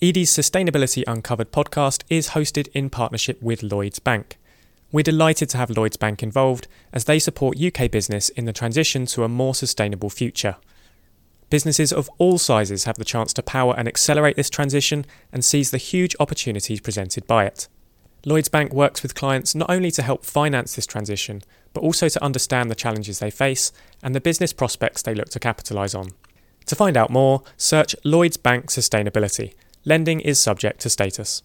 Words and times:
Edie's 0.00 0.30
Sustainability 0.30 1.02
Uncovered 1.08 1.50
podcast 1.50 2.04
is 2.08 2.28
hosted 2.28 2.68
in 2.68 2.88
partnership 2.88 3.42
with 3.42 3.64
Lloyds 3.64 3.98
Bank. 3.98 4.38
We're 4.92 5.02
delighted 5.02 5.48
to 5.48 5.56
have 5.56 5.76
Lloyds 5.76 5.96
Bank 5.96 6.22
involved 6.22 6.68
as 6.92 7.06
they 7.06 7.18
support 7.18 7.60
UK 7.60 7.90
business 7.90 8.28
in 8.28 8.44
the 8.44 8.52
transition 8.52 9.06
to 9.06 9.24
a 9.24 9.28
more 9.28 9.56
sustainable 9.56 10.08
future. 10.08 10.54
Businesses 11.50 11.92
of 11.92 12.08
all 12.18 12.38
sizes 12.38 12.84
have 12.84 12.94
the 12.94 13.04
chance 13.04 13.32
to 13.32 13.42
power 13.42 13.74
and 13.76 13.88
accelerate 13.88 14.36
this 14.36 14.48
transition 14.48 15.04
and 15.32 15.44
seize 15.44 15.72
the 15.72 15.78
huge 15.78 16.14
opportunities 16.20 16.80
presented 16.80 17.26
by 17.26 17.44
it. 17.44 17.66
Lloyds 18.24 18.48
Bank 18.48 18.72
works 18.72 19.02
with 19.02 19.16
clients 19.16 19.56
not 19.56 19.68
only 19.68 19.90
to 19.90 20.02
help 20.02 20.24
finance 20.24 20.76
this 20.76 20.86
transition, 20.86 21.42
but 21.72 21.82
also 21.82 22.08
to 22.08 22.22
understand 22.22 22.70
the 22.70 22.76
challenges 22.76 23.18
they 23.18 23.32
face 23.32 23.72
and 24.00 24.14
the 24.14 24.20
business 24.20 24.52
prospects 24.52 25.02
they 25.02 25.14
look 25.16 25.30
to 25.30 25.40
capitalise 25.40 25.96
on. 25.96 26.10
To 26.66 26.76
find 26.76 26.96
out 26.96 27.10
more, 27.10 27.42
search 27.56 27.96
Lloyds 28.04 28.36
Bank 28.36 28.66
Sustainability 28.66 29.54
lending 29.88 30.20
is 30.20 30.38
subject 30.38 30.80
to 30.80 30.90
status. 30.90 31.42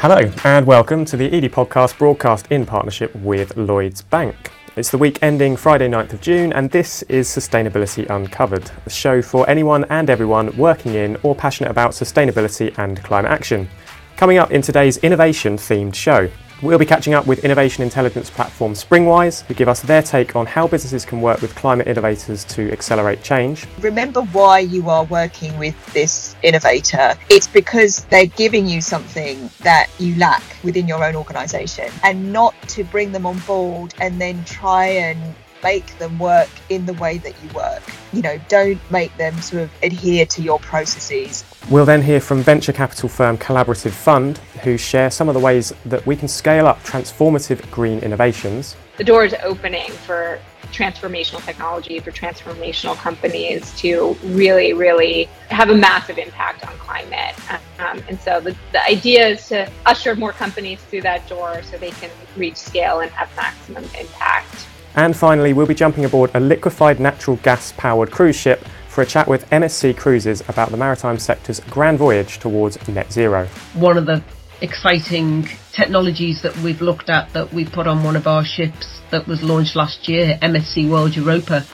Hello, 0.00 0.32
and 0.42 0.66
welcome 0.66 1.04
to 1.04 1.16
the 1.16 1.32
Edie 1.32 1.48
podcast 1.48 1.96
broadcast 1.96 2.48
in 2.50 2.66
partnership 2.66 3.14
with 3.14 3.56
Lloyds 3.56 4.02
Bank. 4.02 4.34
It's 4.74 4.90
the 4.90 4.98
week 4.98 5.20
ending 5.22 5.54
Friday, 5.54 5.86
9th 5.86 6.14
of 6.14 6.20
June, 6.20 6.52
and 6.52 6.68
this 6.68 7.02
is 7.02 7.28
Sustainability 7.28 8.10
Uncovered, 8.10 8.68
a 8.84 8.90
show 8.90 9.22
for 9.22 9.48
anyone 9.48 9.84
and 9.84 10.10
everyone 10.10 10.56
working 10.56 10.94
in 10.94 11.16
or 11.22 11.36
passionate 11.36 11.70
about 11.70 11.92
sustainability 11.92 12.76
and 12.76 13.00
climate 13.04 13.30
action. 13.30 13.68
Coming 14.16 14.38
up 14.38 14.50
in 14.50 14.62
today's 14.62 14.96
innovation 14.98 15.56
themed 15.56 15.94
show, 15.94 16.28
We'll 16.62 16.78
be 16.78 16.86
catching 16.86 17.12
up 17.12 17.26
with 17.26 17.44
innovation 17.44 17.82
intelligence 17.82 18.30
platform 18.30 18.74
Springwise, 18.74 19.44
who 19.46 19.54
give 19.54 19.68
us 19.68 19.82
their 19.82 20.00
take 20.00 20.36
on 20.36 20.46
how 20.46 20.68
businesses 20.68 21.04
can 21.04 21.20
work 21.20 21.42
with 21.42 21.56
climate 21.56 21.88
innovators 21.88 22.44
to 22.44 22.70
accelerate 22.70 23.24
change. 23.24 23.66
Remember 23.80 24.22
why 24.22 24.60
you 24.60 24.88
are 24.88 25.02
working 25.02 25.58
with 25.58 25.74
this 25.92 26.36
innovator. 26.44 27.14
It's 27.28 27.48
because 27.48 28.04
they're 28.04 28.26
giving 28.26 28.68
you 28.68 28.80
something 28.80 29.50
that 29.62 29.90
you 29.98 30.14
lack 30.14 30.44
within 30.62 30.86
your 30.86 31.02
own 31.02 31.16
organisation 31.16 31.90
and 32.04 32.32
not 32.32 32.54
to 32.68 32.84
bring 32.84 33.10
them 33.10 33.26
on 33.26 33.40
board 33.40 33.92
and 34.00 34.20
then 34.20 34.44
try 34.44 34.86
and 34.86 35.34
make 35.62 35.98
them 35.98 36.18
work 36.18 36.48
in 36.68 36.86
the 36.86 36.92
way 36.94 37.18
that 37.18 37.34
you 37.42 37.48
work. 37.50 37.82
You 38.12 38.22
know, 38.22 38.38
don't 38.48 38.80
make 38.90 39.16
them 39.16 39.40
sort 39.40 39.62
of 39.62 39.70
adhere 39.82 40.26
to 40.26 40.42
your 40.42 40.58
processes. 40.58 41.44
We'll 41.70 41.84
then 41.84 42.02
hear 42.02 42.20
from 42.20 42.42
venture 42.42 42.72
capital 42.72 43.08
firm 43.08 43.38
Collaborative 43.38 43.92
Fund, 43.92 44.38
who 44.62 44.76
share 44.76 45.10
some 45.10 45.28
of 45.28 45.34
the 45.34 45.40
ways 45.40 45.72
that 45.86 46.04
we 46.06 46.16
can 46.16 46.28
scale 46.28 46.66
up 46.66 46.82
transformative 46.82 47.70
green 47.70 48.00
innovations. 48.00 48.76
The 48.98 49.04
door 49.04 49.24
is 49.24 49.34
opening 49.42 49.90
for 49.90 50.38
transformational 50.72 51.44
technology, 51.44 51.98
for 52.00 52.10
transformational 52.10 52.96
companies 52.96 53.74
to 53.78 54.16
really, 54.24 54.72
really 54.72 55.24
have 55.50 55.70
a 55.70 55.74
massive 55.74 56.18
impact 56.18 56.66
on 56.66 56.76
climate. 56.78 57.34
Um, 57.78 58.02
and 58.08 58.20
so 58.20 58.40
the, 58.40 58.56
the 58.72 58.82
idea 58.84 59.28
is 59.28 59.48
to 59.48 59.70
usher 59.86 60.16
more 60.16 60.32
companies 60.32 60.80
through 60.80 61.02
that 61.02 61.28
door 61.28 61.62
so 61.62 61.76
they 61.78 61.90
can 61.90 62.10
reach 62.36 62.56
scale 62.56 63.00
and 63.00 63.10
have 63.12 63.34
maximum 63.36 63.84
impact. 63.98 64.66
And 64.94 65.16
finally, 65.16 65.52
we'll 65.52 65.66
be 65.66 65.74
jumping 65.74 66.04
aboard 66.04 66.30
a 66.34 66.40
liquefied 66.40 67.00
natural 67.00 67.36
gas 67.38 67.72
powered 67.76 68.10
cruise 68.10 68.36
ship 68.36 68.64
for 68.88 69.00
a 69.00 69.06
chat 69.06 69.26
with 69.26 69.48
MSC 69.48 69.96
Cruises 69.96 70.42
about 70.48 70.70
the 70.70 70.76
maritime 70.76 71.18
sector's 71.18 71.60
grand 71.60 71.98
voyage 71.98 72.38
towards 72.38 72.76
net 72.88 73.10
zero. 73.10 73.46
One 73.74 73.96
of 73.96 74.04
the 74.04 74.22
exciting 74.60 75.48
technologies 75.72 76.42
that 76.42 76.54
we've 76.58 76.82
looked 76.82 77.08
at 77.08 77.32
that 77.32 77.52
we 77.52 77.64
put 77.64 77.86
on 77.86 78.04
one 78.04 78.16
of 78.16 78.26
our 78.26 78.44
ships 78.44 79.00
that 79.10 79.26
was 79.26 79.42
launched 79.42 79.76
last 79.76 80.08
year, 80.08 80.38
MSC 80.42 80.90
World 80.90 81.16
Europa, 81.16 81.64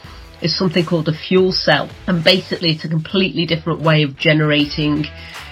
is 0.41 0.57
something 0.57 0.85
called 0.85 1.09
a 1.09 1.13
fuel 1.13 1.51
cell. 1.51 1.91
And 2.07 2.23
basically, 2.23 2.71
it's 2.71 2.85
a 2.85 2.89
completely 2.89 3.47
different 3.47 3.81
way 3.81 4.05
of 4.05 4.17
generating 4.17 5.07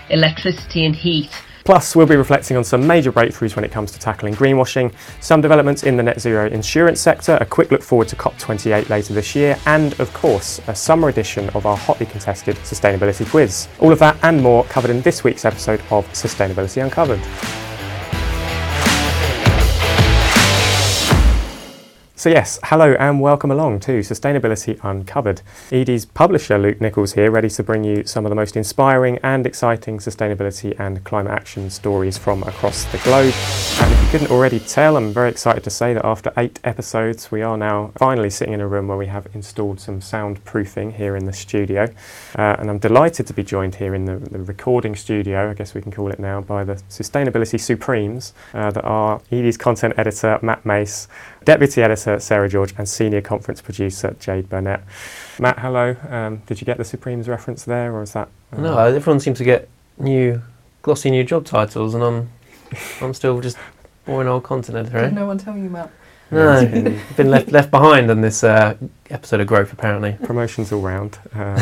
electricity 0.08 0.86
and 0.86 0.94
heat 0.94 1.30
Plus, 1.66 1.96
we'll 1.96 2.06
be 2.06 2.14
reflecting 2.14 2.56
on 2.56 2.62
some 2.62 2.86
major 2.86 3.10
breakthroughs 3.10 3.56
when 3.56 3.64
it 3.64 3.72
comes 3.72 3.90
to 3.90 3.98
tackling 3.98 4.32
greenwashing, 4.34 4.94
some 5.20 5.40
developments 5.40 5.82
in 5.82 5.96
the 5.96 6.02
net 6.04 6.20
zero 6.20 6.46
insurance 6.46 7.00
sector, 7.00 7.36
a 7.40 7.44
quick 7.44 7.72
look 7.72 7.82
forward 7.82 8.06
to 8.06 8.14
COP28 8.14 8.88
later 8.88 9.12
this 9.12 9.34
year, 9.34 9.58
and 9.66 9.98
of 9.98 10.12
course, 10.14 10.60
a 10.68 10.74
summer 10.76 11.08
edition 11.08 11.50
of 11.50 11.66
our 11.66 11.76
hotly 11.76 12.06
contested 12.06 12.54
sustainability 12.58 13.28
quiz. 13.28 13.66
All 13.80 13.90
of 13.90 13.98
that 13.98 14.16
and 14.22 14.40
more 14.40 14.62
covered 14.66 14.92
in 14.92 15.02
this 15.02 15.24
week's 15.24 15.44
episode 15.44 15.80
of 15.90 16.06
Sustainability 16.12 16.84
Uncovered. 16.84 17.65
So, 22.18 22.30
yes, 22.30 22.58
hello 22.64 22.94
and 22.94 23.20
welcome 23.20 23.50
along 23.50 23.80
to 23.80 23.98
Sustainability 23.98 24.82
Uncovered. 24.82 25.42
Edie's 25.70 26.06
publisher, 26.06 26.56
Luke 26.56 26.80
Nichols, 26.80 27.12
here, 27.12 27.30
ready 27.30 27.50
to 27.50 27.62
bring 27.62 27.84
you 27.84 28.04
some 28.06 28.24
of 28.24 28.30
the 28.30 28.34
most 28.34 28.56
inspiring 28.56 29.18
and 29.22 29.46
exciting 29.46 29.98
sustainability 29.98 30.74
and 30.80 31.04
climate 31.04 31.30
action 31.30 31.68
stories 31.68 32.16
from 32.16 32.42
across 32.44 32.86
the 32.86 32.96
globe. 33.04 33.34
And 33.82 33.92
if 33.92 34.02
you 34.02 34.08
couldn't 34.10 34.30
already 34.30 34.60
tell, 34.60 34.96
I'm 34.96 35.12
very 35.12 35.28
excited 35.28 35.62
to 35.64 35.68
say 35.68 35.92
that 35.92 36.06
after 36.06 36.32
eight 36.38 36.58
episodes, 36.64 37.30
we 37.30 37.42
are 37.42 37.58
now 37.58 37.92
finally 37.98 38.30
sitting 38.30 38.54
in 38.54 38.62
a 38.62 38.66
room 38.66 38.88
where 38.88 38.96
we 38.96 39.08
have 39.08 39.28
installed 39.34 39.78
some 39.78 40.00
soundproofing 40.00 40.94
here 40.94 41.16
in 41.16 41.26
the 41.26 41.34
studio. 41.34 41.82
Uh, 42.34 42.56
and 42.58 42.70
I'm 42.70 42.78
delighted 42.78 43.26
to 43.26 43.34
be 43.34 43.44
joined 43.44 43.74
here 43.74 43.94
in 43.94 44.06
the, 44.06 44.16
the, 44.16 44.38
recording 44.38 44.96
studio, 44.96 45.50
I 45.50 45.54
guess 45.54 45.74
we 45.74 45.82
can 45.82 45.92
call 45.92 46.10
it 46.10 46.18
now, 46.18 46.40
by 46.40 46.64
the 46.64 46.76
Sustainability 46.88 47.60
Supremes 47.60 48.32
uh, 48.54 48.70
that 48.70 48.84
are 48.86 49.20
Edie's 49.30 49.58
content 49.58 49.92
editor, 49.98 50.38
Matt 50.40 50.64
Mace, 50.64 51.08
deputy 51.46 51.80
editor, 51.80 52.20
Sarah 52.20 52.48
George, 52.48 52.74
and 52.76 52.86
senior 52.86 53.22
conference 53.22 53.62
producer 53.62 54.14
Jade 54.20 54.50
Burnett. 54.50 54.82
Matt, 55.38 55.58
hello. 55.60 55.96
Um, 56.10 56.42
did 56.46 56.60
you 56.60 56.66
get 56.66 56.76
the 56.76 56.84
Supremes 56.84 57.28
reference 57.28 57.64
there, 57.64 57.94
or 57.94 58.02
is 58.02 58.12
that? 58.12 58.28
Uh, 58.52 58.60
no, 58.60 58.78
everyone 58.78 59.20
seems 59.20 59.38
to 59.38 59.44
get 59.44 59.68
new, 59.96 60.42
glossy 60.82 61.10
new 61.10 61.24
job 61.24 61.46
titles, 61.46 61.94
and 61.94 62.04
I'm, 62.04 62.30
I'm 63.00 63.14
still 63.14 63.40
just 63.40 63.56
boring 64.04 64.28
old 64.28 64.42
content 64.42 64.76
editor. 64.76 65.00
Did 65.00 65.14
no 65.14 65.26
one 65.26 65.38
tell 65.38 65.56
you, 65.56 65.70
Matt? 65.70 65.90
No, 66.28 66.60
been 67.16 67.30
left 67.30 67.52
left 67.52 67.70
behind 67.70 68.10
on 68.10 68.20
this 68.20 68.42
uh, 68.42 68.76
episode 69.10 69.40
of 69.40 69.46
Growth. 69.46 69.72
Apparently, 69.72 70.18
promotions 70.24 70.72
all 70.72 70.80
round. 70.80 71.18
Um, 71.32 71.54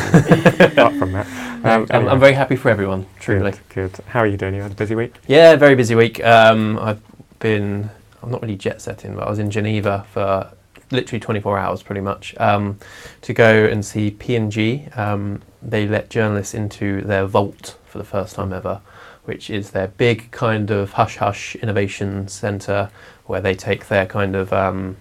apart 0.59 0.95
from 0.95 1.13
that, 1.13 1.27
um, 1.63 1.87
I'm, 1.91 2.09
I'm, 2.09 2.21
very 2.21 2.33
happy 2.33 2.57
for 2.57 2.71
everyone. 2.71 3.05
Truly, 3.21 3.51
good, 3.51 3.93
good. 3.93 4.05
How 4.07 4.21
are 4.21 4.27
you 4.27 4.39
doing? 4.39 4.55
You 4.55 4.63
had 4.63 4.73
a 4.73 4.75
busy 4.75 4.95
week? 4.95 5.17
Yeah, 5.27 5.57
very 5.57 5.75
busy 5.75 5.95
week. 5.95 6.25
Um, 6.25 6.79
I've 6.79 7.03
been 7.41 7.91
I'm 8.25 8.31
not 8.31 8.43
really 8.43 8.57
jet 8.57 8.81
setting, 8.81 9.15
but 9.15 9.27
I 9.27 9.31
was 9.31 9.39
in 9.39 9.51
Geneva 9.51 10.07
for 10.13 10.51
literally 10.91 11.21
24 11.21 11.59
hours 11.59 11.83
pretty 11.83 12.01
much 12.01 12.35
um, 12.39 12.79
to 13.23 13.35
go 13.35 13.65
and 13.67 13.85
see 13.85 14.11
P&G. 14.11 14.87
Um, 14.97 15.43
they 15.63 15.87
let 15.87 16.11
journalists 16.11 16.55
into 16.55 17.03
their 17.03 17.27
vault 17.27 17.77
for 17.85 17.99
the 17.99 18.05
first 18.05 18.35
time 18.35 18.53
ever, 18.53 18.81
which 19.25 19.51
is 19.51 19.71
their 19.71 19.89
big 19.89 20.31
kind 20.31 20.71
of 20.71 20.93
hush 20.93 21.17
hush 21.17 21.55
innovation 21.57 22.29
center 22.29 22.91
where 23.27 23.41
they 23.41 23.55
take 23.55 23.89
their 23.89 24.07
kind 24.07 24.35
of 24.35 24.53
um, 24.53 24.97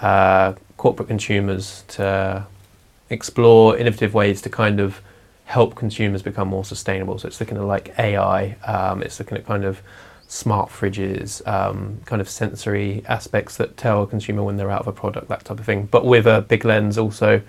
uh, 0.00 0.54
corporate 0.76 1.08
consumers 1.08 1.84
to 1.88 2.46
explore 3.10 3.76
innovative 3.76 4.14
ways 4.14 4.40
to 4.42 4.48
kind 4.48 4.80
of 4.80 5.00
help 5.44 5.74
consumers 5.74 6.22
become 6.22 6.48
more 6.48 6.64
sustainable. 6.64 7.18
So 7.18 7.28
it's 7.28 7.40
looking 7.40 7.58
at 7.58 7.64
like 7.64 7.98
AI, 7.98 8.52
um, 8.64 9.02
it's 9.02 9.18
looking 9.18 9.36
at 9.36 9.46
kind 9.46 9.64
of 9.64 9.82
smart 10.34 10.68
fridges, 10.68 11.46
um, 11.46 12.00
kind 12.06 12.20
of 12.20 12.28
sensory 12.28 13.04
aspects 13.06 13.56
that 13.56 13.76
tell 13.76 14.02
a 14.02 14.06
consumer 14.06 14.42
when 14.42 14.56
they're 14.56 14.70
out 14.70 14.80
of 14.80 14.88
a 14.88 14.92
product, 14.92 15.28
that 15.28 15.44
type 15.44 15.60
of 15.60 15.64
thing. 15.64 15.86
But 15.86 16.04
with 16.04 16.26
a 16.26 16.40
big 16.40 16.64
lens 16.64 16.98
also 16.98 17.40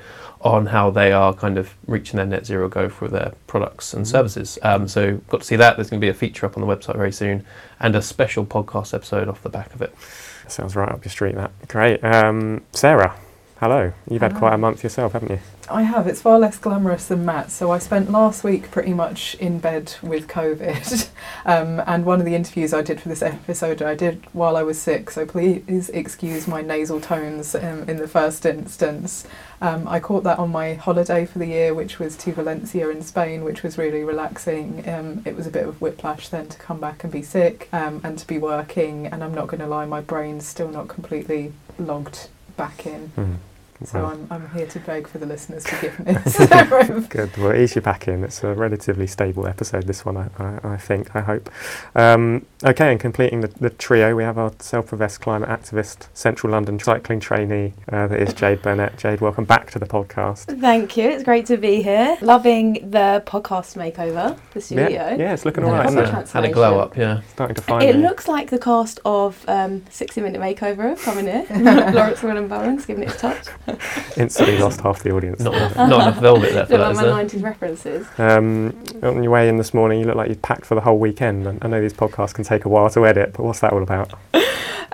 on 0.42 0.68
how 0.68 0.92
they 0.92 1.12
are 1.12 1.34
kind 1.34 1.58
of 1.58 1.74
reaching 1.88 2.18
their 2.18 2.28
net 2.28 2.46
zero 2.46 2.70
goal 2.70 2.90
for 2.90 3.08
their 3.08 3.34
products 3.48 3.96
and 3.96 4.06
mm-hmm. 4.06 4.12
services. 4.12 4.60
Um, 4.62 4.88
so 4.88 5.16
got 5.30 5.42
to 5.42 5.48
see 5.48 5.56
that. 5.56 5.78
There's 5.78 5.90
going 5.90 6.00
to 6.00 6.06
be 6.06 6.10
a 6.10 6.14
feature 6.14 6.46
up 6.46 6.58
on 6.58 6.62
the 6.66 6.76
website 6.76 6.96
very 6.96 7.12
soon, 7.12 7.44
and 7.80 7.96
a 7.96 8.04
special 8.04 8.46
podcast 8.46 8.94
episode 8.94 9.28
off 9.28 9.42
the 9.42 9.50
back 9.50 9.74
of 9.74 9.82
it. 9.82 9.96
Sounds 10.48 10.76
right 10.76 10.90
up 10.90 11.04
your 11.04 11.12
street. 11.12 11.34
That 11.34 11.52
great, 11.68 12.04
um, 12.04 12.62
Sarah. 12.72 13.18
Hello. 13.60 13.94
You've 14.10 14.22
Hello. 14.22 14.34
had 14.34 14.38
quite 14.38 14.54
a 14.54 14.58
month 14.58 14.84
yourself, 14.84 15.14
haven't 15.14 15.32
you? 15.32 15.40
I 15.70 15.84
have. 15.84 16.08
It's 16.08 16.22
far 16.22 16.38
less 16.38 16.58
glamorous 16.58 17.08
than 17.08 17.24
Matt. 17.24 17.52
So 17.52 17.72
I 17.72 17.80
spent 17.80 18.12
last 18.12 18.44
week 18.44 18.70
pretty 18.70 18.94
much 18.94 19.34
in 19.36 19.60
bed 19.60 19.96
with 20.04 20.28
COVID. 20.28 21.08
um, 21.46 21.82
and 21.88 22.06
one 22.06 22.20
of 22.20 22.26
the 22.26 22.36
interviews 22.36 22.74
I 22.74 22.82
did 22.82 23.00
for 23.00 23.08
this 23.08 23.22
episode 23.22 23.82
I 23.82 23.96
did 23.96 24.26
while 24.34 24.58
I 24.58 24.64
was 24.64 24.78
sick. 24.78 25.10
So 25.10 25.26
please 25.26 25.88
excuse 25.90 26.50
my 26.50 26.62
nasal 26.62 27.00
tones 27.00 27.56
um, 27.56 27.88
in 27.88 27.96
the 27.96 28.10
first 28.10 28.46
instance. 28.46 29.26
Um, 29.62 29.88
I 29.88 30.02
caught 30.02 30.26
that 30.26 30.38
on 30.38 30.52
my 30.52 30.74
holiday 30.74 31.26
for 31.26 31.40
the 31.40 31.48
year, 31.48 31.74
which 31.74 31.98
was 31.98 32.18
to 32.18 32.34
Valencia 32.34 32.90
in 32.90 33.02
Spain, 33.04 33.46
which 33.46 33.64
was 33.64 33.78
really 33.78 34.04
relaxing. 34.04 34.88
Um, 34.88 35.22
it 35.24 35.34
was 35.34 35.48
a 35.48 35.52
bit 35.52 35.66
of 35.66 35.80
whiplash 35.80 36.28
then 36.28 36.50
to 36.50 36.58
come 36.58 36.82
back 36.82 37.06
and 37.06 37.12
be 37.12 37.22
sick 37.22 37.70
um, 37.72 38.02
and 38.04 38.20
to 38.20 38.28
be 38.28 38.38
working. 38.38 39.08
And 39.08 39.24
I'm 39.24 39.34
not 39.34 39.48
going 39.48 39.62
to 39.62 39.68
lie, 39.68 39.86
my 39.86 40.02
brain's 40.02 40.46
still 40.46 40.68
not 40.68 40.90
completely 40.90 41.54
logged 41.80 42.28
back 42.58 42.86
in. 42.86 43.12
Mm. 43.18 43.38
So 43.84 44.02
Wow. 44.04 44.12
I'm, 44.12 44.28
I'm 44.32 44.50
here 44.52 44.68
to 44.68 44.80
beg 44.80 45.06
for 45.08 45.18
the 45.18 45.26
listeners' 45.26 45.68
forgiveness. 45.68 46.38
Good. 47.10 47.36
Well, 47.38 47.54
ease 47.54 47.76
you 47.76 47.82
back 47.82 48.08
in. 48.08 48.24
It's 48.24 48.42
a 48.44 48.54
relatively 48.54 49.06
stable 49.06 49.46
episode, 49.48 49.84
this 49.86 50.06
one, 50.06 50.16
I, 50.16 50.30
I, 50.40 50.60
I 50.74 50.78
think, 50.78 51.14
I 51.14 51.20
hope. 51.22 51.50
Um, 51.94 52.46
okay, 52.64 52.92
and 52.92 53.00
completing 53.00 53.42
the, 53.42 53.48
the 53.50 53.70
trio, 53.72 54.16
we 54.16 54.24
have 54.24 54.38
our 54.38 54.54
self 54.60 54.88
professed 54.88 55.20
climate 55.20 55.50
activist, 55.50 56.08
Central 56.14 56.54
London 56.54 56.80
cycling 56.80 57.20
trainee, 57.20 57.74
uh, 57.92 58.08
that 58.08 58.20
is 58.22 58.34
Jade 58.34 58.62
Burnett. 58.62 58.98
Jade, 58.98 59.20
welcome 59.20 59.44
back 59.44 59.72
to 59.72 59.80
the 59.80 59.86
podcast. 59.86 60.58
Thank 60.62 60.96
you. 60.96 61.10
It's 61.10 61.24
great 61.24 61.46
to 61.48 61.58
be 61.58 61.82
here. 61.82 62.18
Loving 62.22 62.90
the 62.92 63.24
podcast 63.28 63.76
makeover, 63.76 64.38
the 64.54 64.62
studio. 64.62 64.88
Yeah, 64.90 65.16
yeah, 65.16 65.34
it's 65.34 65.44
looking 65.44 65.64
Yeah, 65.66 65.70
all 65.72 65.76
right, 65.76 65.88
isn't 65.88 66.02
proper 66.02 66.22
it? 66.22 66.30
Had 66.30 66.46
a 66.46 66.52
glow 66.52 66.80
up, 66.80 66.96
yeah. 66.96 67.22
Starting 67.34 67.56
to 67.56 67.62
find 67.62 67.84
It 67.84 67.98
me. 67.98 68.04
looks 68.04 68.30
like 68.30 68.50
the 68.52 68.60
cast 68.60 69.02
of 69.04 69.44
um, 69.50 69.84
60 69.90 70.22
Minute 70.22 70.40
Makeover 70.40 70.98
coming 71.04 71.26
here. 71.26 71.46
Laurence 71.94 72.20
Llewelyn-Bowen's 72.22 72.86
giving 72.86 73.04
it 73.04 73.14
a 73.14 73.18
touch. 73.18 73.46
Instantly 74.18 74.58
lost 74.58 74.82
half 74.82 75.04
the 75.04 75.12
audience. 75.12 75.40
Not 75.40 75.56
enough, 75.56 75.76
not 75.76 76.02
enough 76.02 76.20
velvet 76.20 76.54
there 76.54 76.66
for 76.66 76.78
Look 76.78 76.82
that, 76.82 76.96
like 76.96 77.06
is 77.06 77.12
my 77.12 77.24
there? 77.24 77.42
90s 77.42 77.44
references. 77.44 78.08
Um, 78.18 78.84
on 79.04 79.24
your 79.24 79.32
way 79.32 79.50
in 79.50 79.58
this 79.58 79.74
morning, 79.74 80.00
you 80.00 80.06
look 80.06 80.16
like 80.16 80.30
you'd 80.30 80.42
packed 80.42 80.66
for 80.66 80.76
the 80.76 80.82
whole 80.82 81.00
weekend. 81.00 81.48
And 81.48 81.64
I 81.64 81.68
know 81.68 81.82
these 81.82 81.94
podcasts 81.94 82.34
can 82.34 82.44
take 82.44 82.66
a 82.66 82.70
while 82.70 82.90
to 82.92 83.06
edit, 83.06 83.34
but 83.34 83.44
what's 83.44 83.60
that 83.60 83.74
all 83.74 83.84
about? 83.84 84.14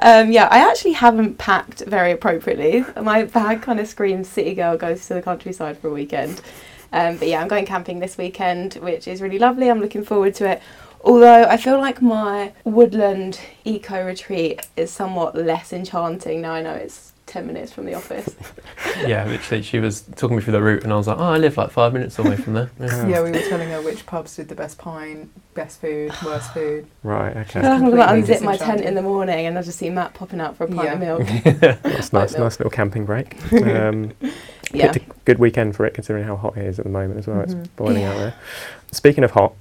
Um, 0.03 0.31
yeah, 0.31 0.47
I 0.49 0.67
actually 0.67 0.93
haven't 0.93 1.37
packed 1.37 1.83
very 1.85 2.11
appropriately. 2.11 2.83
My 2.99 3.25
bag 3.25 3.61
kind 3.61 3.79
of 3.79 3.87
screams 3.87 4.27
city 4.27 4.55
girl 4.55 4.75
goes 4.75 5.05
to 5.07 5.13
the 5.13 5.21
countryside 5.21 5.77
for 5.77 5.89
a 5.89 5.93
weekend. 5.93 6.41
Um, 6.91 7.17
but 7.17 7.27
yeah, 7.27 7.39
I'm 7.39 7.47
going 7.47 7.67
camping 7.67 7.99
this 7.99 8.17
weekend, 8.17 8.75
which 8.75 9.07
is 9.07 9.21
really 9.21 9.37
lovely. 9.37 9.69
I'm 9.69 9.79
looking 9.79 10.03
forward 10.03 10.33
to 10.35 10.49
it. 10.49 10.61
Although 11.03 11.43
I 11.43 11.57
feel 11.57 11.79
like 11.79 12.01
my 12.01 12.53
woodland 12.63 13.39
eco 13.63 14.05
retreat 14.05 14.67
is 14.75 14.91
somewhat 14.91 15.35
less 15.35 15.73
enchanting 15.73 16.41
now 16.41 16.53
I 16.53 16.61
know 16.61 16.73
it's 16.73 17.10
10 17.31 17.47
minutes 17.47 17.71
from 17.71 17.85
the 17.85 17.93
office. 17.93 18.35
Yeah, 19.07 19.25
literally, 19.25 19.63
she 19.63 19.79
was 19.79 20.01
talking 20.15 20.35
me 20.35 20.43
through 20.43 20.51
the 20.51 20.61
route, 20.61 20.83
and 20.83 20.91
I 20.91 20.97
was 20.97 21.07
like, 21.07 21.17
oh, 21.17 21.23
I 21.23 21.37
live 21.37 21.55
like 21.55 21.71
five 21.71 21.93
minutes 21.93 22.19
away 22.19 22.35
from 22.35 22.53
there. 22.53 22.69
Yeah. 22.79 23.07
yeah, 23.07 23.23
we 23.23 23.31
were 23.31 23.41
telling 23.47 23.69
her 23.69 23.81
which 23.81 24.05
pubs 24.05 24.35
did 24.35 24.49
the 24.49 24.53
best 24.55 24.77
pine, 24.77 25.29
best 25.53 25.79
food, 25.79 26.11
worst 26.25 26.53
food. 26.53 26.87
Right, 27.01 27.35
I 27.35 27.39
okay. 27.41 27.61
feel 27.61 27.71
I'm 27.71 27.89
going 27.89 27.95
to 28.25 28.33
unzip 28.33 28.41
my 28.43 28.57
tent 28.57 28.81
in 28.81 28.93
the 28.95 29.01
morning 29.01 29.45
and 29.45 29.57
I 29.57 29.61
just 29.61 29.79
see 29.79 29.89
Matt 29.89 30.13
popping 30.13 30.41
out 30.41 30.57
for 30.57 30.65
a 30.65 30.67
pint 30.67 30.83
Yeah. 30.83 30.93
of 30.93 30.99
milk. 30.99 31.81
That's 31.83 32.11
nice, 32.13 32.33
Milk. 32.33 32.43
nice 32.43 32.59
little 32.59 32.69
camping 32.69 33.05
break. 33.05 33.37
Um, 33.53 34.11
Yeah. 34.73 34.93
good 35.25 35.39
weekend 35.39 35.75
for 35.75 35.85
it, 35.85 35.93
considering 35.93 36.25
how 36.25 36.35
hot 36.35 36.57
it 36.57 36.65
is 36.65 36.79
at 36.79 36.85
the 36.85 36.91
moment 36.91 37.17
as 37.19 37.27
well. 37.27 37.37
Mhm. 37.37 37.43
It's 37.43 37.69
boiling 37.69 38.03
out 38.03 38.17
there. 38.17 38.33
Speaking 38.91 39.23
of 39.23 39.31
hot, 39.31 39.53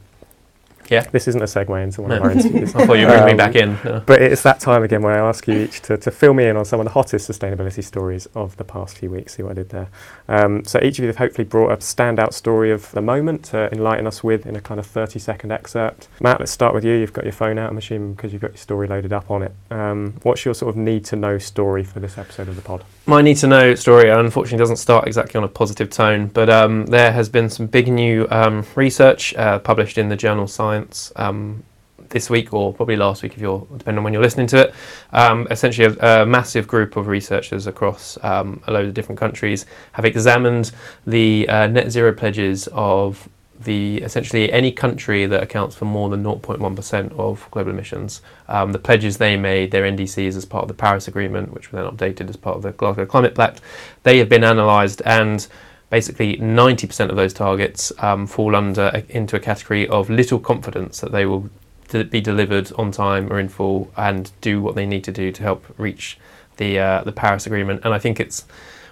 Yeah. 0.91 1.03
this 1.13 1.29
isn't 1.29 1.41
a 1.41 1.47
segue 1.47 1.83
into 1.83 2.03
one 2.03 2.11
of 2.13 2.19
No. 2.19 2.25
our 2.25 2.31
interviews. 2.33 2.75
I 2.77 2.87
thought 2.87 2.95
you 2.99 3.07
were 3.07 3.13
bringing 3.13 3.27
me 3.27 3.31
Um, 3.33 3.37
back 3.39 3.55
in. 3.55 3.79
Yeah. 3.85 4.01
But 4.05 4.21
it's 4.23 4.43
that 4.43 4.61
time 4.61 4.83
again 4.83 5.03
where 5.03 5.15
I 5.23 5.29
ask 5.29 5.47
you 5.49 5.55
each 5.55 5.81
to, 5.83 5.97
to 5.97 6.11
fill 6.11 6.35
me 6.35 6.47
in 6.47 6.57
on 6.57 6.65
some 6.65 6.81
of 6.81 6.85
the 6.85 6.93
hottest 6.93 7.31
sustainability 7.31 7.83
stories 7.83 8.27
of 8.35 8.57
the 8.57 8.65
past 8.65 8.99
few 8.99 9.11
weeks. 9.11 9.35
See 9.37 9.43
what 9.43 9.53
I 9.53 9.55
did 9.55 9.69
there. 9.71 9.89
Um, 10.29 10.65
so 10.65 10.79
each 10.83 10.99
of 10.99 11.03
you 11.05 11.07
have 11.09 11.17
hopefully 11.17 11.45
brought 11.45 11.71
a 11.73 11.77
standout 11.77 12.33
story 12.35 12.71
of 12.71 12.91
the 12.93 13.01
moment 13.03 13.45
to 13.47 13.73
enlighten 13.73 14.07
us 14.07 14.23
with 14.25 14.47
in 14.47 14.57
a 14.57 14.61
kind 14.61 14.79
of 14.81 14.87
30 14.87 15.19
second 15.19 15.53
excerpt. 15.53 16.09
Matt, 16.21 16.41
let's 16.41 16.53
start 16.53 16.75
with 16.75 16.85
you. 16.85 16.95
You've 16.95 17.13
got 17.13 17.25
your 17.25 17.33
phone 17.33 17.59
out, 17.59 17.71
I'm 17.71 17.79
assuming, 17.79 18.15
because 18.15 18.33
you've 18.33 18.43
got 18.43 18.51
your 18.53 18.59
story 18.59 18.87
loaded 18.89 19.13
up 19.13 19.31
on 19.31 19.43
it. 19.43 19.53
Um, 19.71 20.15
what's 20.23 20.45
your 20.45 20.55
sort 20.55 20.71
of 20.71 20.77
need 20.77 21.05
to 21.07 21.17
know 21.17 21.39
story 21.39 21.85
for 21.85 22.01
this 22.01 22.19
episode 22.19 22.49
of 22.49 22.57
the 22.57 22.63
pod? 22.63 22.85
My 23.07 23.23
need 23.23 23.37
to 23.39 23.47
know 23.47 23.75
story 23.75 24.09
unfortunately 24.11 24.59
doesn't 24.59 24.77
start 24.77 25.07
exactly 25.07 25.39
on 25.39 25.45
a 25.45 25.49
positive 25.49 25.91
tone, 25.91 26.27
but 26.29 26.49
um, 26.51 26.87
there 26.87 27.13
has 27.13 27.29
been 27.29 27.49
some 27.49 27.67
big 27.67 27.89
new 27.89 28.27
um, 28.31 28.65
research 28.75 29.35
uh, 29.37 29.59
published 29.61 29.99
in 29.99 30.09
the 30.09 30.17
journal 30.17 30.47
Science 30.47 30.80
um, 31.17 31.63
this 32.11 32.29
week, 32.29 32.53
or 32.53 32.73
probably 32.73 32.97
last 32.97 33.23
week, 33.23 33.35
if 33.35 33.39
you're 33.39 33.67
depending 33.77 33.99
on 33.99 34.05
when 34.05 34.13
you're 34.13 34.23
listening 34.23 34.47
to 34.49 34.69
it. 34.69 34.75
Um, 35.13 35.47
essentially, 35.51 35.97
a, 36.01 36.23
a 36.23 36.27
massive 36.27 36.69
group 36.69 36.97
of 36.97 37.07
researchers 37.07 37.67
across 37.67 38.19
um, 38.23 38.63
a 38.67 38.73
load 38.73 38.87
of 38.87 38.95
different 38.95 39.19
countries 39.19 39.67
have 39.93 40.05
examined 40.05 40.73
the 41.07 41.49
uh, 41.49 41.67
net 41.67 41.91
zero 41.91 42.13
pledges 42.13 42.69
of 42.73 43.29
the 43.61 43.99
essentially 43.99 44.51
any 44.51 44.73
country 44.73 45.27
that 45.27 45.43
accounts 45.43 45.77
for 45.77 45.85
more 45.85 46.09
than 46.09 46.25
0.1% 46.25 47.13
of 47.19 47.47
global 47.51 47.71
emissions. 47.71 48.23
Um, 48.49 48.73
the 48.73 48.79
pledges 48.79 49.19
they 49.19 49.37
made, 49.37 49.71
their 49.71 49.85
NDCs 49.85 50.35
as 50.35 50.47
part 50.47 50.63
of 50.63 50.69
the 50.69 50.75
Paris 50.75 51.09
Agreement, 51.09 51.53
which 51.53 51.71
were 51.71 51.83
then 51.83 51.91
updated 51.91 52.31
as 52.31 52.37
part 52.37 52.57
of 52.57 52.63
the 52.63 52.73
Glasgow 52.73 53.05
Climate 53.05 53.35
Pact, 53.35 53.61
they 54.03 54.17
have 54.19 54.31
been 54.31 54.45
analysed 54.45 55.03
and 55.05 55.47
basically 55.91 56.37
90% 56.39 57.11
of 57.11 57.17
those 57.17 57.35
targets 57.35 57.93
um, 57.99 58.27
fall 58.27 58.55
under 58.57 58.91
a, 58.95 59.05
into 59.09 59.37
a 59.37 59.41
category 59.41 59.87
of 59.89 60.09
little 60.09 60.39
confidence 60.39 61.01
that 61.01 61.13
they 61.13 61.27
will 61.27 61.51
de- 61.89 62.05
be 62.05 62.21
delivered 62.21 62.73
on 62.79 62.91
time 62.93 63.31
or 63.33 63.39
in 63.41 63.49
full 63.49 63.91
and 63.97 64.31
do 64.41 64.63
what 64.63 64.75
they 64.77 64.87
need 64.87 65.05
to 65.05 65.13
do 65.13 65.31
to 65.33 65.43
help 65.43 65.65
reach 65.77 66.17
the 66.57 66.79
uh, 66.79 67.03
the 67.05 67.13
Paris 67.13 67.47
Agreement. 67.47 67.81
And 67.85 67.93
I 67.93 67.99
think 67.99 68.21
it's 68.21 68.45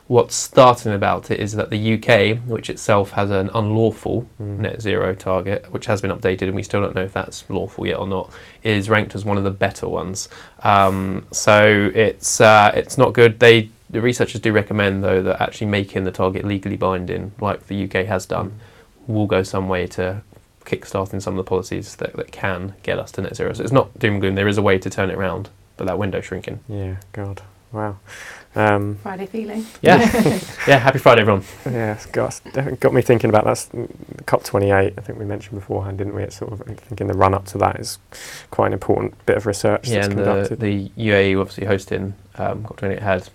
what's 0.09 0.35
startling 0.35 0.95
about 0.95 1.31
it 1.31 1.39
is 1.39 1.53
that 1.53 1.69
the 1.69 1.95
UK, 1.95 2.39
which 2.49 2.71
itself 2.71 3.11
has 3.13 3.31
an 3.31 3.51
unlawful 3.55 4.27
Mm. 4.41 4.59
net 4.61 4.81
zero 4.81 5.15
target, 5.15 5.67
which 5.71 5.85
has 5.87 6.01
been 6.01 6.11
updated, 6.11 6.43
and 6.43 6.55
we 6.55 6.63
still 6.63 6.81
don't 6.81 6.95
know 6.95 7.03
if 7.05 7.13
that's 7.13 7.45
lawful 7.51 7.87
yet 7.87 7.99
or 7.99 8.07
not, 8.07 8.33
is 8.63 8.89
ranked 8.89 9.15
as 9.15 9.25
one 9.25 9.37
of 9.37 9.45
the 9.45 9.51
better 9.51 9.87
ones. 9.87 10.29
Um, 10.63 11.27
so 11.31 11.91
it's 11.95 12.41
uh, 12.41 12.73
it's 12.75 12.97
not 12.99 13.13
good. 13.13 13.39
They 13.39 13.69
the 13.91 14.01
researchers 14.01 14.41
do 14.41 14.53
recommend 14.53 15.03
though 15.03 15.23
that 15.23 15.41
actually 15.41 15.69
making 15.69 16.05
the 16.05 16.11
target 16.13 16.45
legally 16.45 16.77
binding, 16.77 17.33
like 17.41 17.67
the 17.69 17.85
UK 17.85 18.07
has 18.07 18.27
done, 18.27 18.59
will 19.07 19.27
go 19.27 19.43
some 19.43 19.69
way 19.69 19.87
to 19.89 20.23
kickstarting 20.65 21.23
some 21.23 21.35
of 21.35 21.39
the 21.45 21.49
policies 21.49 21.97
that, 21.97 22.15
that 22.15 22.31
can 22.31 22.75
get 22.83 22.99
us 22.99 23.11
to 23.13 23.23
net 23.23 23.35
zero. 23.35 23.53
So 23.55 23.63
it's 23.63 23.73
not 23.73 23.99
doom 23.99 24.15
and 24.15 24.21
gloom. 24.21 24.35
There 24.35 24.49
is 24.49 24.59
a 24.59 24.63
way 24.63 24.79
to 24.79 24.91
turn 24.91 25.11
it 25.11 25.17
around, 25.17 25.49
but 25.79 25.87
that 25.87 25.99
window's 25.99 26.27
shrinking. 26.27 26.61
Yeah, 26.69 26.97
God. 27.13 27.43
Wow. 27.73 27.99
Um, 28.55 28.97
Friday 29.03 29.27
feeling. 29.27 29.67
Yeah, 29.83 29.99
yeah. 30.67 30.79
Happy 30.79 30.99
Friday, 30.99 31.21
everyone. 31.21 31.45
Yeah, 31.67 31.93
it's 31.95 32.07
got, 32.07 32.29
it's 32.29 32.41
definitely 32.41 32.77
got 32.79 32.95
me 32.95 33.03
thinking 33.03 33.29
about 33.31 33.45
that. 33.45 33.59
COP28, 34.25 34.95
I 34.97 35.01
think 35.03 35.19
we 35.19 35.25
mentioned 35.27 35.59
beforehand, 35.61 35.99
didn't 35.99 36.15
we? 36.15 36.23
It's 36.23 36.37
sort 36.37 36.53
of, 36.53 36.63
I 36.63 36.75
think 36.75 37.01
in 37.01 37.07
the 37.09 37.15
run 37.15 37.35
up 37.35 37.45
to 37.47 37.59
that 37.59 37.79
is 37.79 37.99
quite 38.51 38.69
an 38.69 38.73
important 38.73 39.15
bit 39.27 39.37
of 39.37 39.47
research 39.47 39.89
Yeah, 39.89 39.97
that's 39.97 40.09
and 40.09 40.19
the, 40.19 40.25
conducted. 40.25 40.61
the 40.61 40.89
UAE 40.99 41.39
obviously 41.41 41.67
hosting 41.67 42.15
um, 42.37 42.65
COP28 42.65 43.01
had 43.01 43.29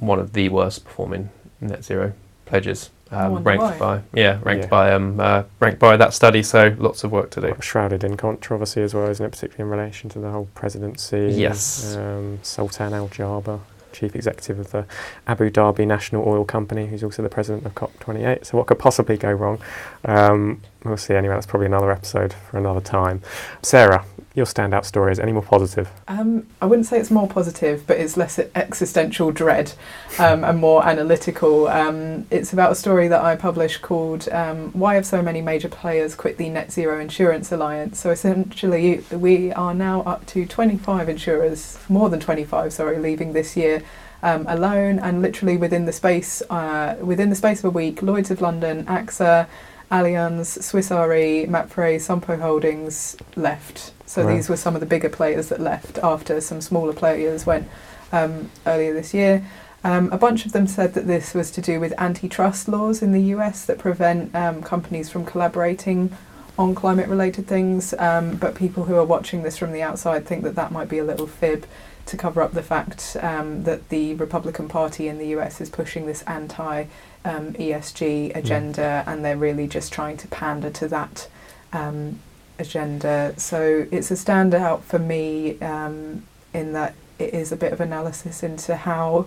one 0.00 0.18
of 0.18 0.32
the 0.32 0.48
worst 0.48 0.84
performing 0.84 1.30
net 1.60 1.84
zero 1.84 2.12
pledges, 2.46 2.90
um, 3.12 3.42
ranked 3.44 3.62
why. 3.62 3.78
by 3.78 4.02
yeah, 4.12 4.38
ranked 4.42 4.64
Yeah. 4.64 4.70
by 4.70 4.92
um, 4.92 5.20
uh, 5.20 5.44
ranked 5.60 5.78
by 5.78 5.96
that 5.96 6.12
study. 6.14 6.42
So 6.42 6.74
lots 6.78 7.04
of 7.04 7.12
work 7.12 7.30
to 7.32 7.40
do. 7.40 7.54
Shrouded 7.60 8.02
in 8.02 8.16
controversy 8.16 8.82
as 8.82 8.94
well, 8.94 9.08
isn't 9.08 9.24
it? 9.24 9.30
Particularly 9.30 9.70
in 9.72 9.78
relation 9.78 10.10
to 10.10 10.18
the 10.18 10.30
whole 10.30 10.48
presidency. 10.54 11.32
Yes. 11.36 11.94
Um, 11.96 12.38
Sultan 12.42 12.92
Al 12.94 13.08
Jaber, 13.08 13.60
chief 13.92 14.14
executive 14.16 14.58
of 14.58 14.70
the 14.72 14.86
Abu 15.26 15.50
Dhabi 15.50 15.86
National 15.86 16.26
Oil 16.26 16.44
Company, 16.44 16.86
who's 16.86 17.04
also 17.04 17.22
the 17.22 17.28
president 17.28 17.66
of 17.66 17.74
COP28. 17.74 18.46
So, 18.46 18.56
what 18.58 18.66
could 18.66 18.78
possibly 18.78 19.16
go 19.16 19.30
wrong? 19.32 19.60
Um, 20.04 20.60
we'll 20.84 20.96
see. 20.96 21.14
Anyway, 21.14 21.34
that's 21.34 21.46
probably 21.46 21.66
another 21.66 21.90
episode 21.92 22.32
for 22.32 22.58
another 22.58 22.80
time. 22.80 23.22
Sarah, 23.62 24.04
your 24.40 24.46
standout 24.46 24.86
story 24.86 25.12
is 25.12 25.20
any 25.20 25.32
more 25.32 25.42
positive? 25.42 25.90
Um, 26.08 26.46
I 26.62 26.66
wouldn't 26.66 26.86
say 26.86 26.98
it's 26.98 27.10
more 27.10 27.28
positive, 27.28 27.86
but 27.86 27.98
it's 27.98 28.16
less 28.16 28.38
existential 28.54 29.30
dread 29.30 29.72
um, 30.18 30.42
and 30.44 30.58
more 30.58 30.84
analytical. 30.84 31.68
Um, 31.68 32.26
it's 32.30 32.52
about 32.52 32.72
a 32.72 32.74
story 32.74 33.06
that 33.08 33.22
I 33.22 33.36
published 33.36 33.82
called 33.82 34.28
um, 34.30 34.72
Why 34.72 34.94
Have 34.94 35.04
So 35.04 35.20
Many 35.22 35.42
Major 35.42 35.68
Players 35.68 36.14
Quit 36.14 36.38
the 36.38 36.48
Net 36.48 36.72
Zero 36.72 36.98
Insurance 36.98 37.52
Alliance? 37.52 38.00
So 38.00 38.10
essentially, 38.10 39.04
we 39.12 39.52
are 39.52 39.74
now 39.74 40.00
up 40.02 40.24
to 40.26 40.46
25 40.46 41.08
insurers, 41.10 41.78
more 41.88 42.08
than 42.08 42.18
25, 42.18 42.72
sorry, 42.72 42.98
leaving 42.98 43.34
this 43.34 43.56
year. 43.56 43.82
Um, 44.22 44.44
alone 44.48 44.98
and 44.98 45.22
literally 45.22 45.56
within 45.56 45.86
the 45.86 45.94
space 45.94 46.42
uh, 46.50 46.94
within 47.00 47.30
the 47.30 47.36
space 47.36 47.60
of 47.60 47.64
a 47.64 47.70
week, 47.70 48.02
Lloyd's 48.02 48.30
of 48.30 48.42
London, 48.42 48.84
AXA, 48.84 49.46
Allianz, 49.90 50.62
Swiss 50.62 50.90
Re, 50.90 51.46
Mapfre, 51.46 51.96
Sompo 51.96 52.38
Holdings 52.38 53.16
left. 53.34 53.92
So 54.10 54.24
Right. 54.24 54.34
these 54.34 54.48
were 54.48 54.56
some 54.56 54.74
of 54.74 54.80
the 54.80 54.86
bigger 54.86 55.08
players 55.08 55.50
that 55.50 55.60
left 55.60 55.96
after 55.98 56.40
some 56.40 56.60
smaller 56.60 56.92
players 56.92 57.46
went 57.46 57.68
um, 58.10 58.50
earlier 58.66 58.92
this 58.92 59.14
year. 59.14 59.46
Um, 59.84 60.10
a 60.10 60.18
bunch 60.18 60.44
of 60.44 60.50
them 60.50 60.66
said 60.66 60.94
that 60.94 61.06
this 61.06 61.32
was 61.32 61.52
to 61.52 61.60
do 61.60 61.78
with 61.78 61.94
antitrust 61.96 62.66
laws 62.66 63.02
in 63.02 63.12
the 63.12 63.22
US 63.36 63.64
that 63.66 63.78
prevent 63.78 64.34
um, 64.34 64.62
companies 64.62 65.08
from 65.08 65.24
collaborating 65.24 66.10
on 66.58 66.74
climate 66.74 67.08
related 67.08 67.46
things. 67.46 67.94
Um, 68.00 68.34
but 68.34 68.56
people 68.56 68.86
who 68.86 68.96
are 68.96 69.04
watching 69.04 69.44
this 69.44 69.56
from 69.56 69.70
the 69.70 69.80
outside 69.80 70.26
think 70.26 70.42
that 70.42 70.56
that 70.56 70.72
might 70.72 70.88
be 70.88 70.98
a 70.98 71.04
little 71.04 71.28
fib 71.28 71.64
to 72.06 72.16
cover 72.16 72.42
up 72.42 72.52
the 72.52 72.64
fact 72.64 73.16
um, 73.20 73.62
that 73.62 73.90
the 73.90 74.14
Republican 74.14 74.68
Party 74.68 75.06
in 75.06 75.18
the 75.18 75.28
US 75.38 75.60
is 75.60 75.70
pushing 75.70 76.06
this 76.06 76.22
anti 76.22 76.86
um, 77.24 77.52
ESG 77.52 78.34
agenda 78.34 79.04
and 79.06 79.24
they're 79.24 79.36
really 79.36 79.68
just 79.68 79.92
trying 79.92 80.16
to 80.16 80.26
pander 80.26 80.70
to 80.70 80.88
that 80.88 81.28
um, 81.72 82.18
agenda. 82.60 83.34
So 83.36 83.86
it's 83.90 84.10
a 84.10 84.14
standout 84.14 84.82
for 84.82 84.98
me 84.98 85.58
um, 85.60 86.24
in 86.54 86.72
that 86.74 86.94
it 87.18 87.34
is 87.34 87.52
a 87.52 87.56
bit 87.56 87.72
of 87.72 87.80
analysis 87.80 88.42
into 88.42 88.76
how 88.76 89.26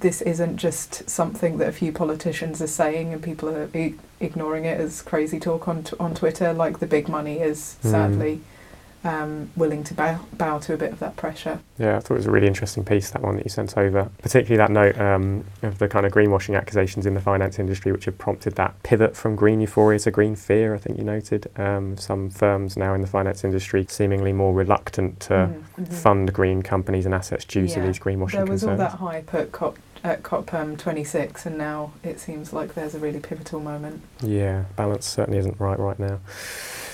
this 0.00 0.20
isn't 0.22 0.56
just 0.56 1.08
something 1.08 1.58
that 1.58 1.68
a 1.68 1.72
few 1.72 1.92
politicians 1.92 2.60
are 2.60 2.66
saying 2.66 3.12
and 3.12 3.22
people 3.22 3.48
are 3.48 3.68
ignoring 4.20 4.64
it 4.64 4.80
as 4.80 5.00
crazy 5.02 5.38
talk 5.38 5.68
on 5.68 5.84
t- 5.84 5.96
on 6.00 6.14
Twitter, 6.14 6.52
like 6.52 6.80
the 6.80 6.86
big 6.86 7.08
money 7.08 7.38
is 7.38 7.76
Mm. 7.84 7.90
Um, 9.04 9.50
willing 9.56 9.82
to 9.84 9.94
bow, 9.94 10.20
bow 10.34 10.58
to 10.60 10.74
a 10.74 10.76
bit 10.76 10.92
of 10.92 10.98
that 11.00 11.16
pressure. 11.16 11.60
Yeah, 11.78 11.96
I 11.96 12.00
thought 12.00 12.14
it 12.14 12.18
was 12.18 12.26
a 12.26 12.30
really 12.30 12.46
interesting 12.46 12.84
piece, 12.84 13.10
that 13.10 13.22
one 13.22 13.36
that 13.36 13.44
you 13.44 13.50
sent 13.50 13.76
over, 13.76 14.10
particularly 14.22 14.56
that 14.58 14.70
note 14.70 14.98
um, 15.00 15.44
of 15.62 15.78
the 15.78 15.88
kind 15.88 16.06
of 16.06 16.12
greenwashing 16.12 16.56
accusations 16.56 17.06
in 17.06 17.14
the 17.14 17.20
finance 17.20 17.58
industry, 17.58 17.90
which 17.92 18.04
have 18.04 18.18
prompted 18.18 18.54
that 18.56 18.80
pivot 18.82 19.16
from 19.16 19.34
green 19.36 19.60
euphoria 19.60 19.98
to 20.00 20.10
green 20.10 20.36
fear, 20.36 20.74
I 20.74 20.78
think 20.78 20.98
you 20.98 21.04
noted. 21.04 21.50
Um, 21.58 21.96
some 21.96 22.30
firms 22.30 22.76
now 22.76 22.94
in 22.94 23.00
the 23.00 23.06
finance 23.06 23.44
industry 23.44 23.86
seemingly 23.88 24.32
more 24.32 24.52
reluctant 24.54 25.20
to 25.20 25.32
Mm, 25.32 25.62
mhm. 25.78 25.92
fund 25.92 26.32
green 26.32 26.62
companies 26.62 27.04
and 27.06 27.14
assets 27.14 27.44
due 27.44 27.66
to 27.66 27.80
these 27.80 27.98
greenwashing 27.98 28.32
There 28.32 28.46
was 28.46 28.60
concerns. 28.62 28.70
all 28.70 28.76
that 28.76 28.92
hype 28.98 29.34
at 29.34 29.50
COP, 29.52 29.76
at 30.04 30.22
COP 30.22 30.52
um, 30.54 30.76
26, 30.76 31.46
and 31.46 31.58
now 31.58 31.92
it 32.04 32.20
seems 32.20 32.52
like 32.52 32.74
there's 32.74 32.94
a 32.94 32.98
really 32.98 33.18
pivotal 33.20 33.58
moment. 33.60 34.02
Yeah, 34.22 34.64
balance 34.76 35.06
certainly 35.06 35.38
isn't 35.38 35.58
right 35.58 35.78
right 35.78 35.98
now. 35.98 36.20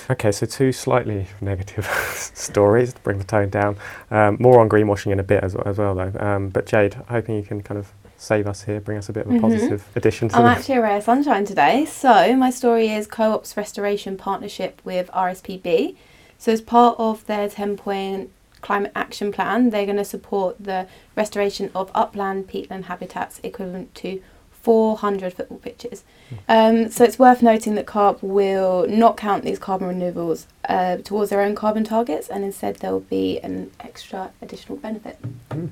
Okay, 0.09 0.31
so 0.31 0.45
two 0.47 0.71
slightly 0.71 1.27
negative 1.39 1.85
stories 2.33 2.93
to 2.93 3.01
bring 3.01 3.19
the 3.19 3.23
tone 3.23 3.49
down. 3.49 3.77
Um, 4.09 4.37
more 4.39 4.59
on 4.59 4.67
greenwashing 4.67 5.11
in 5.11 5.19
a 5.19 5.23
bit 5.23 5.43
as, 5.43 5.53
as 5.55 5.77
well, 5.77 5.93
though. 5.93 6.11
Um, 6.19 6.49
but 6.49 6.65
Jade, 6.65 6.95
hoping 7.09 7.35
you 7.35 7.43
can 7.43 7.61
kind 7.61 7.77
of 7.77 7.91
save 8.17 8.47
us 8.47 8.63
here, 8.63 8.81
bring 8.81 8.97
us 8.97 9.07
a 9.07 9.13
bit 9.13 9.25
of 9.27 9.31
a 9.31 9.35
Mhm. 9.35 9.41
positive 9.41 9.87
addition 9.95 10.27
to 10.29 10.35
I'm 10.37 10.45
actually 10.45 10.75
a 10.75 10.81
rare 10.81 10.99
sunshine 11.01 11.45
today. 11.45 11.85
So 11.85 12.35
my 12.35 12.49
story 12.49 12.89
is 12.89 13.05
Co-op's 13.07 13.55
restoration 13.55 14.17
partnership 14.17 14.81
with 14.83 15.09
RSPB. 15.13 15.95
So 16.39 16.51
as 16.51 16.59
part 16.61 16.95
of 16.99 17.25
their 17.27 17.47
10-point 17.47 18.31
climate 18.61 18.91
action 18.95 19.31
plan, 19.31 19.69
they're 19.69 19.85
going 19.85 19.97
to 19.97 20.03
support 20.05 20.55
the 20.59 20.87
restoration 21.15 21.69
of 21.75 21.91
upland 21.93 22.47
peatland 22.49 22.85
habitats 22.85 23.39
equivalent 23.43 23.93
to 23.95 24.21
400 24.61 25.33
football 25.33 25.57
pitches. 25.57 26.03
Um, 26.47 26.89
so 26.91 27.03
it's 27.03 27.17
worth 27.17 27.41
noting 27.41 27.75
that 27.75 27.85
Co-op 27.85 28.21
will 28.21 28.87
not 28.87 29.17
count 29.17 29.43
these 29.43 29.59
carbon 29.59 29.87
removals 29.87 30.47
uh, 30.67 30.97
towards 30.97 31.29
their 31.29 31.41
own 31.41 31.55
carbon 31.55 31.83
targets, 31.83 32.27
and 32.27 32.43
instead 32.43 32.77
there 32.77 32.91
will 32.91 32.99
be 32.99 33.39
an 33.39 33.71
extra 33.79 34.31
additional 34.41 34.77
benefit. 34.77 35.17
Mm. 35.49 35.71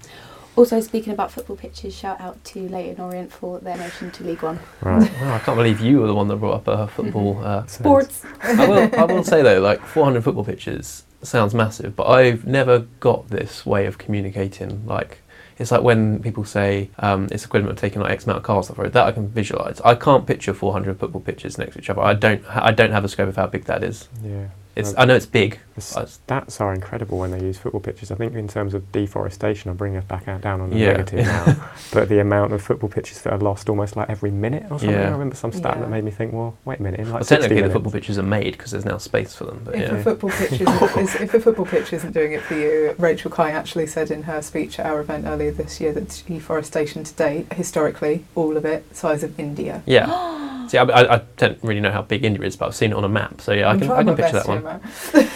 Also, 0.56 0.82
speaking 0.82 1.14
about 1.14 1.32
football 1.32 1.56
pitches, 1.56 1.96
shout 1.96 2.20
out 2.20 2.44
to 2.44 2.68
Leyton 2.68 3.00
Orient 3.00 3.32
for 3.32 3.60
their 3.60 3.78
motion 3.78 4.10
to 4.10 4.24
League 4.24 4.42
One. 4.42 4.60
Right. 4.82 5.12
Wow, 5.22 5.36
I 5.36 5.40
can't 5.40 5.56
believe 5.56 5.80
you 5.80 6.00
were 6.00 6.08
the 6.08 6.16
one 6.16 6.28
that 6.30 6.38
brought 6.38 6.56
up 6.56 6.68
uh, 6.68 6.88
football. 6.88 7.40
Uh, 7.44 7.66
Sports. 7.68 8.24
I 8.42 8.68
will. 8.68 9.00
I 9.00 9.04
will 9.04 9.24
say 9.24 9.44
though, 9.44 9.60
like 9.62 9.86
400 9.86 10.24
football 10.24 10.44
pitches 10.44 11.04
sounds 11.22 11.54
massive, 11.54 11.96
but 11.96 12.08
I've 12.08 12.48
never 12.48 12.80
got 13.00 13.30
this 13.30 13.68
way 13.68 13.86
of 13.86 14.00
communicating. 14.00 14.84
Like, 14.88 15.20
it's 15.58 15.72
like 15.72 15.82
when 15.82 16.22
people 16.22 16.46
say 16.46 16.90
um, 17.00 17.28
it's 17.32 17.46
equivalent 17.46 17.78
of 17.78 17.82
taking 17.82 18.02
like 18.02 18.12
X 18.12 18.26
amount 18.26 18.38
of 18.38 18.44
cars 18.44 18.70
off 18.70 18.76
the 18.76 18.84
road. 18.84 18.94
That 18.94 19.08
I 19.08 19.12
can 19.12 19.28
visualize. 19.28 19.82
I 19.82 19.96
can't 19.96 20.26
picture 20.26 20.54
400 20.54 21.00
football 21.00 21.22
pitches 21.22 21.58
next 21.58 21.74
to 21.74 21.80
each 21.80 21.90
other. 21.90 22.02
I 22.02 22.14
don't. 22.14 22.44
I 22.48 22.72
don't 22.72 22.92
have 22.92 23.04
a 23.04 23.10
scope 23.10 23.30
of 23.30 23.36
how 23.36 23.48
big 23.48 23.66
that 23.66 23.84
is. 23.84 24.08
Yeah. 24.24 24.48
It's. 24.76 24.94
I 24.98 25.06
know 25.06 25.16
it's 25.16 25.26
big. 25.26 25.60
The 25.78 25.84
stats 25.84 26.60
are 26.60 26.74
incredible 26.74 27.20
when 27.20 27.30
they 27.30 27.40
use 27.40 27.60
football 27.60 27.82
pitches. 27.82 28.10
I 28.10 28.16
think 28.16 28.34
in 28.34 28.48
terms 28.48 28.74
of 28.74 28.92
deforestation, 28.92 29.70
I'm 29.70 29.78
bringing 29.78 30.00
us 30.00 30.06
back 30.06 30.28
out 30.28 30.42
down 30.42 30.60
on 30.60 30.72
the 30.72 30.78
Yeah. 30.78 30.94
negative 30.94 31.20
now. 31.26 31.56
but 31.94 32.10
the 32.10 32.20
amount 32.20 32.52
of 32.54 32.64
football 32.64 32.90
pitches 32.90 33.22
that 33.22 33.32
are 33.32 33.38
lost 33.38 33.70
almost 33.70 33.96
like 33.96 34.10
every 34.10 34.32
minute 34.32 34.64
or 34.72 34.80
something. 34.80 34.90
Yeah. 34.90 35.10
I 35.10 35.12
remember 35.12 35.36
some 35.36 35.52
stat 35.52 35.76
Yeah. 35.76 35.82
that 35.82 35.90
made 35.92 36.04
me 36.04 36.10
think, 36.10 36.34
well, 36.34 36.58
wait 36.66 36.80
a 36.80 36.82
minute, 36.82 37.00
in 37.00 37.06
like 37.06 37.14
Well, 37.14 37.24
60 37.26 37.42
technically, 37.44 37.68
the 37.68 37.74
football 37.74 37.92
pitches 37.92 38.18
are 38.18 38.24
made 38.24 38.54
because 38.58 38.72
there's 38.72 38.86
now 38.86 38.98
space 38.98 39.36
for 39.36 39.44
them. 39.46 39.62
But 39.64 39.76
If 39.76 39.82
yeah. 39.82 39.98
a 39.98 40.04
football 40.04 40.32
pitch 40.32 40.54
isn't, 40.54 40.68
if 41.22 41.34
a 41.36 41.40
football 41.40 41.66
pitch 41.68 41.94
isn't 41.94 42.12
doing 42.12 42.32
it 42.32 42.42
for 42.42 42.56
you, 42.56 42.96
Rachel 42.98 43.30
Kyte 43.30 43.54
actually 43.54 43.86
said 43.86 44.10
in 44.10 44.24
her 44.24 44.42
speech 44.42 44.80
at 44.80 44.88
our 44.88 45.00
event 45.02 45.26
earlier 45.28 45.52
this 45.52 45.80
year 45.80 45.94
that 45.94 46.24
deforestation 46.28 47.04
to 47.04 47.14
date, 47.14 47.54
historically, 47.54 48.26
all 48.34 48.58
of 48.58 48.66
it, 48.66 48.84
size 48.96 49.22
of 49.24 49.40
India. 49.40 49.84
Yeah. 49.88 50.08
See, 50.68 50.78
I, 50.78 50.84
I, 50.84 51.16
I 51.16 51.22
don't 51.38 51.58
really 51.64 51.80
know 51.80 51.92
how 51.92 52.02
big 52.02 52.26
India 52.26 52.42
is, 52.46 52.58
but 52.58 52.66
I've 52.66 52.76
seen 52.76 52.92
it 52.92 52.96
on 52.96 53.06
a 53.06 53.08
map, 53.10 53.40
so 53.40 53.54
yeah, 53.54 53.68
I 53.70 53.72
I'm 53.72 53.80
can, 53.80 53.90
I 53.92 54.04
can 54.04 54.16
picture 54.18 54.34
that 54.34 54.48
one. 54.48 54.82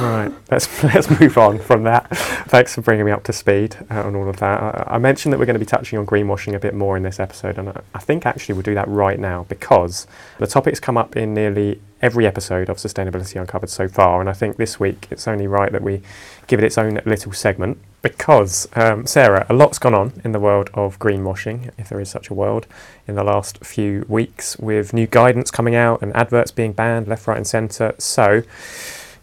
Right, 0.00 0.32
let's 0.50 0.82
let's 0.84 1.20
move 1.20 1.38
on 1.38 1.58
from 1.58 1.84
that. 1.84 2.08
Thanks 2.48 2.74
for 2.74 2.82
bringing 2.82 3.04
me 3.04 3.12
up 3.12 3.24
to 3.24 3.32
speed 3.32 3.76
uh, 3.90 4.02
on 4.02 4.16
all 4.16 4.28
of 4.28 4.36
that. 4.38 4.60
I, 4.60 4.94
I 4.94 4.98
mentioned 4.98 5.32
that 5.32 5.38
we're 5.38 5.46
going 5.46 5.54
to 5.54 5.60
be 5.60 5.66
touching 5.66 5.98
on 5.98 6.06
greenwashing 6.06 6.54
a 6.54 6.58
bit 6.58 6.74
more 6.74 6.96
in 6.96 7.02
this 7.02 7.20
episode, 7.20 7.58
and 7.58 7.68
I, 7.70 7.80
I 7.94 7.98
think 7.98 8.26
actually 8.26 8.54
we'll 8.54 8.62
do 8.62 8.74
that 8.74 8.88
right 8.88 9.18
now 9.18 9.46
because 9.48 10.06
the 10.38 10.46
topic's 10.46 10.80
come 10.80 10.96
up 10.96 11.16
in 11.16 11.34
nearly 11.34 11.80
every 12.00 12.26
episode 12.26 12.68
of 12.68 12.76
Sustainability 12.76 13.40
Uncovered 13.40 13.70
so 13.70 13.88
far, 13.88 14.20
and 14.20 14.28
I 14.28 14.32
think 14.32 14.56
this 14.56 14.78
week 14.78 15.08
it's 15.10 15.26
only 15.26 15.46
right 15.46 15.70
that 15.72 15.82
we 15.82 16.02
give 16.46 16.60
it 16.60 16.64
its 16.64 16.78
own 16.78 17.00
little 17.04 17.32
segment 17.32 17.78
because 18.02 18.68
um, 18.74 19.06
Sarah, 19.06 19.46
a 19.48 19.54
lot's 19.54 19.78
gone 19.78 19.94
on 19.94 20.20
in 20.24 20.32
the 20.32 20.40
world 20.40 20.70
of 20.74 20.98
greenwashing, 20.98 21.70
if 21.76 21.88
there 21.88 22.00
is 22.00 22.08
such 22.08 22.30
a 22.30 22.34
world, 22.34 22.66
in 23.06 23.16
the 23.16 23.24
last 23.24 23.64
few 23.64 24.04
weeks 24.08 24.56
with 24.58 24.92
new 24.92 25.06
guidance 25.06 25.50
coming 25.50 25.74
out 25.74 26.00
and 26.02 26.14
adverts 26.16 26.50
being 26.50 26.72
banned 26.72 27.08
left, 27.08 27.26
right, 27.26 27.36
and 27.36 27.46
centre. 27.46 27.94
So. 27.98 28.42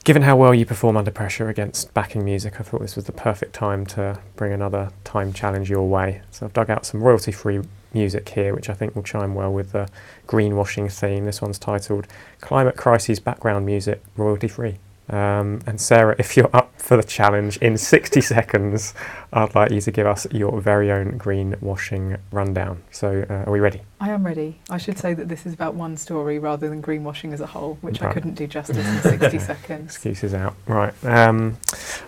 Given 0.06 0.22
how 0.22 0.36
well 0.38 0.54
you 0.54 0.68
perform 0.68 0.98
under 0.98 1.10
pressure 1.10 1.50
against 1.50 1.92
backing 1.96 2.24
music, 2.24 2.60
I 2.60 2.64
thought 2.64 2.80
this 2.80 2.96
was 2.96 3.06
the 3.06 3.12
perfect 3.12 3.54
time 3.54 3.88
to 3.88 4.20
bring 4.36 4.54
another 4.54 4.92
time 5.04 5.34
challenge 5.34 5.68
your 5.68 5.90
way. 5.90 6.22
So 6.30 6.46
I've 6.46 6.54
dug 6.54 6.70
out 6.70 6.86
some 6.86 7.02
royalty 7.02 7.32
free 7.32 7.62
music 7.92 8.30
here, 8.30 8.54
which 8.54 8.70
I 8.70 8.76
think 8.76 8.96
will 8.96 9.02
chime 9.02 9.34
well 9.34 9.52
with 9.52 9.72
the 9.72 9.90
greenwashing 10.28 10.92
theme. 10.92 11.26
This 11.26 11.42
one's 11.42 11.58
titled 11.58 12.06
Climate 12.40 12.78
Crisis 12.78 13.20
Background 13.20 13.66
Music 13.66 14.00
Royalty 14.16 14.48
Free. 14.48 14.78
Um, 15.10 15.62
and 15.68 15.80
Sarah, 15.80 16.16
if 16.18 16.36
you're 16.36 16.50
up 16.56 16.80
for 16.82 16.98
the 16.98 17.04
challenge, 17.04 17.58
in 17.58 17.78
60 17.78 18.22
seconds, 18.36 18.94
I'd 19.32 19.54
like 19.56 19.72
you 19.72 19.82
to 19.82 19.92
give 19.92 20.08
us 20.08 20.28
your 20.32 20.60
very 20.62 20.92
own 20.92 21.20
greenwashing 21.20 22.20
rundown. 22.32 22.84
So, 22.92 23.26
uh, 23.30 23.48
are 23.48 23.52
we 23.52 23.60
ready? 23.60 23.82
I 24.00 24.10
am 24.10 24.26
ready. 24.26 24.60
I 24.70 24.78
should 24.78 24.98
say 24.98 25.14
that 25.14 25.30
this 25.30 25.46
is 25.46 25.54
about 25.54 25.76
one 25.76 25.98
story 25.98 26.40
rather 26.40 26.70
than 26.70 26.82
greenwashing 26.82 27.34
as 27.34 27.42
a 27.42 27.48
whole, 27.48 27.78
which 27.82 28.02
I 28.02 28.12
couldn't 28.14 28.34
do 28.34 28.48
justice 28.48 28.78
in 28.78 29.02
60 29.20 29.40
seconds. 29.40 29.86
Excuses 29.86 30.34
out. 30.34 30.56
Right. 30.68 30.94
Um, 31.04 31.58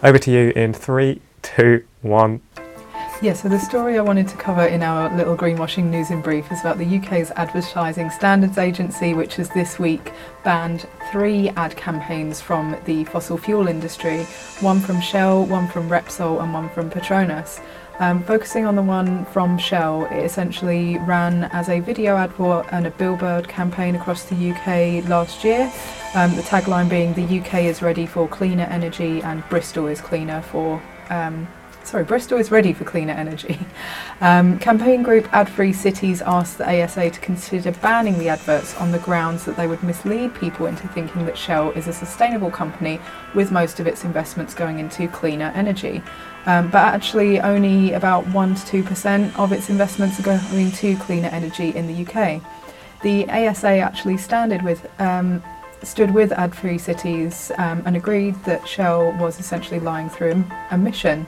over 0.03 0.17
to 0.17 0.31
you 0.31 0.51
in 0.55 0.73
three, 0.73 1.21
two, 1.41 1.83
one. 2.01 2.41
Yeah, 3.19 3.33
so 3.33 3.49
the 3.49 3.57
story 3.57 3.97
I 3.97 4.01
wanted 4.01 4.27
to 4.27 4.37
cover 4.37 4.63
in 4.67 4.83
our 4.83 5.09
little 5.17 5.35
greenwashing 5.35 5.85
news 5.85 6.11
in 6.11 6.21
brief 6.21 6.51
is 6.51 6.61
about 6.61 6.77
the 6.77 6.97
UK's 6.99 7.31
Advertising 7.31 8.11
Standards 8.11 8.59
Agency, 8.59 9.15
which 9.15 9.37
has 9.37 9.49
this 9.49 9.79
week 9.79 10.11
banned 10.43 10.87
three 11.11 11.49
ad 11.49 11.75
campaigns 11.75 12.39
from 12.41 12.77
the 12.85 13.05
fossil 13.05 13.35
fuel 13.39 13.67
industry 13.67 14.23
one 14.61 14.79
from 14.79 15.01
Shell, 15.01 15.47
one 15.47 15.67
from 15.67 15.89
Repsol, 15.89 16.43
and 16.43 16.53
one 16.53 16.69
from 16.69 16.91
Petronas. 16.91 17.59
Um, 17.97 18.23
focusing 18.23 18.67
on 18.67 18.75
the 18.75 18.83
one 18.83 19.25
from 19.25 19.57
Shell, 19.57 20.05
it 20.11 20.23
essentially 20.23 20.99
ran 20.99 21.45
as 21.45 21.69
a 21.69 21.79
video 21.79 22.17
advert 22.17 22.67
and 22.71 22.85
a 22.85 22.91
billboard 22.91 23.47
campaign 23.47 23.95
across 23.95 24.25
the 24.25 24.51
UK 24.51 25.09
last 25.09 25.43
year. 25.43 25.73
Um, 26.13 26.35
the 26.35 26.43
tagline 26.43 26.87
being 26.87 27.15
"The 27.15 27.39
UK 27.39 27.63
is 27.63 27.81
ready 27.81 28.05
for 28.05 28.27
cleaner 28.27 28.65
energy 28.65 29.23
and 29.23 29.43
Bristol 29.49 29.87
is 29.87 30.01
cleaner 30.01 30.43
for." 30.43 30.79
Um, 31.09 31.47
sorry, 31.87 32.03
Bristol 32.03 32.37
is 32.37 32.51
ready 32.51 32.73
for 32.73 32.83
cleaner 32.83 33.13
energy. 33.13 33.57
Um, 34.19 34.57
campaign 34.57 35.03
group 35.03 35.31
Ad 35.31 35.47
Free 35.47 35.71
Cities 35.71 36.23
asked 36.23 36.57
the 36.57 36.83
ASA 36.83 37.11
to 37.11 37.19
consider 37.19 37.71
banning 37.71 38.17
the 38.17 38.29
adverts 38.29 38.75
on 38.77 38.91
the 38.91 38.97
grounds 38.97 39.45
that 39.45 39.55
they 39.55 39.67
would 39.67 39.83
mislead 39.83 40.33
people 40.33 40.65
into 40.65 40.87
thinking 40.87 41.23
that 41.27 41.37
Shell 41.37 41.69
is 41.73 41.87
a 41.87 41.93
sustainable 41.93 42.49
company 42.49 42.99
with 43.35 43.51
most 43.51 43.79
of 43.79 43.85
its 43.85 44.03
investments 44.03 44.55
going 44.55 44.79
into 44.79 45.07
cleaner 45.07 45.51
energy. 45.53 46.01
Um, 46.47 46.71
but 46.71 46.81
actually, 46.95 47.39
only 47.41 47.93
about 47.93 48.25
1 48.29 48.55
to 48.55 48.83
2% 48.83 49.37
of 49.37 49.51
its 49.51 49.69
investments 49.69 50.19
are 50.19 50.23
going 50.23 50.71
to 50.71 50.95
cleaner 50.95 51.29
energy 51.29 51.69
in 51.75 51.85
the 51.85 52.03
UK. 52.03 52.41
The 53.03 53.29
ASA 53.29 53.67
actually 53.67 54.17
with 54.63 54.89
um, 54.99 55.43
stood 55.83 56.11
with 56.11 56.31
Ad 56.31 56.55
Free 56.55 56.79
Cities 56.79 57.51
um, 57.59 57.83
and 57.85 57.95
agreed 57.95 58.33
that 58.45 58.67
Shell 58.67 59.15
was 59.19 59.39
essentially 59.39 59.79
lying 59.79 60.09
through 60.09 60.43
a 60.71 60.77
mission. 60.77 61.27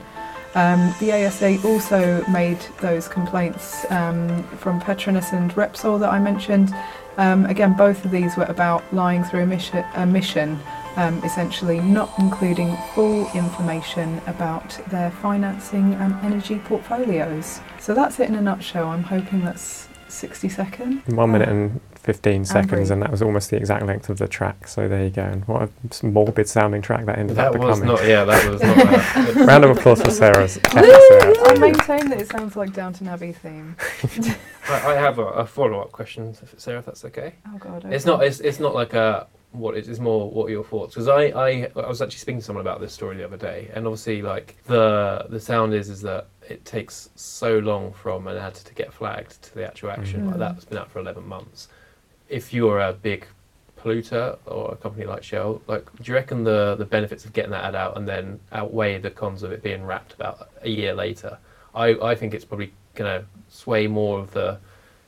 Um, 0.56 0.94
the 1.00 1.12
ASA 1.14 1.60
also 1.64 2.26
made 2.28 2.60
those 2.82 3.08
complaints 3.08 3.86
um, 3.92 4.44
from 4.58 4.82
Petronas 4.82 5.32
and 5.32 5.52
Repsol 5.54 6.00
that 6.00 6.12
I 6.12 6.20
mentioned. 6.20 6.74
Um, 7.18 7.46
again, 7.46 7.76
both 7.76 8.04
of 8.06 8.12
these 8.12 8.36
were 8.36 8.46
about 8.46 8.84
lying 8.94 9.24
through 9.24 9.42
a 9.42 10.06
mission, 10.06 10.60
um, 10.96 11.24
essentially 11.24 11.80
not 11.82 12.12
including 12.18 12.76
full 12.96 13.30
information 13.34 14.22
about 14.26 14.70
their 14.90 15.12
financing 15.12 15.94
and 15.96 16.14
energy 16.24 16.60
portfolios. 16.60 17.60
So 17.80 17.94
that's 17.94 18.20
it 18.20 18.30
in 18.30 18.36
a 18.36 18.42
nutshell. 18.42 18.88
I'm 18.88 19.04
hoping 19.04 19.44
that's 19.44 19.88
60 20.08 20.50
seconds. 20.50 21.08
One 21.08 21.32
minute 21.32 21.50
and 21.50 21.80
15 22.00 22.46
seconds, 22.46 22.70
brief. 22.72 22.90
and 22.92 23.02
that 23.02 23.12
was 23.12 23.22
almost 23.22 23.50
the 23.50 23.58
exact 23.58 23.86
length 23.86 24.10
of 24.10 24.18
the 24.18 24.28
track. 24.28 24.68
So 24.68 24.88
there 24.88 25.04
you 25.04 25.10
go. 25.10 25.22
And 25.24 25.46
what 25.48 25.64
a 26.02 26.06
morbid 26.06 26.48
sounding 26.48 26.82
track 26.82 27.06
that 27.06 27.18
ended 27.20 27.38
up 27.38 27.54
That 27.54 27.60
was 27.60 27.80
becoming. 27.80 27.96
not. 27.96 28.08
Yeah, 28.08 28.24
that 28.26 28.50
was 28.50 28.62
not. 28.62 29.36
Round 29.48 29.64
of 29.66 29.78
applause 29.78 30.02
for 30.02 30.12
Sarah's. 30.12 30.58
I 30.66 31.56
maintain 31.60 32.10
that 32.10 32.22
it 32.22 32.30
sounds 32.30 32.56
like 32.56 32.74
Downton 32.74 33.08
Abbey 33.08 33.34
theme. 33.34 33.76
I, 34.70 34.92
I 34.92 34.94
have 34.96 35.20
a, 35.20 35.26
a 35.26 35.46
follow-up 35.46 35.92
question, 35.92 36.36
Sarah, 36.58 36.80
if 36.80 36.86
that's 36.86 37.04
okay. 37.06 37.36
Oh 37.48 37.58
god. 37.58 37.86
It's 37.92 38.06
not. 38.06 38.24
It's, 38.24 38.40
it's 38.40 38.60
not 38.60 38.74
like 38.74 38.94
a 38.94 39.28
what 39.52 39.76
it 39.76 39.88
is 39.88 40.00
more 40.00 40.30
what 40.30 40.46
are 40.46 40.52
your 40.52 40.64
thoughts 40.64 40.94
because 40.94 41.08
I, 41.08 41.24
I 41.30 41.72
I 41.76 41.88
was 41.88 42.04
actually 42.04 42.20
speaking 42.20 42.38
to 42.38 42.46
someone 42.46 42.62
about 42.62 42.80
this 42.82 42.94
story 42.94 43.18
the 43.18 43.26
other 43.26 43.36
day 43.36 43.72
and 43.74 43.88
obviously 43.88 44.22
like 44.22 44.56
the 44.68 45.26
the 45.30 45.40
sound 45.40 45.74
is 45.74 45.90
is 45.90 46.04
that 46.04 46.28
it 46.48 46.64
takes 46.66 47.10
so 47.16 47.58
long 47.58 47.92
from 47.92 48.28
an 48.28 48.38
ad 48.38 48.54
to 48.54 48.74
get 48.76 48.94
flagged 48.94 49.42
to 49.42 49.56
the 49.56 49.66
actual 49.66 49.90
action 49.90 50.22
Mm. 50.22 50.28
like 50.28 50.38
that's 50.38 50.66
been 50.66 50.78
out 50.78 50.92
for 50.92 51.00
11 51.00 51.28
months 51.28 51.68
if 52.30 52.54
you're 52.54 52.80
a 52.80 52.94
big 52.94 53.26
polluter 53.78 54.38
or 54.46 54.74
a 54.74 54.76
company 54.76 55.06
like 55.06 55.24
Shell, 55.24 55.62
like, 55.68 55.86
do 55.98 56.04
you 56.04 56.14
reckon 56.14 56.44
the 56.44 56.76
the 56.76 56.86
benefits 56.86 57.26
of 57.26 57.34
getting 57.34 57.52
that 57.52 57.64
ad 57.64 57.76
out 57.76 57.98
and 57.98 58.08
then 58.08 58.40
outweigh 58.52 58.98
the 59.00 59.10
cons 59.10 59.44
of 59.44 59.52
it 59.52 59.64
being 59.64 59.86
wrapped 59.86 60.14
about 60.14 60.50
a 60.62 60.70
year 60.70 60.94
later? 60.94 61.38
I, 61.74 61.90
I 62.02 62.16
think 62.16 62.34
it's 62.34 62.46
probably 62.46 62.74
going 62.96 63.22
to 63.22 63.26
sway 63.50 63.88
more 63.88 64.20
of 64.20 64.32
the 64.32 64.60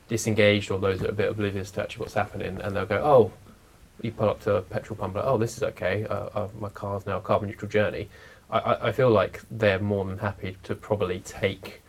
disengaged 0.08 0.72
or 0.72 0.80
those 0.80 1.00
that 1.00 1.08
are 1.08 1.12
a 1.12 1.16
bit 1.16 1.30
oblivious 1.30 1.72
to 1.72 1.82
actually 1.82 2.02
what's 2.02 2.14
happening, 2.14 2.60
and 2.62 2.76
they'll 2.76 2.86
go, 2.86 3.02
oh, 3.04 3.32
you 4.02 4.12
pull 4.12 4.30
up 4.30 4.42
to 4.42 4.56
a 4.56 4.62
petrol 4.62 4.98
pump, 4.98 5.16
like, 5.16 5.26
oh, 5.26 5.38
this 5.38 5.58
is 5.58 5.64
okay. 5.64 6.06
Uh, 6.06 6.30
uh, 6.34 6.48
my 6.60 6.70
car's 6.70 7.06
now 7.06 7.18
a 7.18 7.22
carbon 7.22 7.50
neutral 7.50 7.70
journey. 7.70 8.10
I, 8.50 8.60
I, 8.60 8.88
I 8.88 8.92
feel 8.92 9.10
like 9.10 9.42
they're 9.50 9.80
more 9.80 10.06
than 10.06 10.18
happy 10.18 10.58
to 10.64 10.76
probably 10.76 11.20
take 11.20 11.81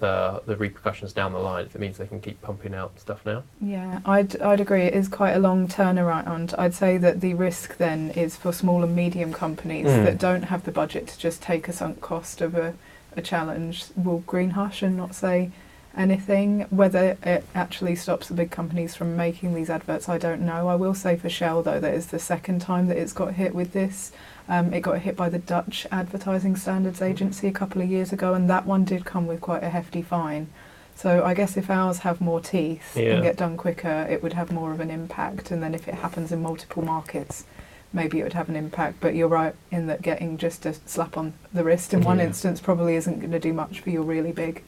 the 0.00 0.42
the 0.46 0.56
repercussions 0.56 1.12
down 1.12 1.32
the 1.32 1.38
line 1.38 1.66
if 1.66 1.74
it 1.74 1.80
means 1.80 1.96
they 1.98 2.06
can 2.06 2.20
keep 2.20 2.40
pumping 2.42 2.74
out 2.74 2.98
stuff 2.98 3.24
now. 3.24 3.42
Yeah, 3.60 4.00
I'd 4.04 4.40
I'd 4.42 4.60
agree. 4.60 4.82
It 4.82 4.94
is 4.94 5.08
quite 5.08 5.32
a 5.32 5.38
long 5.38 5.68
turnaround. 5.68 6.54
I'd 6.58 6.74
say 6.74 6.96
that 6.98 7.20
the 7.20 7.34
risk 7.34 7.76
then 7.76 8.10
is 8.10 8.36
for 8.36 8.52
small 8.52 8.82
and 8.82 8.96
medium 8.96 9.32
companies 9.32 9.86
Mm. 9.86 10.04
that 10.04 10.18
don't 10.18 10.44
have 10.44 10.64
the 10.64 10.72
budget 10.72 11.06
to 11.08 11.18
just 11.18 11.40
take 11.42 11.68
a 11.68 11.72
sunk 11.72 12.00
cost 12.00 12.40
of 12.40 12.54
a, 12.54 12.74
a 13.16 13.22
challenge 13.22 13.84
will 13.96 14.18
green 14.26 14.50
hush 14.50 14.82
and 14.82 14.96
not 14.96 15.14
say 15.14 15.50
anything. 15.96 16.66
Whether 16.70 17.16
it 17.22 17.44
actually 17.54 17.96
stops 17.96 18.28
the 18.28 18.34
big 18.34 18.50
companies 18.50 18.94
from 18.94 19.16
making 19.16 19.54
these 19.54 19.70
adverts, 19.70 20.08
I 20.08 20.18
don't 20.18 20.40
know. 20.42 20.68
I 20.68 20.74
will 20.76 20.94
say 20.94 21.16
for 21.16 21.28
Shell 21.28 21.62
though 21.64 21.80
that 21.80 21.94
it's 21.94 22.06
the 22.06 22.18
second 22.18 22.60
time 22.60 22.86
that 22.88 22.96
it's 22.96 23.12
got 23.12 23.34
hit 23.34 23.54
with 23.54 23.72
this. 23.72 24.12
Um, 24.50 24.74
it 24.74 24.80
got 24.80 24.98
hit 24.98 25.16
by 25.16 25.28
the 25.28 25.38
Dutch 25.38 25.86
Advertising 25.92 26.56
Standards 26.56 27.00
Agency 27.00 27.46
a 27.46 27.52
couple 27.52 27.80
of 27.80 27.88
years 27.88 28.12
ago, 28.12 28.34
and 28.34 28.50
that 28.50 28.66
one 28.66 28.84
did 28.84 29.04
come 29.04 29.28
with 29.28 29.40
quite 29.40 29.62
a 29.62 29.70
hefty 29.70 30.02
fine. 30.02 30.48
So 30.96 31.24
I 31.24 31.34
guess 31.34 31.56
if 31.56 31.70
ours 31.70 31.98
have 32.00 32.20
more 32.20 32.40
teeth 32.40 32.96
Yeah. 32.96 33.14
and 33.14 33.22
get 33.22 33.36
done 33.36 33.56
quicker, 33.56 34.06
it 34.10 34.22
would 34.24 34.32
have 34.32 34.50
more 34.50 34.72
of 34.72 34.80
an 34.80 34.90
impact. 34.90 35.52
And 35.52 35.62
then 35.62 35.72
if 35.72 35.86
it 35.86 35.94
happens 35.94 36.32
in 36.32 36.42
multiple 36.42 36.84
markets, 36.84 37.44
maybe 37.92 38.18
it 38.18 38.24
would 38.24 38.32
have 38.32 38.48
an 38.48 38.56
impact. 38.56 38.96
But 39.00 39.14
you're 39.14 39.28
right 39.28 39.54
in 39.70 39.86
that 39.86 40.02
getting 40.02 40.36
just 40.36 40.66
a 40.66 40.74
slap 40.84 41.16
on 41.16 41.32
the 41.54 41.62
wrist 41.64 41.94
in 41.94 42.02
one 42.02 42.18
Yeah. 42.18 42.24
instance 42.26 42.60
probably 42.60 42.96
isn't 42.96 43.20
going 43.20 43.30
to 43.32 43.38
do 43.38 43.52
much 43.52 43.78
for 43.80 43.90
your 43.90 44.02
really 44.02 44.32
big 44.32 44.62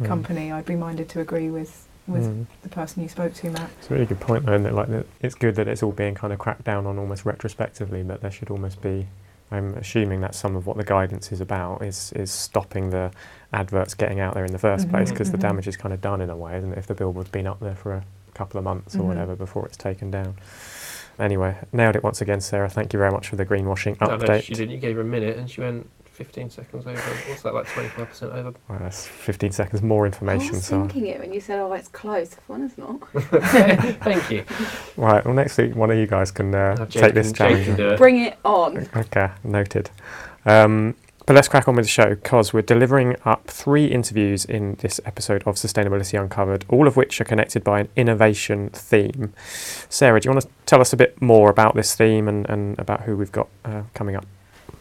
Mm. 0.00 0.06
company. 0.06 0.52
I'd 0.52 0.66
be 0.66 0.76
minded 0.76 1.08
to 1.10 1.20
agree 1.20 1.50
with 1.50 1.85
with 2.06 2.24
Mm. 2.24 2.46
the 2.62 2.68
person 2.68 3.02
you 3.02 3.08
spoke 3.08 3.34
to, 3.34 3.50
Matt. 3.50 3.70
It's 3.78 3.90
a 3.90 3.94
really 3.94 4.06
good 4.06 4.20
point, 4.20 4.46
though, 4.46 4.54
isn't 4.54 4.66
it? 4.66 4.72
Like, 4.74 4.88
that 4.88 5.06
it's 5.20 5.34
good 5.34 5.54
that 5.56 5.68
it's 5.68 5.82
all 5.82 5.92
being 5.92 6.14
kind 6.14 6.32
of 6.32 6.38
cracked 6.38 6.64
down 6.64 6.86
on 6.86 6.98
almost 6.98 7.24
retrospectively, 7.24 8.02
but 8.02 8.20
there 8.20 8.30
should 8.30 8.50
almost 8.50 8.80
be. 8.80 9.06
I'm 9.50 9.74
assuming 9.74 10.22
that 10.22 10.34
some 10.34 10.56
of 10.56 10.66
what 10.66 10.76
the 10.76 10.82
guidance 10.84 11.30
is 11.30 11.40
about 11.40 11.82
is 11.82 12.12
is 12.16 12.32
stopping 12.32 12.90
the 12.90 13.12
adverts 13.52 13.94
getting 13.94 14.18
out 14.18 14.34
there 14.34 14.44
in 14.44 14.50
the 14.50 14.58
1st 14.58 14.88
Mhm, 14.88 14.90
place 14.90 15.10
because 15.12 15.30
the 15.30 15.38
mhm. 15.38 15.42
damage 15.42 15.68
is 15.68 15.76
kind 15.76 15.94
of 15.94 16.00
done 16.00 16.20
in 16.20 16.30
a 16.30 16.36
way, 16.36 16.56
isn't 16.58 16.72
it? 16.72 16.78
If 16.78 16.88
the 16.88 16.94
billboard's 16.94 17.30
been 17.30 17.46
up 17.46 17.60
there 17.60 17.76
for 17.76 17.92
a 17.92 18.02
couple 18.34 18.58
of 18.58 18.64
months 18.64 18.96
or 18.96 19.00
Mhm. 19.02 19.04
whatever 19.06 19.36
before 19.36 19.64
it's 19.66 19.76
taken 19.76 20.10
down. 20.10 20.34
Anyway, 21.18 21.54
nailed 21.72 21.94
it 21.96 22.02
once 22.02 22.20
again, 22.20 22.40
Sarah. 22.40 22.68
Thank 22.68 22.92
you 22.92 22.98
very 22.98 23.10
much 23.12 23.28
for 23.28 23.36
the 23.36 23.46
greenwashing 23.46 23.96
I 24.00 24.06
know 24.08 24.18
update. 24.18 24.42
she 24.42 24.54
didn't. 24.54 24.70
You 24.74 24.78
gave 24.78 24.96
her 24.96 25.02
a 25.02 25.04
minute, 25.04 25.36
and 25.38 25.48
she 25.48 25.60
went 25.60 25.88
15 26.16 26.50
seconds 26.50 26.86
over. 26.86 26.98
What's 26.98 27.42
that 27.42 27.54
like? 27.54 27.66
25% 27.66 28.22
over. 28.34 28.54
Well, 28.68 28.78
that's 28.80 29.06
15 29.06 29.52
seconds 29.52 29.82
more 29.82 30.06
information. 30.06 30.40
I 30.40 30.44
information. 30.44 30.54
was 30.56 30.64
So, 30.66 30.80
thinking 30.80 31.06
it 31.08 31.20
when 31.20 31.32
you 31.32 31.40
said, 31.40 31.58
"Oh, 31.60 31.72
it's 31.74 31.88
close." 31.88 32.32
If 32.32 32.48
one 32.48 32.62
is 32.62 32.76
not. 32.78 33.00
Thank 34.02 34.30
you. 34.30 34.44
right. 34.96 35.24
Well, 35.24 35.34
next 35.34 35.58
week 35.58 35.76
one 35.76 35.90
of 35.90 35.98
you 35.98 36.06
guys 36.06 36.30
can 36.30 36.54
uh, 36.54 36.74
Now 36.74 36.84
take 36.86 37.14
this 37.14 37.32
challenge. 37.32 37.68
it. 37.68 37.98
Bring 37.98 38.20
it 38.22 38.38
on. 38.44 38.88
Okay, 38.96 39.28
noted. 39.44 39.90
Um, 40.46 40.94
but 41.26 41.34
let's 41.34 41.48
crack 41.48 41.66
on 41.66 41.74
with 41.74 41.84
the 41.86 41.90
show 41.90 42.10
because 42.10 42.52
we're 42.52 42.62
delivering 42.62 43.16
up 43.24 43.48
three 43.48 43.86
interviews 43.86 44.44
in 44.44 44.76
this 44.76 45.00
episode 45.04 45.42
of 45.44 45.56
Sustainability 45.56 46.18
Uncovered, 46.20 46.64
all 46.68 46.86
of 46.86 46.96
which 46.96 47.20
are 47.20 47.24
connected 47.24 47.64
by 47.64 47.80
an 47.80 47.88
innovation 47.96 48.70
theme. 48.70 49.32
Sarah, 49.88 50.20
do 50.20 50.28
you 50.28 50.32
want 50.32 50.44
to 50.44 50.48
tell 50.66 50.80
us 50.80 50.92
a 50.92 50.96
bit 50.96 51.20
more 51.20 51.50
about 51.50 51.74
this 51.74 51.96
theme 51.96 52.28
and, 52.28 52.48
and 52.48 52.78
about 52.78 53.02
who 53.02 53.16
we've 53.16 53.32
got 53.32 53.48
uh, 53.64 53.82
coming 53.92 54.14
up? 54.14 54.24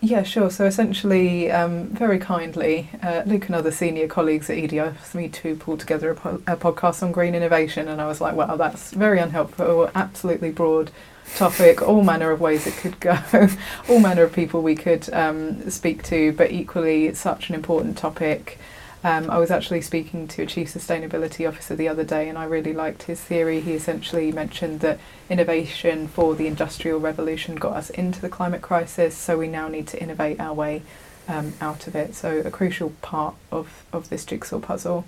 Yeah, 0.06 0.22
sure. 0.22 0.52
So 0.52 0.66
essentially, 0.66 1.52
um, 1.52 1.88
very 1.88 2.20
kindly, 2.20 2.92
uh, 3.02 3.24
Luke 3.26 3.48
and 3.48 3.56
other 3.56 3.72
senior 3.72 4.08
colleagues 4.08 4.52
at 4.52 4.58
Edie 4.60 4.80
me 5.16 5.30
to 5.30 5.56
pull 5.56 5.78
together 5.78 6.12
a, 6.12 6.16
po- 6.16 6.44
a 6.46 6.56
podcast 6.56 7.02
on 7.02 7.12
green 7.12 7.34
innovation, 7.34 7.88
and 7.88 8.00
I 8.00 8.06
was 8.06 8.22
like, 8.22 8.36
wow, 8.36 8.56
that's 8.56 8.92
very 8.92 9.18
unhelpful, 9.20 9.90
absolutely 9.96 10.52
broad 10.52 10.92
topic, 11.36 11.82
all 11.82 12.04
manner 12.04 12.30
of 12.30 12.40
ways 12.40 12.68
it 12.68 12.76
could 12.76 13.00
go, 13.00 13.18
all 13.90 14.00
manner 14.00 14.22
of 14.22 14.32
people 14.32 14.62
we 14.62 14.76
could 14.76 15.12
um, 15.12 15.68
speak 15.72 16.04
to, 16.04 16.34
but 16.34 16.52
equally, 16.52 17.08
it's 17.08 17.20
such 17.20 17.50
an 17.50 17.56
important 17.56 17.98
topic. 17.98 18.60
Um, 19.06 19.30
I 19.30 19.38
was 19.38 19.52
actually 19.52 19.82
speaking 19.82 20.28
to 20.30 20.42
a 20.42 20.46
chief 20.48 20.74
sustainability 20.74 21.48
officer 21.48 21.76
the 21.76 21.88
other 21.88 22.04
day, 22.04 22.28
and 22.28 22.40
I 22.40 22.46
really 22.46 22.74
liked 22.74 23.04
his 23.04 23.22
theory. 23.22 23.60
He 23.62 23.74
essentially 23.74 24.32
mentioned 24.32 24.80
that 24.80 25.00
innovation 25.30 26.08
for 26.08 26.34
the 26.34 26.48
industrial 26.48 27.00
revolution 27.00 27.54
got 27.54 27.74
us 27.74 27.92
into 27.92 28.20
the 28.20 28.30
climate 28.30 28.64
crisis, 28.64 29.16
so 29.16 29.38
we 29.38 29.48
now 29.48 29.68
need 29.68 29.86
to 29.90 30.02
innovate 30.02 30.40
our 30.40 30.56
way 30.56 30.82
um, 31.28 31.54
out 31.62 31.86
of 31.86 31.96
it. 31.96 32.16
So, 32.16 32.40
a 32.40 32.50
crucial 32.50 32.94
part 33.04 33.36
of, 33.52 33.86
of 33.94 34.10
this 34.10 34.26
jigsaw 34.26 34.60
puzzle. 34.60 35.06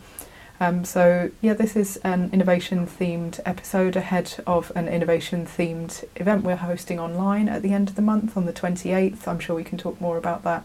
Um, 0.59 0.85
so, 0.85 1.31
yeah, 1.41 1.55
this 1.55 1.75
is 1.75 1.97
an 2.03 2.29
innovation 2.31 2.85
themed 2.85 3.39
episode 3.47 3.95
ahead 3.95 4.35
of 4.45 4.71
an 4.75 4.87
innovation 4.87 5.47
themed 5.47 6.03
event 6.17 6.43
we're 6.43 6.57
hosting 6.57 6.99
online 6.99 7.49
at 7.49 7.63
the 7.63 7.73
end 7.73 7.89
of 7.89 7.95
the 7.95 8.03
month 8.03 8.37
on 8.37 8.45
the 8.45 8.53
28th. 8.53 9.27
I'm 9.27 9.39
sure 9.39 9.55
we 9.55 9.63
can 9.63 9.79
talk 9.79 9.99
more 9.99 10.17
about 10.17 10.43
that 10.43 10.63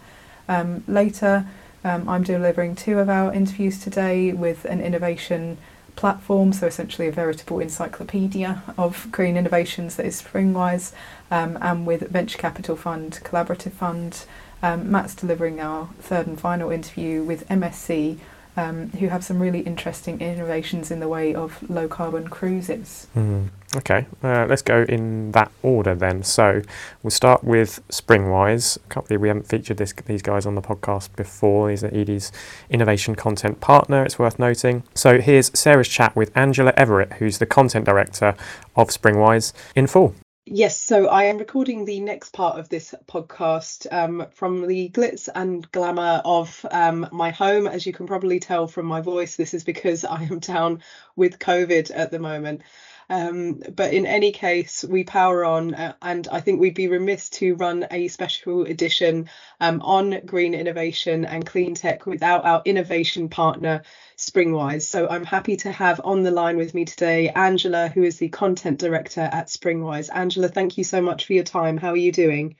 um, 0.51 0.85
later. 0.87 1.47
Um, 1.85 2.09
I'm 2.09 2.23
delivering 2.23 2.77
two 2.77 2.99
of 2.99 3.09
our 3.09 3.33
interviews 3.33 3.81
today 3.81 4.33
with 4.33 4.65
an 4.65 4.81
innovation 4.81 5.59
platform, 5.97 6.53
so 6.53 6.67
essentially 6.67 7.09
a 7.09 7.13
veritable 7.13 7.61
encyclopedia 7.61 8.63
of 8.79 9.09
green 9.11 9.37
innovations 9.37 9.97
that 9.97 10.07
is 10.07 10.23
Springwise, 10.23 10.93
um, 11.31 11.59
and 11.61 11.87
with 11.87 12.09
Venture 12.09 12.39
Capital 12.39 12.77
Fund, 12.77 13.21
Collaborative 13.25 13.73
Fund. 13.73 14.25
Um, 14.63 14.91
Matt's 14.91 15.15
delivering 15.15 15.61
our 15.61 15.89
third 15.99 16.29
and 16.29 16.41
final 16.41 16.71
interview 16.71 17.25
with 17.25 17.49
MSC, 17.49 18.19
um, 18.57 18.91
who 18.91 19.09
have 19.09 19.25
some 19.25 19.41
really 19.41 19.61
interesting 19.61 20.21
innovations 20.21 20.91
in 20.91 21.01
the 21.01 21.09
way 21.09 21.35
of 21.35 21.69
low 21.69 21.89
carbon 21.89 22.29
cruises. 22.29 23.09
Hmm. 23.15 23.47
Okay, 23.75 24.07
uh, 24.23 24.47
let's 24.49 24.61
go 24.61 24.83
in 24.87 25.33
that 25.33 25.51
order 25.63 25.95
then. 25.95 26.23
So 26.23 26.61
we'll 27.03 27.11
start 27.11 27.43
with 27.43 27.81
Springwise. 27.89 28.77
I 28.95 29.17
we 29.17 29.29
haven't 29.29 29.49
featured 29.49 29.79
this, 29.79 29.95
these 30.05 30.21
guys 30.21 30.45
on 30.45 30.55
the 30.57 30.63
podcast 30.63 31.17
before. 31.17 31.71
He's 31.71 31.83
Edie's 31.83 32.33
innovation 32.69 33.15
content 33.15 33.61
partner, 33.61 34.05
it's 34.05 34.19
worth 34.19 34.39
noting. 34.39 34.83
So 34.95 35.21
here's 35.21 35.51
Sarah's 35.59 35.89
chat 35.89 36.15
with 36.15 36.31
Angela 36.37 36.75
Everett, 36.77 37.15
who's 37.15 37.39
the 37.39 37.47
content 37.47 37.87
director 37.87 38.35
of 38.77 38.89
Springwise, 38.89 39.55
in 39.75 39.87
full. 39.87 40.15
Yes, 40.45 40.79
so 40.79 41.07
I 41.07 41.25
am 41.25 41.39
recording 41.39 41.85
the 41.85 42.01
next 42.01 42.33
part 42.33 42.59
of 42.59 42.69
this 42.69 42.97
podcast 43.07 43.87
um, 43.93 44.27
from 44.33 44.67
the 44.67 44.91
glitz 44.91 45.29
and 45.33 45.71
glamour 45.71 46.21
of 46.25 46.67
um, 46.73 47.09
my 47.13 47.31
home. 47.31 47.69
As 47.69 47.87
you 47.87 47.93
can 47.93 48.09
probably 48.09 48.41
tell 48.41 48.67
from 48.67 48.85
my 48.87 49.01
voice, 49.01 49.37
this 49.37 49.55
is 49.55 49.63
because 49.63 50.05
I 50.05 50.25
am 50.25 50.41
down 50.41 50.83
with 51.15 51.39
COVID 51.39 51.93
at 51.95 52.11
the 52.11 52.19
moment. 52.19 52.63
Um, 53.11 53.63
but 53.75 53.93
in 53.93 54.07
any 54.07 54.33
case, 54.33 54.85
we 54.85 55.05
power 55.05 55.45
on, 55.45 55.75
uh, 55.75 55.95
and 56.03 56.29
I 56.29 56.41
think 56.41 56.61
we'd 56.61 56.75
be 56.75 56.89
remiss 56.89 57.29
to 57.31 57.55
run 57.55 57.87
a 57.91 58.09
special 58.09 58.63
edition 58.63 59.29
um, 59.61 59.81
on 59.83 60.21
green 60.25 60.55
innovation 60.55 61.25
and 61.25 61.45
clean 61.47 61.75
tech 61.75 62.07
without 62.07 62.45
our 62.45 62.63
innovation 62.65 63.29
partner, 63.29 63.83
Springwise. 64.17 64.83
So 64.83 65.09
I'm 65.09 65.25
happy 65.25 65.57
to 65.59 65.73
have 65.73 66.01
on 66.05 66.23
the 66.23 66.31
line 66.31 66.57
with 66.57 66.75
me 66.75 66.85
today 66.85 67.29
Angela, 67.31 67.89
who 67.89 68.03
is 68.03 68.19
the 68.19 68.29
content 68.29 68.79
director 68.79 69.21
at 69.21 69.49
Springwise. 69.49 70.11
Angela, 70.13 70.49
thank 70.49 70.79
you 70.79 70.85
so 70.85 71.01
much 71.01 71.27
for 71.27 71.33
your 71.33 71.45
time. 71.45 71.77
How 71.77 71.91
are 71.91 71.97
you 71.97 72.13
doing? 72.13 72.57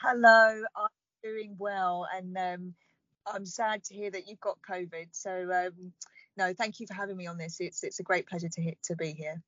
Hello, 0.00 0.62
I'm 0.76 0.88
doing 1.22 1.56
well, 1.58 2.06
and 2.14 2.36
um, 2.36 2.74
I'm 3.26 3.46
sad 3.46 3.82
to 3.84 3.94
hear 3.94 4.10
that 4.10 4.28
you've 4.28 4.40
got 4.40 4.58
COVID. 4.68 5.08
So 5.12 5.50
um, 5.52 5.92
no, 6.36 6.52
thank 6.52 6.80
you 6.80 6.86
for 6.86 6.94
having 6.94 7.16
me 7.16 7.26
on 7.26 7.38
this. 7.38 7.56
It's 7.60 7.82
it's 7.82 8.00
a 8.00 8.04
great 8.04 8.26
pleasure 8.26 8.48
to 8.48 8.60
he- 8.60 8.78
to 8.84 8.96
be 8.96 9.12
here. 9.12 9.42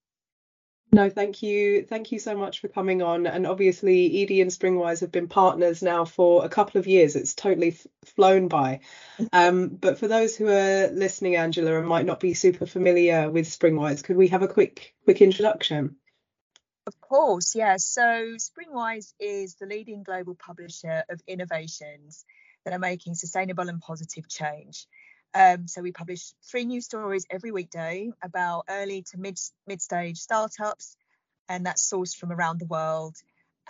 No, 0.91 1.11
thank 1.11 1.43
you. 1.43 1.85
Thank 1.85 2.13
you 2.13 2.19
so 2.19 2.35
much 2.35 2.61
for 2.61 2.69
coming 2.69 3.03
on. 3.03 3.27
And 3.27 3.47
obviously, 3.47 4.23
Edie 4.23 4.41
and 4.41 4.51
Springwise 4.51 5.01
have 5.01 5.13
been 5.13 5.29
partners 5.29 5.83
now 5.83 6.07
for 6.07 6.45
a 6.45 6.49
couple 6.49 6.79
of 6.79 6.87
years. 6.87 7.15
It's 7.15 7.35
totally 7.35 7.73
f- 7.73 7.87
flown 8.07 8.49
by. 8.49 8.81
Um, 9.33 9.69
but 9.69 9.99
for 9.99 10.09
those 10.09 10.35
who 10.35 10.49
are 10.49 10.89
listening, 10.89 11.37
Angela, 11.37 11.79
and 11.79 11.87
might 11.87 12.07
not 12.07 12.21
be 12.21 12.33
super 12.33 12.65
familiar 12.65 13.31
with 13.31 13.47
Springwise, 13.47 14.03
could 14.03 14.17
we 14.17 14.29
have 14.29 14.43
a 14.43 14.49
quick 14.49 14.95
quick 15.05 15.21
introduction? 15.21 15.97
Of 16.87 16.99
course, 17.03 17.55
yeah. 17.55 17.77
So 17.77 18.37
Springwise 18.39 19.13
is 19.21 19.57
the 19.57 19.67
leading 19.67 20.05
global 20.05 20.35
publisher 20.35 21.05
of 21.11 21.21
innovations 21.27 22.25
that 22.65 22.73
are 22.73 22.79
making 22.79 23.15
sustainable 23.15 23.69
and 23.69 23.81
positive 23.81 24.27
change. 24.27 24.87
Um, 25.35 25.69
so 25.69 25.83
we 25.83 25.93
publish 25.93 26.33
three 26.51 26.65
new 26.65 26.81
stories 26.81 27.27
every 27.31 27.53
weekday 27.53 28.11
about 28.23 28.65
early 28.71 29.03
to 29.13 29.19
mid 29.19 29.39
mid 29.67 29.83
stage 29.83 30.19
startups, 30.19 30.97
and 31.49 31.67
that's 31.67 31.89
sourced 31.91 32.17
from 32.17 32.33
around 32.33 32.61
the 32.61 32.67
world. 32.67 33.17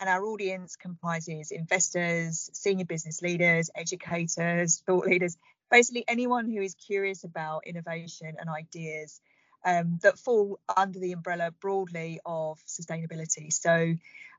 And 0.01 0.09
our 0.09 0.25
audience 0.25 0.77
comprises 0.77 1.51
investors, 1.53 2.51
senior 2.55 2.85
business 2.87 3.23
leaders, 3.23 3.71
educators, 3.75 4.83
thought 4.87 5.07
leaders, 5.07 5.37
basically 5.71 6.05
anyone 6.09 6.47
who 6.51 6.63
is 6.63 6.75
curious 6.75 7.25
about 7.25 7.67
innovation 7.67 8.37
and 8.41 8.49
ideas. 8.51 9.21
um, 9.65 9.99
that 10.03 10.19
fall 10.19 10.59
under 10.77 10.99
the 10.99 11.13
umbrella 11.13 11.51
broadly 11.61 12.21
of 12.25 12.59
sustainability. 12.67 13.53
So, 13.53 13.95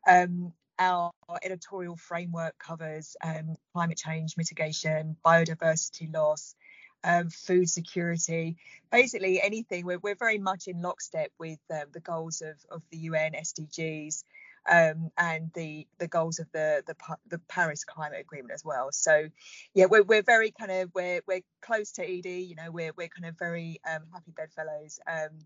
um, 0.07 0.53
our 0.79 1.11
editorial 1.43 1.97
framework 1.97 2.57
covers 2.57 3.15
um, 3.23 3.55
climate 3.73 3.97
change 3.97 4.35
mitigation, 4.37 5.17
biodiversity 5.25 6.13
loss, 6.13 6.55
um, 7.03 7.29
food 7.29 7.69
security, 7.69 8.57
basically 8.91 9.41
anything. 9.41 9.85
We're, 9.85 9.99
we're 9.99 10.15
very 10.15 10.37
much 10.37 10.67
in 10.67 10.81
lockstep 10.81 11.31
with 11.39 11.59
uh, 11.73 11.85
the 11.91 11.99
goals 11.99 12.41
of, 12.41 12.55
of 12.69 12.81
the 12.91 12.97
UN 12.97 13.33
SDGs 13.33 14.23
um, 14.69 15.11
and 15.17 15.51
the 15.53 15.87
the 15.97 16.07
goals 16.07 16.39
of 16.39 16.47
the, 16.51 16.83
the 16.85 16.95
the 17.29 17.39
Paris 17.47 17.83
Climate 17.83 18.19
Agreement 18.19 18.53
as 18.53 18.63
well. 18.63 18.89
So 18.91 19.29
yeah, 19.73 19.85
we're, 19.85 20.03
we're 20.03 20.23
very 20.23 20.51
kind 20.51 20.71
of 20.71 20.91
we're 20.93 21.21
we're 21.27 21.41
close 21.61 21.91
to 21.93 22.03
Edie. 22.03 22.45
You 22.49 22.55
know, 22.55 22.71
we're 22.71 22.91
we're 22.95 23.07
kind 23.09 23.25
of 23.25 23.37
very 23.37 23.79
um, 23.89 24.03
happy 24.13 24.31
bedfellows. 24.35 24.99
Um, 25.07 25.39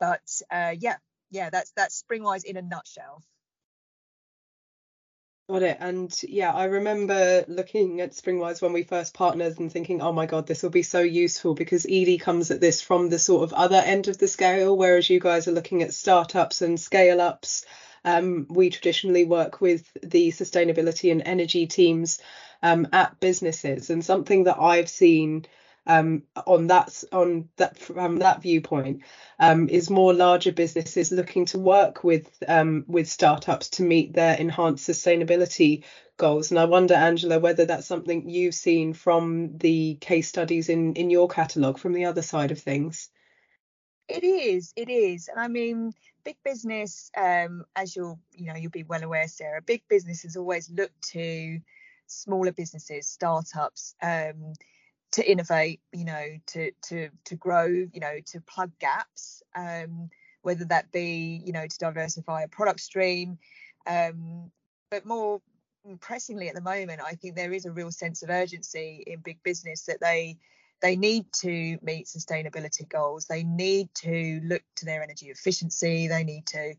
but 0.00 0.22
uh, 0.50 0.74
yeah, 0.78 0.96
yeah, 1.30 1.50
that's 1.50 1.72
that's 1.76 2.02
Springwise 2.02 2.44
in 2.44 2.56
a 2.56 2.62
nutshell. 2.62 3.22
Got 5.48 5.62
it. 5.62 5.76
And 5.78 6.12
yeah, 6.24 6.52
I 6.52 6.64
remember 6.64 7.44
looking 7.46 8.00
at 8.00 8.12
Springwise 8.12 8.60
when 8.60 8.72
we 8.72 8.82
first 8.82 9.14
partnered 9.14 9.60
and 9.60 9.70
thinking, 9.70 10.02
oh 10.02 10.10
my 10.12 10.26
God, 10.26 10.46
this 10.46 10.62
will 10.62 10.70
be 10.70 10.82
so 10.82 11.00
useful 11.00 11.54
because 11.54 11.84
Edie 11.86 12.18
comes 12.18 12.50
at 12.50 12.60
this 12.60 12.80
from 12.80 13.10
the 13.10 13.18
sort 13.20 13.44
of 13.44 13.52
other 13.52 13.76
end 13.76 14.08
of 14.08 14.18
the 14.18 14.26
scale, 14.26 14.76
whereas 14.76 15.08
you 15.08 15.20
guys 15.20 15.46
are 15.46 15.52
looking 15.52 15.84
at 15.84 15.94
startups 15.94 16.62
and 16.62 16.80
scale 16.80 17.20
ups. 17.20 17.64
Um, 18.04 18.46
we 18.50 18.70
traditionally 18.70 19.24
work 19.24 19.60
with 19.60 19.88
the 20.02 20.32
sustainability 20.32 21.12
and 21.12 21.22
energy 21.24 21.66
teams 21.68 22.20
um, 22.62 22.88
at 22.92 23.20
businesses, 23.20 23.90
and 23.90 24.04
something 24.04 24.44
that 24.44 24.58
I've 24.58 24.88
seen 24.88 25.46
um, 25.86 26.22
on 26.46 26.66
that 26.68 27.04
on 27.12 27.48
that 27.56 27.78
from 27.78 28.16
that 28.18 28.42
viewpoint 28.42 29.02
um, 29.38 29.68
is 29.68 29.90
more 29.90 30.12
larger 30.12 30.52
businesses 30.52 31.12
looking 31.12 31.44
to 31.46 31.58
work 31.58 32.02
with 32.02 32.30
um, 32.48 32.84
with 32.88 33.08
startups 33.08 33.70
to 33.70 33.82
meet 33.82 34.12
their 34.12 34.36
enhanced 34.36 34.88
sustainability 34.88 35.84
goals. 36.16 36.50
And 36.50 36.58
I 36.58 36.64
wonder, 36.64 36.94
Angela, 36.94 37.38
whether 37.38 37.66
that's 37.66 37.86
something 37.86 38.28
you've 38.28 38.54
seen 38.54 38.92
from 38.92 39.58
the 39.58 39.96
case 40.00 40.28
studies 40.28 40.68
in 40.68 40.94
in 40.94 41.10
your 41.10 41.28
catalogue 41.28 41.78
from 41.78 41.92
the 41.92 42.06
other 42.06 42.22
side 42.22 42.50
of 42.50 42.58
things. 42.58 43.08
It 44.08 44.22
is, 44.22 44.72
it 44.76 44.88
is, 44.88 45.28
and 45.28 45.40
I 45.40 45.48
mean, 45.48 45.92
big 46.24 46.36
business, 46.44 47.10
um, 47.16 47.64
as 47.74 47.96
you'll 47.96 48.20
you 48.32 48.46
know 48.46 48.56
you'll 48.56 48.70
be 48.70 48.84
well 48.84 49.02
aware, 49.02 49.28
Sarah. 49.28 49.62
Big 49.62 49.82
businesses 49.88 50.36
always 50.36 50.70
look 50.70 50.92
to 51.12 51.60
smaller 52.06 52.52
businesses, 52.52 53.08
startups. 53.08 53.94
Um, 54.00 54.54
to 55.12 55.30
innovate, 55.30 55.80
you 55.92 56.04
know, 56.04 56.24
to 56.48 56.70
to 56.88 57.10
to 57.24 57.36
grow, 57.36 57.66
you 57.66 58.00
know, 58.00 58.18
to 58.26 58.40
plug 58.40 58.70
gaps, 58.80 59.42
um, 59.54 60.10
whether 60.42 60.64
that 60.66 60.92
be, 60.92 61.40
you 61.44 61.52
know, 61.52 61.66
to 61.66 61.78
diversify 61.78 62.42
a 62.42 62.48
product 62.48 62.80
stream. 62.80 63.38
Um, 63.86 64.50
but 64.90 65.06
more 65.06 65.40
pressingly 66.00 66.48
at 66.48 66.54
the 66.54 66.60
moment, 66.60 67.00
I 67.04 67.14
think 67.14 67.34
there 67.34 67.52
is 67.52 67.64
a 67.64 67.72
real 67.72 67.92
sense 67.92 68.22
of 68.22 68.30
urgency 68.30 69.04
in 69.06 69.20
big 69.20 69.42
business 69.42 69.84
that 69.86 70.00
they 70.00 70.38
they 70.82 70.96
need 70.96 71.24
to 71.32 71.78
meet 71.82 72.06
sustainability 72.06 72.88
goals. 72.88 73.26
They 73.26 73.44
need 73.44 73.88
to 74.02 74.40
look 74.44 74.62
to 74.76 74.84
their 74.84 75.02
energy 75.02 75.26
efficiency. 75.26 76.06
They 76.06 76.24
need 76.24 76.46
to, 76.48 76.74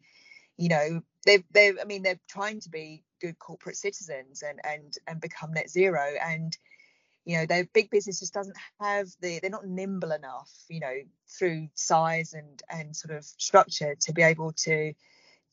you 0.58 0.70
know, 0.70 1.02
they 1.26 1.44
they 1.52 1.74
I 1.80 1.86
mean 1.86 2.04
they're 2.04 2.20
trying 2.28 2.60
to 2.62 2.70
be 2.70 3.04
good 3.22 3.40
corporate 3.40 3.78
citizens 3.78 4.44
and 4.44 4.60
and 4.63 4.94
and 5.08 5.20
become 5.20 5.54
net 5.54 5.70
zero 5.70 6.13
and 6.24 6.56
you 7.28 7.38
know 7.38 7.46
their 7.46 7.66
big 7.74 7.90
business 7.90 8.22
just 8.22 8.34
doesn't 8.34 8.56
have 8.80 9.08
the 9.22 9.40
they're 9.42 9.52
not 9.52 9.68
nimble 9.68 10.12
enough 10.12 10.50
you 10.70 10.80
know 10.80 10.96
through 11.28 11.68
size 11.76 12.34
and 12.34 12.63
and 12.70 12.96
sort 12.96 13.16
of 13.16 13.26
structure 13.26 13.96
to 14.00 14.13
be 14.13 14.24
able 14.24 14.54
to 14.54 14.94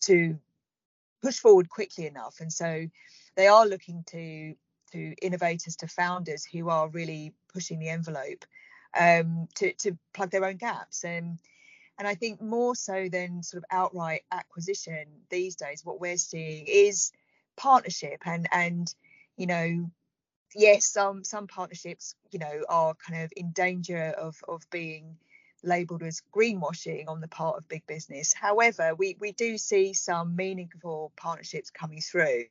to 0.00 0.38
push 1.24 1.38
forward 1.38 1.68
quickly 1.68 2.06
enough. 2.06 2.37
And 2.40 2.52
so 2.52 2.87
they 3.37 3.46
are 3.48 3.66
looking 3.66 4.04
to 4.08 4.54
to 4.92 5.14
innovators 5.22 5.74
to 5.76 5.88
founders 5.88 6.44
who 6.44 6.68
are 6.68 6.88
really 6.88 7.34
pushing 7.52 7.80
the 7.80 7.88
envelope 7.88 8.44
um, 8.98 9.48
to 9.56 9.72
to 9.74 9.96
plug 10.12 10.30
their 10.30 10.44
own 10.44 10.56
gaps. 10.56 11.04
And 11.04 11.38
and 11.98 12.06
I 12.06 12.14
think 12.14 12.42
more 12.42 12.74
so 12.74 13.08
than 13.10 13.42
sort 13.42 13.62
of 13.62 13.68
outright 13.70 14.22
acquisition 14.30 15.06
these 15.30 15.56
days, 15.56 15.84
what 15.84 16.00
we're 16.00 16.18
seeing 16.18 16.66
is 16.66 17.10
partnership 17.56 18.20
and 18.26 18.48
and 18.52 18.94
you 19.37 19.46
know 19.46 19.90
yes, 20.54 20.86
some 20.86 21.24
some 21.24 21.46
partnerships, 21.46 22.14
you 22.30 22.38
know, 22.38 22.64
are 22.68 22.94
kind 22.94 23.24
of 23.24 23.32
in 23.36 23.52
danger 23.52 24.14
of 24.18 24.36
of 24.48 24.62
being 24.70 25.16
labelled 25.62 26.02
as 26.02 26.22
greenwashing 26.34 27.08
on 27.08 27.20
the 27.20 27.28
part 27.28 27.56
of 27.56 27.68
big 27.68 27.86
business. 27.86 28.34
However, 28.34 28.94
we 28.94 29.16
we 29.20 29.32
do 29.32 29.58
see 29.58 29.94
some 29.94 30.36
meaningful 30.36 31.12
partnerships 31.16 31.70
coming 31.70 32.00
through. 32.00 32.44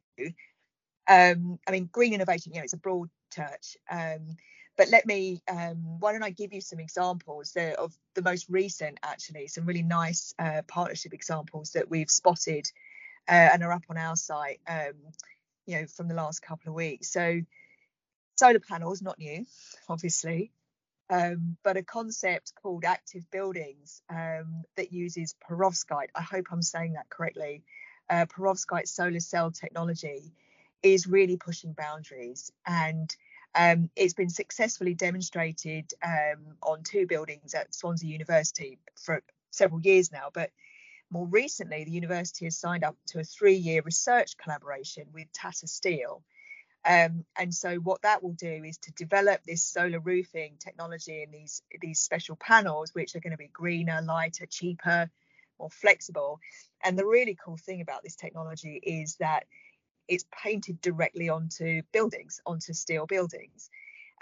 Um, 1.08 1.60
I 1.68 1.72
mean, 1.72 1.90
green 1.92 2.14
innovation, 2.14 2.54
you 2.54 2.60
know, 2.60 2.64
it's 2.64 2.74
a 2.74 2.78
broad 2.78 3.10
church. 3.34 3.78
Um, 3.90 4.38
but 4.78 4.90
let 4.90 5.06
me, 5.06 5.42
um, 5.48 6.00
why 6.00 6.14
don't 6.14 6.24
I 6.24 6.32
give 6.32 6.54
you 6.54 6.62
some 6.62 6.80
examples 6.80 7.56
of 7.78 7.94
the 8.16 8.22
most 8.24 8.48
recent, 8.50 9.00
actually, 9.04 9.48
some 9.48 9.66
really 9.66 9.84
nice 9.84 10.34
uh, 10.40 10.64
partnership 10.68 11.14
examples 11.14 11.72
that 11.72 11.90
we've 11.90 12.10
spotted 12.10 12.66
uh, 13.30 13.50
and 13.54 13.64
are 13.64 13.72
up 13.72 13.84
on 13.90 13.98
our 13.98 14.16
site, 14.16 14.60
um, 14.68 14.94
you 15.68 15.80
know, 15.80 15.88
from 15.88 16.08
the 16.08 16.16
last 16.16 16.42
couple 16.42 16.70
of 16.70 16.76
weeks. 16.76 17.12
So 17.12 17.42
solar 18.36 18.60
panels, 18.60 19.02
not 19.02 19.20
new, 19.20 19.46
obviously, 19.90 20.52
um, 21.10 21.58
but 21.64 21.78
a 21.78 21.84
concept 21.84 22.54
called 22.62 22.86
active 22.86 23.30
buildings 23.32 24.02
um, 24.10 24.64
that 24.76 24.92
uses 24.92 25.36
perovskite. 25.50 26.10
I 26.16 26.22
hope 26.22 26.48
I'm 26.52 26.62
saying 26.62 26.94
that 26.94 27.10
correctly. 27.10 27.64
Uh, 28.10 28.26
perovskite 28.26 28.88
solar 28.88 29.20
cell 29.20 29.52
technology 29.52 30.34
is 30.82 31.08
really 31.08 31.38
pushing 31.38 31.74
boundaries 31.74 32.52
and 32.66 33.16
um, 33.56 33.90
it's 33.96 34.14
been 34.14 34.30
successfully 34.30 34.96
demonstrated 34.96 35.94
um, 36.04 36.58
on 36.62 36.84
two 36.84 37.06
buildings 37.06 37.54
at 37.54 37.74
Swansea 37.74 38.10
University 38.10 38.80
for 38.96 39.22
several 39.52 39.80
years 39.82 40.12
now. 40.12 40.30
But 40.34 40.50
more 41.12 41.28
recently, 41.28 41.84
the 41.84 41.92
university 41.92 42.46
has 42.46 42.58
signed 42.58 42.84
up 42.84 42.98
to 43.08 43.20
a 43.20 43.24
three 43.24 43.56
year 43.56 43.82
research 43.86 44.38
collaboration 44.38 45.06
with 45.14 45.32
Tata 45.32 45.68
Steel 45.68 46.24
um, 46.86 47.26
and 47.38 47.54
so 47.54 47.76
what 47.78 48.02
that 48.02 48.22
will 48.22 48.34
do 48.34 48.64
is 48.66 48.78
to 48.80 48.92
develop 48.92 49.42
this 49.44 49.64
solar 49.64 50.00
roofing 50.00 50.56
technology 50.60 51.24
and 51.24 51.34
these 51.34 51.62
these 51.82 52.00
special 52.00 52.36
panels, 52.36 52.94
which 52.94 53.16
are 53.16 53.22
going 53.22 53.32
to 53.32 53.38
be 53.38 53.48
greener, 53.48 54.02
lighter, 54.02 54.46
cheaper, 54.46 55.10
more 55.60 55.70
flexible. 55.70 56.40
And 56.84 57.00
the 57.00 57.06
really 57.06 57.38
cool 57.44 57.58
thing 57.58 57.80
about 57.82 58.04
this 58.04 58.16
technology 58.16 58.76
is 58.84 59.16
that 59.18 59.46
it's 60.10 60.26
painted 60.44 60.82
directly 60.82 61.30
onto 61.30 61.84
buildings, 61.94 62.42
onto 62.46 62.74
steel 62.74 63.06
buildings. 63.06 63.70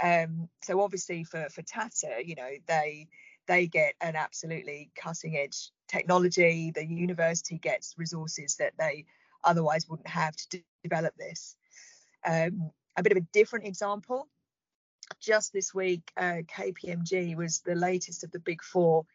Um, 0.02 0.48
so 0.62 0.82
obviously 0.82 1.24
for 1.24 1.48
for 1.50 1.64
Tata, 1.64 2.22
you 2.24 2.36
know, 2.36 2.52
they 2.68 3.08
they 3.48 3.66
get 3.66 3.96
an 4.02 4.16
absolutely 4.16 4.92
cutting 4.96 5.36
edge 5.36 5.72
technology. 5.88 6.72
The 6.74 6.86
university 6.86 7.58
gets 7.58 7.96
resources 7.98 8.58
that 8.58 8.74
they 8.78 9.06
otherwise 9.44 9.90
wouldn't 9.90 10.08
have 10.08 10.36
to 10.36 10.62
develop 10.84 11.16
this. 11.18 11.56
Um, 12.26 12.72
a 12.98 13.04
bit 13.04 13.12
of 13.12 13.18
a 13.18 13.28
different 13.34 13.66
example. 13.66 14.28
Just 15.20 15.54
this 15.54 15.74
week, 15.74 16.12
uh, 16.16 16.42
KPMG 16.48 17.36
was 17.36 17.60
the 17.60 17.76
latest 17.76 18.24
of 18.24 18.32
the 18.32 18.40
big 18.40 18.64
four 18.64 19.06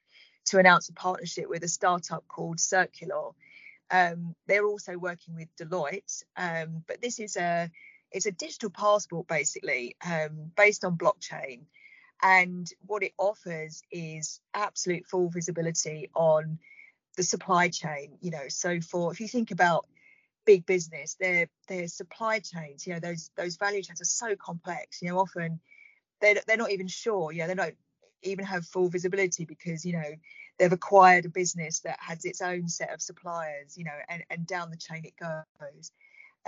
to 0.47 0.59
announce 0.59 0.88
a 0.88 0.92
partnership 0.92 1.49
with 1.49 1.64
a 1.64 1.69
startup 1.69 2.27
called 2.29 2.59
Circulor. 2.59 3.35
Um, 3.90 4.35
they're 4.47 4.66
also 4.66 4.97
working 4.99 5.35
with 5.35 5.49
Deloitte, 5.57 6.25
um, 6.37 6.83
but 6.87 7.01
this 7.01 7.19
is 7.21 7.37
a 7.37 7.71
it's 8.12 8.27
a 8.27 8.33
digital 8.33 8.71
passport 8.71 9.27
basically 9.27 9.97
um, 10.05 10.53
based 10.57 10.85
on 10.85 10.97
blockchain, 10.97 11.62
and 12.23 12.69
what 12.87 13.03
it 13.03 13.12
offers 13.19 13.83
is 13.90 14.40
absolute 14.55 15.07
full 15.07 15.29
visibility 15.29 16.11
on 16.14 16.59
the 17.16 17.23
supply 17.23 17.69
chain. 17.69 18.19
You 18.21 18.33
know, 18.33 18.49
so 18.49 18.81
for 18.81 19.12
if 19.12 19.21
you 19.21 19.29
think 19.29 19.51
about 19.51 19.87
big 20.46 20.64
business 20.64 21.16
their 21.20 21.48
their 21.68 21.88
supply 21.88 22.38
chains 22.38 22.87
you 22.87 22.94
know 22.94 23.00
those 23.00 23.30
those 23.37 23.56
value 23.56 23.82
chains 23.82 24.00
are 24.00 24.04
so 24.04 24.35
complex 24.37 25.02
you 25.02 25.09
know 25.09 25.18
often 25.18 25.61
they're, 26.20 26.37
they're 26.46 26.56
not 26.56 26.70
even 26.70 26.88
sure 26.88 27.32
you 27.32 27.40
know 27.40 27.48
they 27.48 27.54
don't 27.54 27.76
even 28.22 28.44
have 28.44 28.64
full 28.64 28.88
visibility 28.88 29.44
because 29.44 29.85
you 29.85 29.92
know 29.92 30.14
they've 30.59 30.72
acquired 30.72 31.24
a 31.24 31.28
business 31.28 31.80
that 31.80 31.98
has 32.00 32.24
its 32.24 32.40
own 32.40 32.68
set 32.68 32.92
of 32.92 33.02
suppliers 33.02 33.76
you 33.76 33.85
know 33.85 33.98
and, 34.09 34.24
and 34.30 34.46
down 34.46 34.70
the 34.70 34.76
chain 34.76 35.04
it 35.04 35.14
goes. 35.20 35.90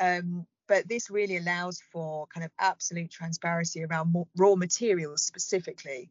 Um, 0.01 0.47
but 0.69 0.87
this 0.87 1.11
really 1.11 1.39
allows 1.39 1.81
for 1.93 2.27
kind 2.27 2.45
of 2.45 2.53
absolute 2.59 3.11
transparency 3.11 3.85
around 3.85 4.15
raw 4.37 4.55
materials 4.55 5.23
specifically. 5.23 6.11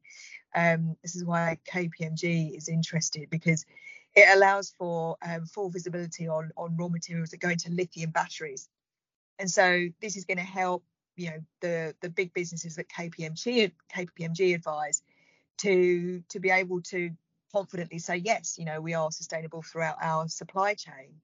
Um, 0.55 0.97
this 1.03 1.15
is 1.15 1.23
why 1.23 1.59
kpmg 1.71 2.57
is 2.57 2.67
interested 2.67 3.29
because 3.29 3.65
it 4.17 4.35
allows 4.35 4.73
for 4.79 5.15
um, 5.21 5.45
full 5.45 5.69
visibility 5.69 6.27
on, 6.27 6.51
on 6.57 6.75
raw 6.75 6.87
materials 6.87 7.29
that 7.29 7.39
go 7.39 7.49
into 7.49 7.69
lithium 7.69 8.09
batteries. 8.09 8.67
And 9.37 9.49
so 9.49 9.89
this 10.01 10.17
is 10.17 10.25
going 10.25 10.39
to 10.39 10.43
help, 10.43 10.83
you 11.15 11.29
know, 11.29 11.39
the, 11.61 11.95
the 12.01 12.09
big 12.09 12.33
businesses 12.33 12.77
that 12.77 12.89
KPMG, 12.89 13.71
KPMG 13.95 14.55
advise 14.55 15.03
to, 15.59 16.23
to 16.29 16.39
be 16.39 16.49
able 16.49 16.81
to 16.81 17.11
confidently 17.53 17.99
say 17.99 18.15
yes, 18.17 18.57
you 18.57 18.65
know, 18.65 18.81
we 18.81 18.95
are 18.95 19.11
sustainable 19.11 19.61
throughout 19.61 19.97
our 20.01 20.27
supply 20.27 20.73
chain. 20.73 21.21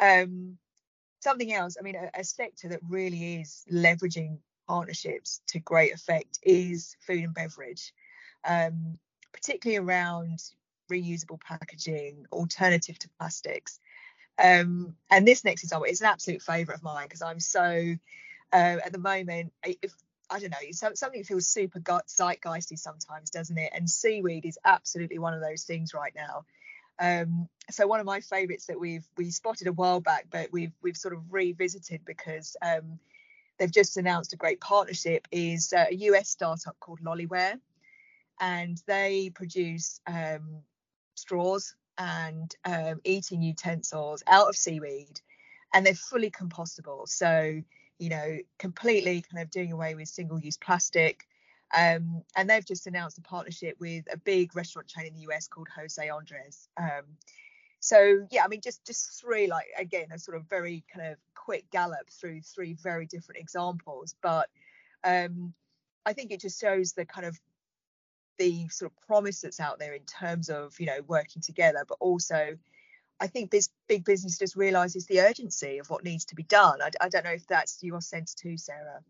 Um, 0.00 0.58
something 1.18 1.52
else, 1.52 1.76
I 1.76 1.82
mean, 1.82 1.96
a, 1.96 2.20
a 2.20 2.22
sector 2.22 2.68
that 2.68 2.80
really 2.88 3.40
is 3.40 3.64
leveraging 3.68 4.38
partnerships 4.68 5.40
to 5.48 5.58
great 5.58 5.92
effect 5.92 6.38
is 6.44 6.96
food 7.00 7.24
and 7.24 7.34
beverage, 7.34 7.92
um, 8.44 8.96
particularly 9.32 9.84
around 9.84 10.38
reusable 10.90 11.40
packaging, 11.40 12.26
alternative 12.32 12.98
to 12.98 13.08
plastics. 13.18 13.80
Um, 14.42 14.94
and 15.10 15.26
this 15.26 15.44
next 15.44 15.62
example 15.62 15.86
is 15.86 16.00
an 16.00 16.08
absolute 16.08 16.42
favourite 16.42 16.78
of 16.78 16.82
mine 16.82 17.06
because 17.06 17.22
I'm 17.22 17.40
so 17.40 17.96
uh, 18.52 18.76
at 18.84 18.92
the 18.92 18.98
moment. 18.98 19.52
If 19.64 19.94
I 20.28 20.40
don't 20.40 20.50
know, 20.50 20.90
something 20.94 21.22
feels 21.22 21.46
super 21.46 21.80
zeitgeisty 21.80 22.78
sometimes, 22.78 23.30
doesn't 23.30 23.56
it? 23.56 23.70
And 23.74 23.88
seaweed 23.88 24.44
is 24.44 24.58
absolutely 24.64 25.18
one 25.18 25.34
of 25.34 25.40
those 25.40 25.62
things 25.62 25.94
right 25.94 26.12
now. 26.14 26.44
Um, 26.98 27.48
so 27.70 27.86
one 27.86 28.00
of 28.00 28.06
my 28.06 28.20
favourites 28.20 28.66
that 28.66 28.80
we've 28.80 29.06
we 29.16 29.30
spotted 29.30 29.66
a 29.66 29.72
while 29.72 30.00
back, 30.00 30.26
but 30.30 30.48
we've 30.52 30.72
we've 30.82 30.96
sort 30.96 31.14
of 31.14 31.20
revisited 31.30 32.00
because 32.04 32.56
um, 32.62 32.98
they've 33.58 33.70
just 33.70 33.96
announced 33.96 34.32
a 34.32 34.36
great 34.36 34.60
partnership 34.60 35.28
is 35.30 35.72
uh, 35.72 35.86
a 35.90 35.94
US 35.94 36.28
startup 36.28 36.78
called 36.80 37.00
Loliware, 37.00 37.60
and 38.40 38.82
they 38.86 39.30
produce 39.34 40.00
um, 40.06 40.62
straws 41.18 41.74
and 41.98 42.54
um, 42.64 43.00
eating 43.04 43.42
utensils 43.42 44.22
out 44.26 44.48
of 44.48 44.56
seaweed, 44.56 45.20
and 45.74 45.84
they're 45.84 45.94
fully 45.94 46.30
compostable. 46.30 47.08
So 47.08 47.62
you 47.98 48.10
know, 48.10 48.38
completely 48.58 49.22
kind 49.22 49.42
of 49.42 49.50
doing 49.50 49.72
away 49.72 49.94
with 49.94 50.08
single-use 50.08 50.58
plastic. 50.58 51.26
Um, 51.76 52.22
and 52.36 52.48
they've 52.48 52.64
just 52.64 52.86
announced 52.86 53.18
a 53.18 53.22
partnership 53.22 53.76
with 53.80 54.04
a 54.12 54.16
big 54.16 54.54
restaurant 54.54 54.86
chain 54.86 55.06
in 55.06 55.14
the 55.14 55.32
US 55.32 55.48
called 55.48 55.68
Jose 55.74 56.08
Andres. 56.08 56.68
Um, 56.76 57.16
so 57.80 58.26
yeah, 58.30 58.44
I 58.44 58.48
mean, 58.48 58.60
just 58.60 58.84
just 58.84 59.20
three 59.20 59.46
like 59.46 59.66
again 59.78 60.06
a 60.12 60.18
sort 60.18 60.36
of 60.36 60.48
very 60.48 60.84
kind 60.92 61.12
of 61.12 61.18
quick 61.34 61.70
gallop 61.70 62.08
through 62.10 62.42
three 62.42 62.74
very 62.74 63.06
different 63.06 63.40
examples, 63.40 64.14
but 64.22 64.48
um, 65.04 65.54
I 66.04 66.12
think 66.12 66.30
it 66.30 66.40
just 66.40 66.60
shows 66.60 66.92
the 66.92 67.04
kind 67.04 67.26
of 67.26 67.38
the 68.38 68.68
sort 68.68 68.90
of 68.90 69.06
promise 69.06 69.40
that's 69.40 69.60
out 69.60 69.78
there 69.78 69.94
in 69.94 70.02
terms 70.02 70.48
of 70.48 70.78
you 70.78 70.86
know 70.86 71.00
working 71.06 71.42
together, 71.42 71.84
but 71.88 71.98
also 72.00 72.56
I 73.18 73.26
think 73.26 73.50
this 73.50 73.70
big 73.88 74.04
business 74.04 74.38
just 74.38 74.56
realizes 74.56 75.06
the 75.06 75.20
urgency 75.20 75.78
of 75.78 75.88
what 75.88 76.04
needs 76.04 76.26
to 76.26 76.34
be 76.34 76.42
done. 76.42 76.82
I, 76.82 76.90
I 77.00 77.08
don't 77.08 77.24
know 77.24 77.30
if 77.30 77.46
that's 77.46 77.82
your 77.82 78.00
sense 78.00 78.34
too, 78.34 78.56
Sarah. 78.58 79.02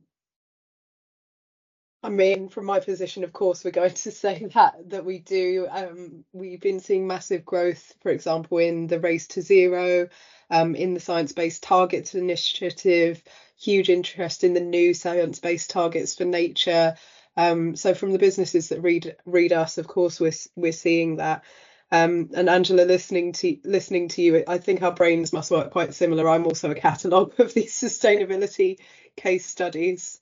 I 2.03 2.09
mean, 2.09 2.49
from 2.49 2.67
my 2.67 2.79
position, 2.79 3.25
of 3.25 3.33
course, 3.33 3.65
we're 3.65 3.73
going 3.73 3.95
to 3.95 4.11
say 4.13 4.49
that 4.55 4.91
that 4.91 5.05
we 5.05 5.19
do. 5.19 5.67
Um, 5.69 6.25
we've 6.33 6.61
been 6.61 6.81
seeing 6.81 7.07
massive 7.07 7.45
growth, 7.45 7.95
for 8.01 8.11
example, 8.11 8.59
in 8.59 8.87
the 8.87 9.01
race 9.01 9.27
to 9.29 9.43
zero, 9.43 10.09
um, 10.51 10.77
in 10.77 10.95
the 10.95 11.01
science-based 11.01 11.63
targets 11.63 12.15
initiative, 12.15 13.23
huge 13.59 13.91
interest 13.91 14.45
in 14.45 14.55
the 14.55 14.61
new 14.61 14.95
science-based 14.95 15.71
targets 15.71 16.15
for 16.15 16.25
nature. 16.25 16.97
Um, 17.37 17.77
so 17.77 17.95
from 17.95 18.13
the 18.13 18.19
businesses 18.19 18.71
that 18.71 18.83
read 18.83 19.17
read 19.27 19.53
us, 19.53 19.79
of 19.79 19.87
course, 19.87 20.21
we're 20.21 20.33
we're 20.57 20.73
seeing 20.73 21.17
that. 21.17 21.45
Um, 21.93 22.31
and 22.35 22.49
Angela, 22.49 22.83
listening 22.83 23.33
to 23.35 23.59
listening 23.65 24.09
to 24.09 24.23
you, 24.23 24.45
I 24.49 24.59
think 24.59 24.83
our 24.83 24.93
brains 24.93 25.33
must 25.33 25.51
work 25.51 25.71
quite 25.71 25.95
similar. 25.95 26.29
I'm 26.29 26.47
also 26.47 26.71
a 26.71 26.75
catalogue 26.75 27.39
of 27.39 27.55
these 27.55 27.75
sustainability 27.81 28.79
case 29.17 29.47
studies. 29.47 30.21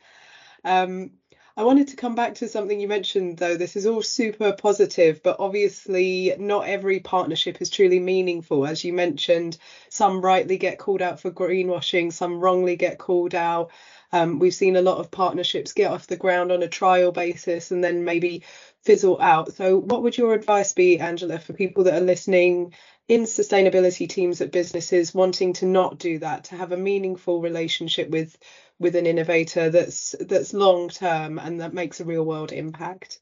Um, 0.64 1.12
I 1.56 1.62
wanted 1.62 1.88
to 1.88 1.96
come 1.96 2.16
back 2.16 2.34
to 2.36 2.48
something 2.48 2.80
you 2.80 2.88
mentioned, 2.88 3.38
though. 3.38 3.56
This 3.56 3.76
is 3.76 3.86
all 3.86 4.02
super 4.02 4.52
positive, 4.52 5.22
but 5.22 5.36
obviously, 5.38 6.34
not 6.38 6.66
every 6.66 6.98
partnership 6.98 7.62
is 7.62 7.70
truly 7.70 8.00
meaningful. 8.00 8.66
As 8.66 8.84
you 8.84 8.92
mentioned, 8.92 9.58
some 9.88 10.20
rightly 10.20 10.58
get 10.58 10.80
called 10.80 11.00
out 11.00 11.20
for 11.20 11.30
greenwashing, 11.30 12.12
some 12.12 12.40
wrongly 12.40 12.74
get 12.74 12.98
called 12.98 13.36
out. 13.36 13.70
Um, 14.14 14.38
we've 14.38 14.54
seen 14.54 14.76
a 14.76 14.80
lot 14.82 14.98
of 14.98 15.10
partnerships 15.10 15.72
get 15.72 15.90
off 15.90 16.06
the 16.06 16.16
ground 16.16 16.52
on 16.52 16.62
a 16.62 16.68
trial 16.68 17.10
basis 17.10 17.72
and 17.72 17.82
then 17.82 18.04
maybe 18.04 18.44
fizzle 18.84 19.20
out. 19.20 19.54
So, 19.54 19.76
what 19.76 20.04
would 20.04 20.16
your 20.16 20.34
advice 20.34 20.72
be, 20.72 21.00
Angela, 21.00 21.40
for 21.40 21.52
people 21.52 21.82
that 21.84 22.00
are 22.00 22.06
listening 22.06 22.74
in 23.08 23.22
sustainability 23.22 24.08
teams 24.08 24.40
at 24.40 24.52
businesses 24.52 25.12
wanting 25.12 25.54
to 25.54 25.66
not 25.66 25.98
do 25.98 26.20
that, 26.20 26.44
to 26.44 26.54
have 26.54 26.70
a 26.70 26.76
meaningful 26.76 27.40
relationship 27.40 28.08
with 28.08 28.38
with 28.78 28.94
an 28.94 29.06
innovator 29.06 29.68
that's 29.70 30.14
that's 30.20 30.54
long 30.54 30.90
term 30.90 31.40
and 31.40 31.60
that 31.60 31.74
makes 31.74 31.98
a 31.98 32.04
real 32.04 32.24
world 32.24 32.52
impact? 32.52 33.18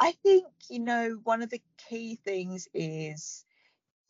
I 0.00 0.10
think 0.24 0.46
you 0.70 0.80
know 0.80 1.20
one 1.22 1.40
of 1.40 1.50
the 1.50 1.62
key 1.88 2.16
things 2.16 2.66
is 2.74 3.44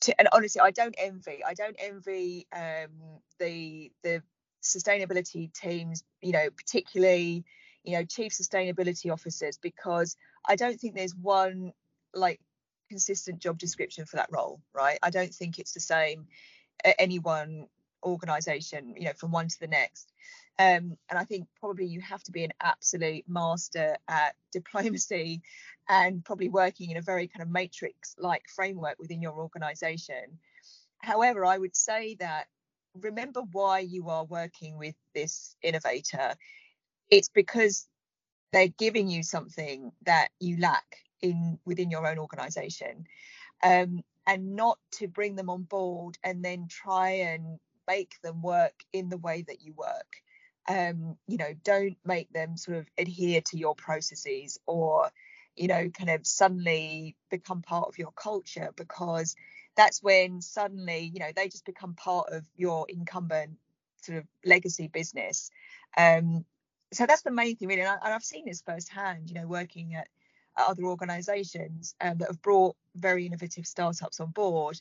to, 0.01 0.19
and 0.19 0.29
honestly, 0.33 0.63
I 0.63 0.71
don't 0.71 0.95
envy. 0.97 1.45
I 1.47 1.53
don't 1.53 1.77
envy 1.79 2.47
um, 2.55 3.21
the 3.39 3.93
the 4.03 4.23
sustainability 4.63 5.53
teams. 5.53 6.05
You 6.21 6.33
know, 6.33 6.49
particularly 6.51 7.45
you 7.85 7.95
know 7.95 8.05
chief 8.05 8.33
sustainability 8.33 9.13
officers 9.13 9.59
because 9.59 10.17
I 10.47 10.57
don't 10.57 10.79
think 10.79 10.95
there's 10.95 11.15
one 11.15 11.73
like 12.15 12.41
consistent 12.89 13.39
job 13.39 13.59
description 13.59 14.05
for 14.05 14.17
that 14.17 14.31
role. 14.31 14.61
Right? 14.75 14.99
I 15.03 15.11
don't 15.11 15.35
think 15.35 15.59
it's 15.59 15.73
the 15.73 15.81
same 15.81 16.27
at 16.85 16.97
any 16.99 17.19
one 17.19 17.67
organization 18.05 18.95
you 18.97 19.05
know 19.05 19.13
from 19.13 19.31
one 19.31 19.49
to 19.49 19.61
the 19.61 19.67
next 19.67 20.13
um, 20.59 20.97
and 21.09 21.19
i 21.19 21.25
think 21.25 21.47
probably 21.59 21.87
you 21.87 22.01
have 22.01 22.23
to 22.23 22.33
be 22.33 22.45
an 22.45 22.53
absolute 22.61 23.25
master 23.29 23.97
at 24.09 24.35
diplomacy 24.53 25.43
and 25.89 26.25
probably 26.25 26.49
working 26.49 26.91
in 26.91 26.97
a 26.97 27.03
very 27.03 27.27
kind 27.29 27.43
of 27.43 27.51
matrix 27.51 28.15
like 28.19 28.45
framework 28.49 28.99
within 28.99 29.23
your 29.23 29.35
organization 29.35 30.39
however 30.99 31.45
i 31.45 31.57
would 31.57 31.77
say 31.77 32.17
that 32.19 32.47
remember 33.01 33.43
why 33.53 33.79
you 33.79 34.09
are 34.09 34.25
working 34.25 34.77
with 34.79 34.95
this 35.15 35.57
innovator 35.63 36.35
it's 37.11 37.29
because 37.29 37.87
they're 38.53 38.69
giving 38.69 39.09
you 39.09 39.23
something 39.23 39.93
that 40.05 40.29
you 40.41 40.59
lack 40.59 40.97
in 41.21 41.59
within 41.65 41.91
your 41.91 42.07
own 42.07 42.19
organization 42.19 43.07
um, 43.63 44.03
and 44.27 44.57
not 44.57 44.79
to 44.93 45.09
bring 45.09 45.37
them 45.37 45.51
on 45.51 45.63
board 45.63 46.19
and 46.23 46.45
then 46.45 46.67
try 46.69 47.11
and 47.11 47.59
make 47.89 48.15
them 48.23 48.43
work 48.43 48.75
in 48.93 49.09
the 49.09 49.17
way 49.17 49.45
that 49.47 49.63
you 49.63 49.73
work. 49.73 50.23
Um, 50.69 51.17
you 51.27 51.39
know, 51.39 51.55
don't 51.65 51.97
make 52.05 52.33
them 52.33 52.57
sort 52.57 52.79
of 52.79 52.87
adhere 52.97 53.41
to 53.47 53.59
your 53.59 53.75
processes 53.75 54.59
or, 54.67 55.11
you 55.57 55.67
know, 55.67 55.91
kind 55.91 56.11
of 56.11 56.27
suddenly 56.27 57.17
become 57.31 57.63
part 57.63 57.89
of 57.89 57.99
your 57.99 58.13
culture 58.13 58.71
because 58.77 59.35
that's 59.77 60.03
when 60.03 60.41
suddenly, 60.41 61.11
you 61.13 61.21
know, 61.21 61.31
they 61.35 61.49
just 61.49 61.65
become 61.65 61.95
part 61.95 62.29
of 62.31 62.45
your 62.57 62.87
incumbent 62.89 63.59
sort 64.03 64.19
of 64.19 64.25
legacy 64.45 64.89
business. 64.89 65.51
Um, 65.97 66.45
so 66.93 67.07
that's 67.07 67.23
the 67.23 67.31
main 67.31 67.57
thing, 67.57 67.69
really. 67.69 67.83
And, 67.83 67.99
I, 68.03 68.11
have 68.11 68.23
seen 68.23 68.45
this 68.47 68.63
firsthand, 68.63 69.31
you 69.31 69.35
know, 69.35 69.47
working 69.47 69.95
at, 69.95 70.09
at 70.59 70.69
other 70.69 70.85
organizations 70.85 71.95
um, 72.01 72.19
that 72.19 72.29
have 72.29 72.43
brought 72.43 72.77
very 72.95 73.27
innovative 73.27 73.67
startups 73.67 74.21
on 74.21 74.31
board 74.31 74.79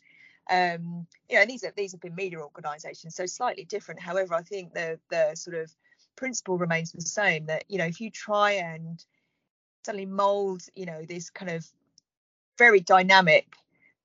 um, 0.49 1.07
you 1.29 1.35
know, 1.35 1.41
and 1.41 1.49
these 1.49 1.63
are 1.63 1.71
these 1.75 1.91
have 1.91 2.01
been 2.01 2.15
media 2.15 2.39
organisations, 2.39 3.15
so 3.15 3.25
slightly 3.25 3.63
different. 3.63 4.01
However, 4.01 4.33
I 4.33 4.41
think 4.41 4.73
the 4.73 4.99
the 5.09 5.35
sort 5.35 5.55
of 5.55 5.71
principle 6.15 6.57
remains 6.57 6.91
the 6.91 7.01
same. 7.01 7.45
That 7.45 7.63
you 7.67 7.77
know, 7.77 7.85
if 7.85 8.01
you 8.01 8.09
try 8.09 8.53
and 8.53 9.03
suddenly 9.85 10.05
mould, 10.05 10.63
you 10.75 10.85
know, 10.85 11.03
this 11.07 11.29
kind 11.29 11.51
of 11.51 11.65
very 12.57 12.79
dynamic, 12.79 13.53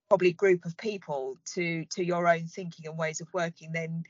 probably 0.09 0.33
group 0.33 0.65
of 0.65 0.77
people 0.77 1.37
to 1.55 1.85
to 1.87 2.05
your 2.05 2.29
own 2.29 2.47
thinking 2.47 2.87
and 2.87 2.99
ways 2.99 3.21
of 3.21 3.33
working, 3.33 3.73
then 3.73 4.05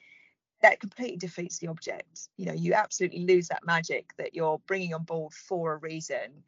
that 0.62 0.80
completely 0.80 1.16
defeats 1.16 1.58
the 1.58 1.68
object. 1.68 2.28
You 2.36 2.46
know, 2.46 2.54
you 2.54 2.74
absolutely 2.74 3.26
lose 3.26 3.48
that 3.48 3.66
magic 3.66 4.12
that 4.18 4.34
you're 4.34 4.60
bringing 4.66 4.94
on 4.94 5.04
board 5.04 5.32
for 5.32 5.74
a 5.74 5.76
reason. 5.76 6.42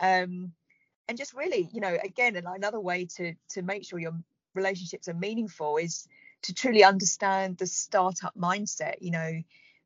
Um, 0.00 0.52
and 1.06 1.18
just 1.18 1.34
really, 1.34 1.68
you 1.72 1.80
know, 1.80 1.96
again, 2.02 2.36
another 2.36 2.80
way 2.80 3.06
to 3.16 3.34
to 3.50 3.62
make 3.62 3.84
sure 3.84 3.98
you're 3.98 4.18
relationships 4.54 5.08
are 5.08 5.14
meaningful 5.14 5.76
is 5.76 6.08
to 6.42 6.54
truly 6.54 6.84
understand 6.84 7.58
the 7.58 7.66
startup 7.66 8.34
mindset 8.36 8.94
you 9.00 9.10
know 9.10 9.42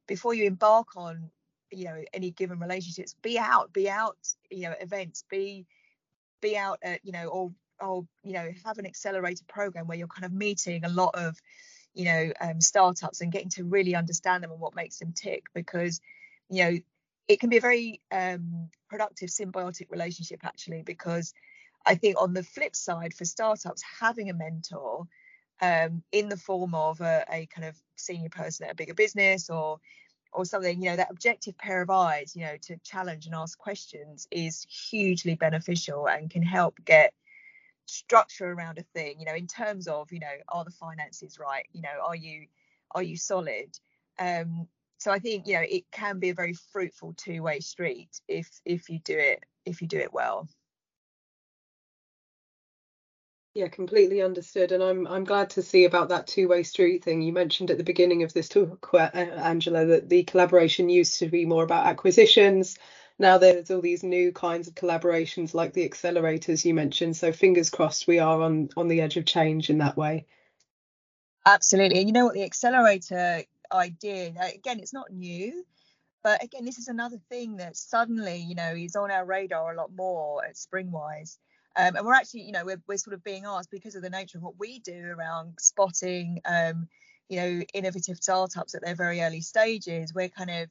before 0.07 0.35
you 0.35 0.45
embark 0.45 0.97
on 0.97 1.31
you 1.71 1.85
know 1.85 2.03
any 2.13 2.31
given 2.31 2.59
relationships 2.59 3.15
be 3.23 3.39
out 3.39 3.73
be 3.73 3.89
out 3.89 4.17
you 4.51 4.63
know 4.63 4.75
events 4.81 5.25
be 5.29 5.67
be 6.41 6.57
out 6.57 6.79
at 6.83 7.01
you 7.05 7.13
know 7.13 7.27
or 7.27 7.53
or 7.81 8.07
you 8.23 8.33
know 8.33 8.51
have 8.65 8.79
an 8.79 8.87
accelerated 8.87 9.47
program 9.49 9.87
where 9.87 9.99
you're 9.99 10.09
kind 10.09 10.25
of 10.25 10.33
meeting 10.33 10.85
a 10.85 10.89
lot 10.89 11.15
of 11.15 11.37
you 11.95 12.05
know 12.05 12.33
um, 12.41 12.61
startups 12.61 13.21
and 13.21 13.33
getting 13.33 13.51
to 13.51 13.65
really 13.65 13.95
understand 13.95 14.43
them 14.43 14.51
and 14.51 14.61
what 14.61 14.75
makes 14.75 14.99
them 14.99 15.13
tick 15.13 15.45
because 15.55 16.01
you 16.49 16.65
know 16.65 16.79
it 17.29 17.41
can 17.41 17.51
be 17.51 17.59
a 17.59 17.61
very 17.61 18.01
um, 18.11 18.69
productive 18.89 19.29
symbiotic 19.29 19.91
relationship 19.91 20.41
actually 20.45 20.83
because 20.83 21.35
I 21.89 21.95
think 21.95 22.21
on 22.21 22.35
the 22.35 22.43
flip 22.43 22.77
side, 22.77 23.15
for 23.15 23.25
startups, 23.25 23.83
having 24.01 24.31
a 24.31 24.35
mentor 24.35 25.07
um, 25.61 26.03
in 26.13 26.29
the 26.29 26.37
form 26.37 26.75
of 26.75 27.01
a, 27.01 27.25
a, 27.31 27.47
kind 27.47 27.67
of 27.67 27.77
senior 27.97 28.29
person 28.29 28.67
at 28.67 28.73
a 28.73 28.77
bigger 28.77 28.95
business 28.95 29.51
or 29.51 29.81
or 30.31 30.45
something, 30.45 30.83
you 30.83 30.91
know, 30.91 30.97
that 30.97 31.11
objective 31.11 31.57
pair 31.57 31.81
of 31.81 31.89
eyes, 31.89 32.37
you 32.37 32.43
know, 32.43 32.55
to 32.61 32.77
challenge 32.85 33.25
and 33.25 33.35
ask 33.35 33.57
questions 33.57 34.29
is 34.31 34.67
hugely 34.69 35.35
beneficial 35.35 36.07
and 36.07 36.29
can 36.29 36.43
help 36.43 36.79
get 36.85 37.15
structure 37.89 38.51
around 38.53 38.79
a 38.79 38.83
thing 38.95 39.19
you 39.19 39.27
know 39.27 39.35
in 39.35 39.47
terms 39.47 39.89
of 39.89 40.13
you 40.13 40.21
know 40.21 40.27
are 40.49 40.65
the 40.65 40.71
finances 40.71 41.39
right? 41.39 41.67
You 41.73 41.83
know 41.83 41.99
are 42.07 42.17
you 42.17 42.47
are 42.93 43.03
you 43.03 43.17
solid? 43.17 43.79
Um 44.19 44.69
so 44.99 45.13
i 45.13 45.19
think 45.19 45.47
you 45.47 45.55
know 45.55 45.65
it 45.69 45.85
can 45.93 46.19
be 46.19 46.31
a 46.31 46.35
very 46.35 46.55
fruitful 46.73 47.15
two-way 47.17 47.61
street 47.61 48.21
if 48.29 48.49
if 48.65 48.89
you 48.91 48.99
do 48.99 49.17
it 49.17 49.45
if 49.65 49.81
you 49.81 49.89
do 49.89 49.99
it 49.99 50.13
well. 50.13 50.49
Yeah 53.55 53.69
completely 53.69 54.23
understood 54.23 54.73
and 54.73 54.83
i'm 54.83 55.07
i'm 55.07 55.25
glad 55.25 55.51
to 55.51 55.63
see 55.63 55.85
about 55.85 56.11
that 56.11 56.27
two-way 56.27 56.63
street 56.63 57.03
thing. 57.05 57.23
You 57.23 57.33
mentioned 57.33 57.71
at 57.71 57.79
the 57.79 57.85
beginning 57.85 58.23
of 58.23 58.33
this 58.33 58.49
talk 58.49 58.89
angela 58.95 59.87
that 59.87 60.09
the 60.09 60.25
collaboration 60.25 60.89
used 60.89 61.19
to 61.21 61.29
be 61.29 61.47
more 61.47 61.65
about 61.65 61.87
acquisitions 61.87 62.79
now 63.19 63.39
there's 63.39 63.71
all 63.71 63.81
these 63.81 64.03
new 64.03 64.33
kinds 64.33 64.69
of 64.69 64.75
collaborations 64.75 65.55
like 65.55 65.73
the 65.73 65.89
accelerators 65.89 66.65
you 66.65 66.75
mentioned 66.75 67.17
so 67.17 67.33
fingers 67.33 67.71
crossed 67.71 68.07
we 68.07 68.19
are 68.19 68.43
on 68.43 68.69
on 68.77 68.89
the 68.89 69.01
edge 69.01 69.17
of 69.17 69.25
change 69.25 69.71
in 69.71 69.79
that 69.79 69.97
way. 69.97 70.27
Absolutely 71.47 71.99
and 71.99 72.09
you 72.09 72.13
know 72.13 72.27
what 72.27 72.35
the 72.35 72.45
accelerator 72.45 73.43
idea 73.73 74.33
again 74.55 74.81
it's 74.81 74.93
not 74.93 75.13
new 75.13 75.65
but 76.23 76.43
again 76.43 76.65
this 76.65 76.79
is 76.79 76.89
another 76.89 77.19
thing 77.29 77.57
that 77.57 77.77
suddenly 77.77 78.37
you 78.37 78.55
know 78.55 78.73
is 78.75 78.97
on 78.97 79.11
our 79.11 79.25
radar 79.25 79.73
a 79.73 79.77
lot 79.77 79.91
more 79.95 80.45
at 80.45 80.55
springwise. 80.55 81.39
Um, 81.77 81.95
and 81.95 82.05
we're 82.05 82.15
actually 82.15 82.43
you 82.43 82.53
know 82.53 82.65
we're, 82.65 82.83
we're 82.89 82.99
sort 82.99 83.15
of 83.15 83.23
being 83.23 83.45
asked 83.45 83.71
because 83.71 83.95
of 83.95 84.03
the 84.03 84.11
nature 84.11 84.39
of 84.39 84.45
what 84.45 84.59
we 84.59 84.81
do 84.81 85.15
around 85.17 85.55
spotting 85.61 86.41
um, 86.45 86.89
you 87.29 87.41
know 87.41 87.63
innovative 87.75 88.17
startups 88.21 88.75
at 88.75 88.83
their 88.83 88.95
very 88.95 89.21
early 89.21 89.41
stages 89.41 90.13
we're 90.15 90.29
kind 90.29 90.51
of 90.51 90.69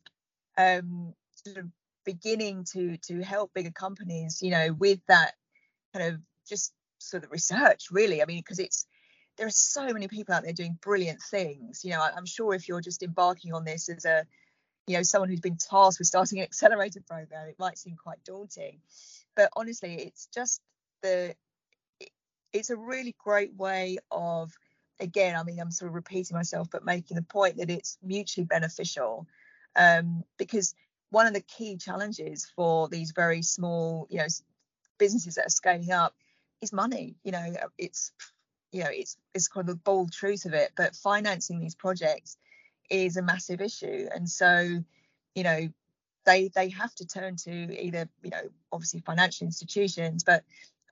um, 0.57 1.13
sort 1.36 1.57
of 1.57 1.65
beginning 2.08 2.63
to 2.63 2.96
to 2.98 3.22
help 3.22 3.54
bigger 3.54 3.70
companies 3.70 4.41
you 4.41 4.50
know 4.50 4.72
with 4.72 5.00
that 5.10 5.34
kind 5.93 6.13
of 6.13 6.22
just 6.48 6.74
sort 7.00 7.26
of 7.26 7.32
research 7.32 7.88
really. 7.91 8.22
I 8.22 8.26
mean 8.26 8.39
because 8.39 8.60
it's 8.60 8.88
there 9.38 9.46
are 9.46 9.52
so 9.52 9.86
many 9.93 10.08
people 10.08 10.34
out 10.34 10.43
there 10.43 10.54
doing 10.54 10.80
brilliant 10.82 11.22
things. 11.22 11.84
You 11.84 11.91
know 11.91 12.02
I, 12.02 12.12
i'm 12.15 12.26
sure 12.26 12.54
if 12.54 12.67
you're 12.67 12.82
just 12.82 13.04
embarking 13.04 13.54
on 13.54 13.65
this 13.65 13.89
as 13.89 14.06
a 14.06 14.26
you 14.88 14.96
know 14.96 15.04
someone 15.04 15.30
who's 15.30 15.41
been 15.41 15.58
tasked 15.58 16.00
with 16.00 16.08
starting 16.08 16.39
an 16.39 16.46
accelerator 16.46 17.02
program 17.06 17.50
it 17.50 17.60
might 17.60 17.78
seem 17.78 17.98
quite 18.02 18.24
daunting. 18.24 18.80
But 19.36 19.50
honestly 19.58 19.96
it's 19.96 20.28
just 20.34 20.62
the 21.04 21.36
it's 22.54 22.70
a 22.70 22.78
really 22.78 23.15
great 23.20 23.54
way 23.56 23.98
of 24.10 24.54
again 25.00 25.36
i 25.36 25.43
mean 25.43 25.60
i'm 25.60 25.70
sort 25.70 25.89
of 25.89 25.96
repeating 25.96 26.36
myself 26.36 26.70
but 26.72 26.84
making 26.84 27.15
the 27.15 27.22
point 27.22 27.58
that 27.58 27.70
it's 27.70 27.98
mutually 28.02 28.46
beneficial. 28.46 29.28
Um, 29.76 30.24
because 30.39 30.74
one 31.10 31.28
of 31.28 31.34
the 31.34 31.41
key 31.41 31.78
challenges 31.78 32.52
for 32.56 32.89
these 32.89 33.12
very 33.12 33.41
small, 33.41 34.08
you 34.10 34.17
know, 34.17 34.28
businesses 34.98 35.36
that 35.36 35.48
are 35.48 35.50
scaling 35.50 35.91
up 35.91 36.15
is 36.62 36.74
money. 36.74 37.15
You 37.24 37.32
know, 37.32 37.54
it's 37.78 38.12
you 38.72 38.84
know, 38.84 38.89
it's 38.91 39.17
it's 39.34 39.48
kind 39.48 39.67
of 39.67 39.76
the 39.76 39.82
bold 39.82 40.12
truth 40.12 40.46
of 40.46 40.54
it, 40.54 40.72
but 40.76 40.96
financing 40.96 41.60
these 41.60 41.76
projects 41.76 42.38
is 42.89 43.17
a 43.17 43.22
massive 43.22 43.62
issue. 43.62 44.08
And 44.13 44.30
so, 44.30 44.84
you 45.36 45.43
know, 45.43 45.70
they 46.26 46.50
they 46.50 46.70
have 46.70 46.93
to 46.96 47.08
turn 47.08 47.38
to 47.38 47.82
either, 47.82 48.10
you 48.24 48.30
know, 48.30 48.50
obviously 48.72 49.00
financial 49.00 49.46
institutions, 49.46 50.24
but 50.24 50.43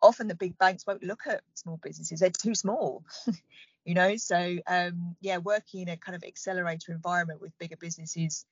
often 0.01 0.28
the 0.28 0.36
big 0.36 0.58
banks 0.58 0.86
won't 0.88 1.04
look 1.04 1.21
at 1.28 1.41
small 1.56 1.78
businesses. 1.82 2.19
They're 2.19 2.30
too 2.30 2.56
small. 2.56 3.04
you 3.86 3.93
know, 3.93 4.15
so 4.15 4.58
um 4.67 5.15
yeah, 5.19 5.38
working 5.38 5.82
in 5.82 5.89
a 5.89 5.97
kind 5.97 6.15
of 6.15 6.23
accelerator 6.23 6.93
environment 6.93 7.41
with 7.41 7.58
bigger 7.60 7.78
businesses 7.78 8.45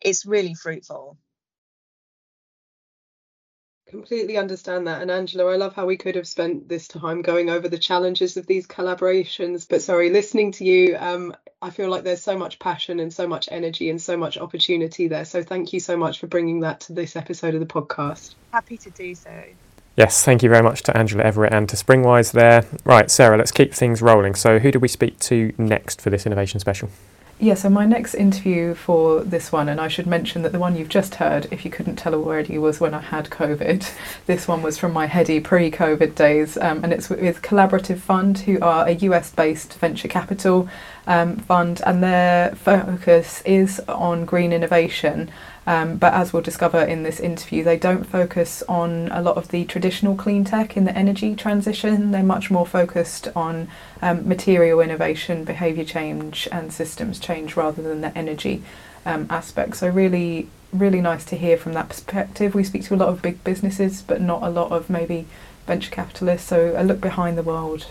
it's 0.00 0.26
really 0.26 0.54
fruitful 0.54 1.16
completely 3.88 4.36
understand 4.36 4.88
that 4.88 5.00
and 5.00 5.12
angela 5.12 5.46
i 5.52 5.56
love 5.56 5.74
how 5.74 5.86
we 5.86 5.96
could 5.96 6.16
have 6.16 6.26
spent 6.26 6.68
this 6.68 6.88
time 6.88 7.22
going 7.22 7.48
over 7.48 7.68
the 7.68 7.78
challenges 7.78 8.36
of 8.36 8.46
these 8.46 8.66
collaborations 8.66 9.66
but 9.68 9.80
sorry 9.80 10.10
listening 10.10 10.50
to 10.50 10.64
you 10.64 10.96
um, 10.98 11.34
i 11.62 11.70
feel 11.70 11.88
like 11.88 12.02
there's 12.02 12.22
so 12.22 12.36
much 12.36 12.58
passion 12.58 12.98
and 12.98 13.12
so 13.12 13.28
much 13.28 13.48
energy 13.52 13.88
and 13.88 14.02
so 14.02 14.16
much 14.16 14.38
opportunity 14.38 15.06
there 15.06 15.24
so 15.24 15.40
thank 15.40 15.72
you 15.72 15.78
so 15.78 15.96
much 15.96 16.18
for 16.18 16.26
bringing 16.26 16.60
that 16.60 16.80
to 16.80 16.92
this 16.92 17.14
episode 17.14 17.54
of 17.54 17.60
the 17.60 17.66
podcast 17.66 18.34
happy 18.52 18.76
to 18.76 18.90
do 18.90 19.14
so 19.14 19.30
Yes, 19.96 20.22
thank 20.22 20.42
you 20.42 20.50
very 20.50 20.62
much 20.62 20.82
to 20.82 20.96
Angela 20.96 21.24
Everett 21.24 21.54
and 21.54 21.66
to 21.70 21.76
Springwise 21.76 22.32
there. 22.32 22.66
Right, 22.84 23.10
Sarah, 23.10 23.38
let's 23.38 23.50
keep 23.50 23.72
things 23.72 24.02
rolling. 24.02 24.34
So, 24.34 24.58
who 24.58 24.70
do 24.70 24.78
we 24.78 24.88
speak 24.88 25.18
to 25.20 25.54
next 25.56 26.02
for 26.02 26.10
this 26.10 26.26
innovation 26.26 26.60
special? 26.60 26.90
Yeah, 27.38 27.52
so 27.52 27.68
my 27.68 27.84
next 27.84 28.14
interview 28.14 28.74
for 28.74 29.22
this 29.22 29.52
one, 29.52 29.68
and 29.68 29.78
I 29.78 29.88
should 29.88 30.06
mention 30.06 30.40
that 30.40 30.52
the 30.52 30.58
one 30.58 30.74
you've 30.74 30.88
just 30.88 31.16
heard, 31.16 31.46
if 31.50 31.66
you 31.66 31.70
couldn't 31.70 31.96
tell 31.96 32.14
already, 32.14 32.56
was 32.56 32.80
when 32.80 32.94
I 32.94 33.00
had 33.00 33.28
COVID. 33.28 33.86
This 34.26 34.48
one 34.48 34.62
was 34.62 34.78
from 34.78 34.94
my 34.94 35.04
heady 35.06 35.38
pre 35.38 35.70
COVID 35.70 36.14
days, 36.14 36.56
um, 36.56 36.82
and 36.82 36.94
it's 36.94 37.10
with 37.10 37.42
Collaborative 37.42 37.98
Fund, 37.98 38.38
who 38.38 38.58
are 38.62 38.88
a 38.88 38.92
US 38.92 39.30
based 39.30 39.74
venture 39.74 40.08
capital 40.08 40.66
um, 41.06 41.36
fund, 41.36 41.82
and 41.84 42.02
their 42.02 42.54
focus 42.54 43.42
is 43.42 43.80
on 43.86 44.24
green 44.24 44.52
innovation. 44.52 45.30
Um, 45.66 45.96
but 45.96 46.14
as 46.14 46.32
we'll 46.32 46.42
discover 46.42 46.80
in 46.80 47.02
this 47.02 47.18
interview, 47.18 47.64
they 47.64 47.76
don't 47.76 48.04
focus 48.04 48.62
on 48.68 49.08
a 49.10 49.20
lot 49.20 49.36
of 49.36 49.48
the 49.48 49.64
traditional 49.64 50.14
clean 50.14 50.44
tech 50.44 50.76
in 50.76 50.84
the 50.84 50.96
energy 50.96 51.34
transition. 51.34 52.12
They're 52.12 52.22
much 52.22 52.50
more 52.50 52.66
focused 52.66 53.28
on 53.34 53.68
um, 54.00 54.28
material 54.28 54.80
innovation, 54.80 55.44
behaviour 55.44 55.84
change, 55.84 56.46
and 56.52 56.72
systems 56.72 57.18
change 57.18 57.56
rather 57.56 57.82
than 57.82 58.00
the 58.00 58.16
energy 58.16 58.62
um, 59.04 59.26
aspect. 59.28 59.76
So, 59.76 59.88
really, 59.88 60.48
really 60.72 61.00
nice 61.00 61.24
to 61.26 61.36
hear 61.36 61.56
from 61.56 61.72
that 61.72 61.88
perspective. 61.88 62.54
We 62.54 62.62
speak 62.62 62.84
to 62.84 62.94
a 62.94 62.96
lot 62.96 63.08
of 63.08 63.20
big 63.20 63.42
businesses, 63.42 64.02
but 64.02 64.20
not 64.20 64.44
a 64.44 64.50
lot 64.50 64.70
of 64.70 64.88
maybe 64.88 65.26
venture 65.66 65.90
capitalists. 65.90 66.48
So, 66.48 66.74
a 66.76 66.84
look 66.84 67.00
behind 67.00 67.36
the 67.36 67.42
world 67.42 67.86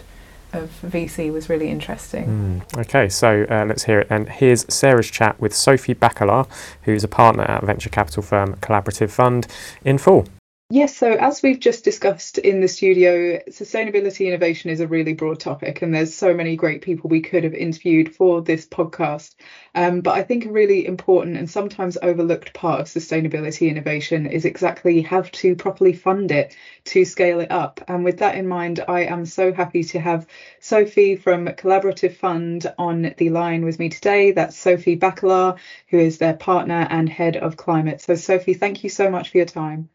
of 0.56 0.70
VC 0.84 1.32
was 1.32 1.50
really 1.50 1.70
interesting. 1.70 2.64
Mm, 2.72 2.80
okay, 2.80 3.10
so 3.10 3.46
uh, 3.50 3.66
let's 3.66 3.84
hear 3.84 4.00
it. 4.00 4.08
And 4.10 4.30
here's 4.30 4.66
Sarah's 4.74 5.10
chat 5.10 5.40
with 5.40 5.54
Sophie 5.54 5.96
Bakalar, 5.96 6.48
who's 6.84 7.04
a 7.04 7.08
partner 7.08 7.44
at 7.44 7.64
venture 7.64 7.90
capital 7.90 8.24
firm 8.24 8.56
Collaborative 8.56 9.12
Fund, 9.12 9.48
in 9.84 9.98
full. 9.98 10.26
Yes, 10.70 10.96
so 10.96 11.12
as 11.14 11.42
we've 11.42 11.60
just 11.60 11.84
discussed 11.84 12.38
in 12.40 12.60
the 12.60 12.68
studio, 12.68 13.40
sustainability 13.50 14.28
innovation 14.28 14.70
is 14.70 14.80
a 14.80 14.88
really 14.88 15.14
broad 15.14 15.40
topic, 15.40 15.82
and 15.82 15.94
there's 15.94 16.14
so 16.14 16.34
many 16.36 16.56
great 16.56 16.82
people 16.82 17.08
we 17.08 17.20
could 17.22 17.44
have 17.44 17.54
interviewed 17.56 18.14
for 18.14 18.42
this 18.42 18.66
podcast. 18.68 19.34
Um, 19.74 20.02
but 20.02 20.16
I 20.16 20.24
think 20.24 20.46
a 20.46 20.52
really 20.52 20.86
important 20.86 21.38
and 21.38 21.50
sometimes 21.50 21.98
overlooked 22.02 22.54
part 22.54 22.80
of 22.80 22.86
sustainability 22.88 23.70
innovation 23.70 24.26
is 24.28 24.46
exactly 24.46 25.02
how 25.02 25.22
to 25.22 25.56
properly 25.56 25.94
fund 25.94 26.32
it 26.32 26.56
to 26.86 27.06
scale 27.06 27.40
it 27.40 27.52
up. 27.52 27.82
And 27.88 28.04
with 28.04 28.18
that 28.18 28.36
in 28.36 28.48
mind, 28.48 28.84
I 28.88 29.02
am 29.06 29.26
so 29.26 29.52
happy 29.52 29.84
to 29.86 30.00
have 30.00 30.28
Sophie 30.60 31.16
from 31.16 31.46
Collaborative 31.48 32.14
Fund 32.14 32.66
on 32.78 33.14
the 33.18 33.30
line 33.30 33.64
with 33.66 33.80
me 33.80 33.90
today. 33.90 34.32
That's 34.32 34.56
Sophie 34.58 34.98
Bakalar, 34.98 35.58
who 35.90 35.98
is 35.98 36.18
their 36.20 36.34
partner 36.36 36.86
and 36.90 37.10
head 37.10 37.36
of 37.38 37.56
climate. 37.58 38.02
So, 38.02 38.16
Sophie, 38.16 38.54
thank 38.56 38.84
you 38.84 38.90
so 38.90 39.10
much 39.10 39.30
for 39.30 39.38
your 39.38 39.46
time. 39.48 39.90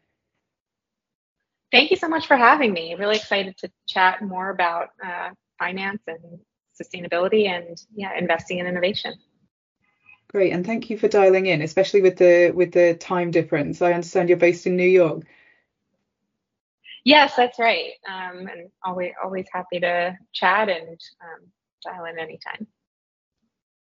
Thank 1.71 1.89
you 1.89 1.97
so 1.97 2.09
much 2.09 2.27
for 2.27 2.35
having 2.35 2.73
me. 2.73 2.95
Really 2.95 3.15
excited 3.15 3.57
to 3.59 3.71
chat 3.87 4.21
more 4.21 4.49
about 4.49 4.89
uh, 5.03 5.29
finance 5.57 6.01
and 6.07 6.39
sustainability 6.81 7.47
and 7.47 7.81
yeah, 7.95 8.17
investing 8.17 8.59
in 8.59 8.67
innovation. 8.67 9.13
Great, 10.29 10.53
and 10.53 10.65
thank 10.65 10.89
you 10.89 10.97
for 10.97 11.07
dialing 11.07 11.45
in, 11.45 11.61
especially 11.61 12.01
with 12.01 12.17
the 12.17 12.51
with 12.51 12.71
the 12.71 12.95
time 12.95 13.31
difference. 13.31 13.81
I 13.81 13.93
understand 13.93 14.29
you're 14.29 14.37
based 14.37 14.65
in 14.65 14.75
New 14.75 14.87
York. 14.87 15.23
Yes, 17.03 17.35
that's 17.35 17.59
right. 17.59 17.91
Um, 18.07 18.47
and 18.47 18.69
always 18.83 19.13
always 19.23 19.45
happy 19.51 19.79
to 19.79 20.17
chat 20.33 20.69
and 20.69 20.99
um, 21.21 21.47
dial 21.83 22.05
in 22.05 22.19
anytime. 22.19 22.67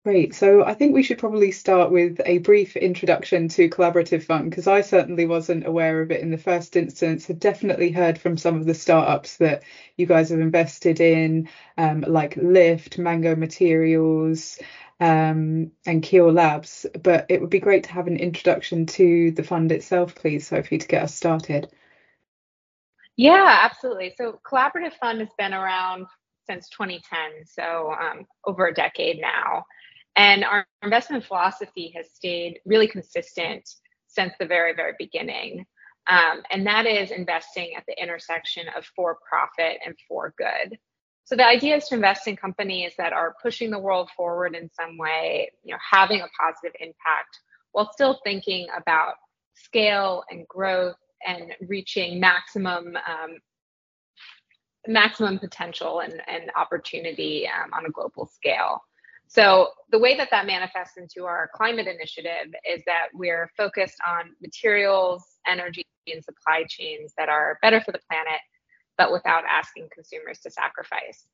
Great. 0.07 0.33
So 0.33 0.63
I 0.63 0.73
think 0.73 0.93
we 0.93 1.03
should 1.03 1.17
probably 1.17 1.51
start 1.51 1.91
with 1.91 2.21
a 2.25 2.37
brief 2.37 2.77
introduction 2.77 3.49
to 3.49 3.67
Collaborative 3.67 4.23
Fund 4.23 4.49
because 4.49 4.65
I 4.65 4.79
certainly 4.79 5.25
wasn't 5.25 5.67
aware 5.67 6.01
of 6.01 6.11
it 6.11 6.21
in 6.21 6.31
the 6.31 6.37
first 6.37 6.77
instance. 6.77 7.25
Have 7.25 7.41
definitely 7.41 7.91
heard 7.91 8.17
from 8.17 8.37
some 8.37 8.55
of 8.55 8.65
the 8.65 8.73
startups 8.73 9.35
that 9.39 9.63
you 9.97 10.05
guys 10.05 10.29
have 10.29 10.39
invested 10.39 11.01
in, 11.01 11.49
um, 11.77 12.05
like 12.07 12.35
Lyft, 12.35 12.97
Mango 12.97 13.35
Materials, 13.35 14.57
um, 15.01 15.73
and 15.85 16.01
Keel 16.01 16.31
Labs. 16.31 16.85
But 17.03 17.25
it 17.27 17.41
would 17.41 17.49
be 17.49 17.59
great 17.59 17.83
to 17.83 17.91
have 17.91 18.07
an 18.07 18.15
introduction 18.15 18.85
to 18.85 19.31
the 19.31 19.43
fund 19.43 19.73
itself, 19.73 20.15
please, 20.15 20.47
Sophie, 20.47 20.77
to 20.77 20.87
get 20.87 21.03
us 21.03 21.13
started. 21.13 21.67
Yeah, 23.17 23.59
absolutely. 23.63 24.13
So 24.17 24.39
Collaborative 24.49 24.93
Fund 25.01 25.19
has 25.19 25.33
been 25.37 25.53
around 25.53 26.05
since 26.49 26.69
2010, 26.69 27.45
so 27.45 27.91
um, 27.91 28.25
over 28.45 28.67
a 28.67 28.73
decade 28.73 29.19
now. 29.19 29.65
And 30.17 30.43
our 30.43 30.65
investment 30.82 31.23
philosophy 31.23 31.93
has 31.95 32.12
stayed 32.12 32.60
really 32.65 32.88
consistent 32.88 33.69
since 34.08 34.34
the 34.39 34.47
very, 34.47 34.73
very 34.73 34.93
beginning. 34.97 35.65
Um, 36.08 36.41
and 36.50 36.65
that 36.65 36.85
is 36.85 37.12
investing 37.12 37.75
at 37.77 37.83
the 37.87 38.02
intersection 38.02 38.65
of 38.75 38.85
for 38.96 39.17
profit 39.29 39.77
and 39.85 39.96
for 40.08 40.33
good. 40.37 40.77
So 41.25 41.35
the 41.35 41.46
idea 41.46 41.75
is 41.75 41.87
to 41.89 41.96
invest 41.96 42.27
in 42.27 42.37
companies 42.37 42.94
that 42.98 43.13
are 43.13 43.35
pushing 43.44 43.69
the 43.69 43.79
world 43.79 44.10
forward 44.15 44.56
in 44.56 44.69
some 44.71 44.98
way, 44.98 45.52
you 45.63 45.73
know, 45.73 45.79
having 45.91 46.21
a 46.21 46.27
positive 46.39 46.73
impact 46.79 47.39
while 47.73 47.91
still 47.91 48.19
thinking 48.23 48.67
about 48.75 49.15
scale 49.54 50.23
and 50.31 50.48
growth 50.48 50.96
and 51.27 51.54
reaching 51.67 52.19
maximum 52.19 52.96
um, 52.96 53.37
maximum 54.87 55.37
potential 55.37 56.00
and, 56.00 56.13
and 56.27 56.50
opportunity 56.56 57.48
um, 57.48 57.73
on 57.73 57.85
a 57.85 57.89
global 57.89 58.25
scale. 58.25 58.81
So 59.28 59.69
the 59.92 60.00
way 60.00 60.15
that 60.17 60.30
that 60.32 60.48
manifests 60.48 60.98
into 60.98 61.25
our 61.25 61.50
climate 61.54 61.88
initiative 61.88 62.54
is 62.69 62.82
that 62.86 63.08
we're 63.13 63.50
focused 63.58 63.98
on 64.08 64.32
materials, 64.42 65.23
energy, 65.46 65.86
and 66.08 66.23
supply 66.23 66.63
chains 66.69 67.13
that 67.17 67.30
are 67.30 67.60
better 67.62 67.82
for 67.82 67.92
the 67.92 68.00
planet, 68.10 68.40
but 68.98 69.12
without 69.12 69.44
asking 69.50 69.90
consumers 69.94 70.40
to 70.40 70.52
sacrifice. 70.52 71.25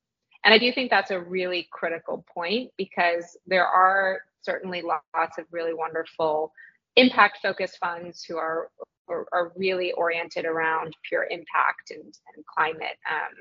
And 0.44 0.52
I 0.52 0.58
do 0.58 0.72
think 0.72 0.90
that's 0.90 1.10
a 1.10 1.20
really 1.20 1.68
critical 1.72 2.24
point 2.32 2.70
because 2.76 3.36
there 3.46 3.66
are 3.66 4.20
certainly 4.42 4.82
lots 4.82 5.38
of 5.38 5.46
really 5.50 5.72
wonderful 5.72 6.52
impact 6.96 7.38
focused 7.42 7.78
funds 7.78 8.24
who 8.24 8.36
are, 8.36 8.70
are, 9.08 9.26
are 9.32 9.52
really 9.56 9.92
oriented 9.92 10.44
around 10.44 10.96
pure 11.08 11.26
impact 11.30 11.90
and, 11.90 12.02
and 12.02 12.44
climate 12.46 12.98
um, 13.10 13.34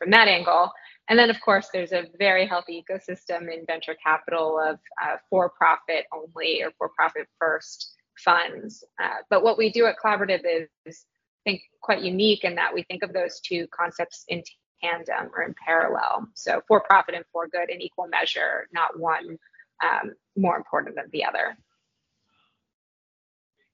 from 0.00 0.10
that 0.10 0.28
angle. 0.28 0.72
And 1.08 1.18
then, 1.18 1.30
of 1.30 1.40
course, 1.40 1.68
there's 1.72 1.92
a 1.92 2.06
very 2.18 2.46
healthy 2.46 2.84
ecosystem 2.84 3.52
in 3.52 3.66
venture 3.66 3.96
capital 4.02 4.58
of 4.58 4.78
uh, 5.02 5.16
for 5.28 5.50
profit 5.50 6.06
only 6.12 6.62
or 6.62 6.70
for 6.78 6.88
profit 6.90 7.26
first 7.38 7.94
funds. 8.18 8.84
Uh, 9.02 9.16
but 9.28 9.42
what 9.42 9.58
we 9.58 9.70
do 9.70 9.86
at 9.86 9.96
Collaborative 10.02 10.44
is, 10.86 11.04
I 11.46 11.50
think, 11.50 11.62
quite 11.82 12.02
unique 12.02 12.44
in 12.44 12.54
that 12.56 12.72
we 12.72 12.84
think 12.84 13.02
of 13.02 13.12
those 13.12 13.40
two 13.40 13.66
concepts 13.74 14.24
in 14.28 14.42
tandem 14.82 15.30
or 15.34 15.42
in 15.42 15.54
parallel. 15.64 16.28
So, 16.34 16.62
for 16.68 16.80
profit 16.80 17.14
and 17.14 17.24
for 17.32 17.48
good 17.48 17.70
in 17.70 17.80
equal 17.80 18.06
measure, 18.06 18.68
not 18.72 18.98
one 18.98 19.36
um, 19.82 20.12
more 20.36 20.56
important 20.56 20.94
than 20.94 21.06
the 21.12 21.24
other. 21.24 21.56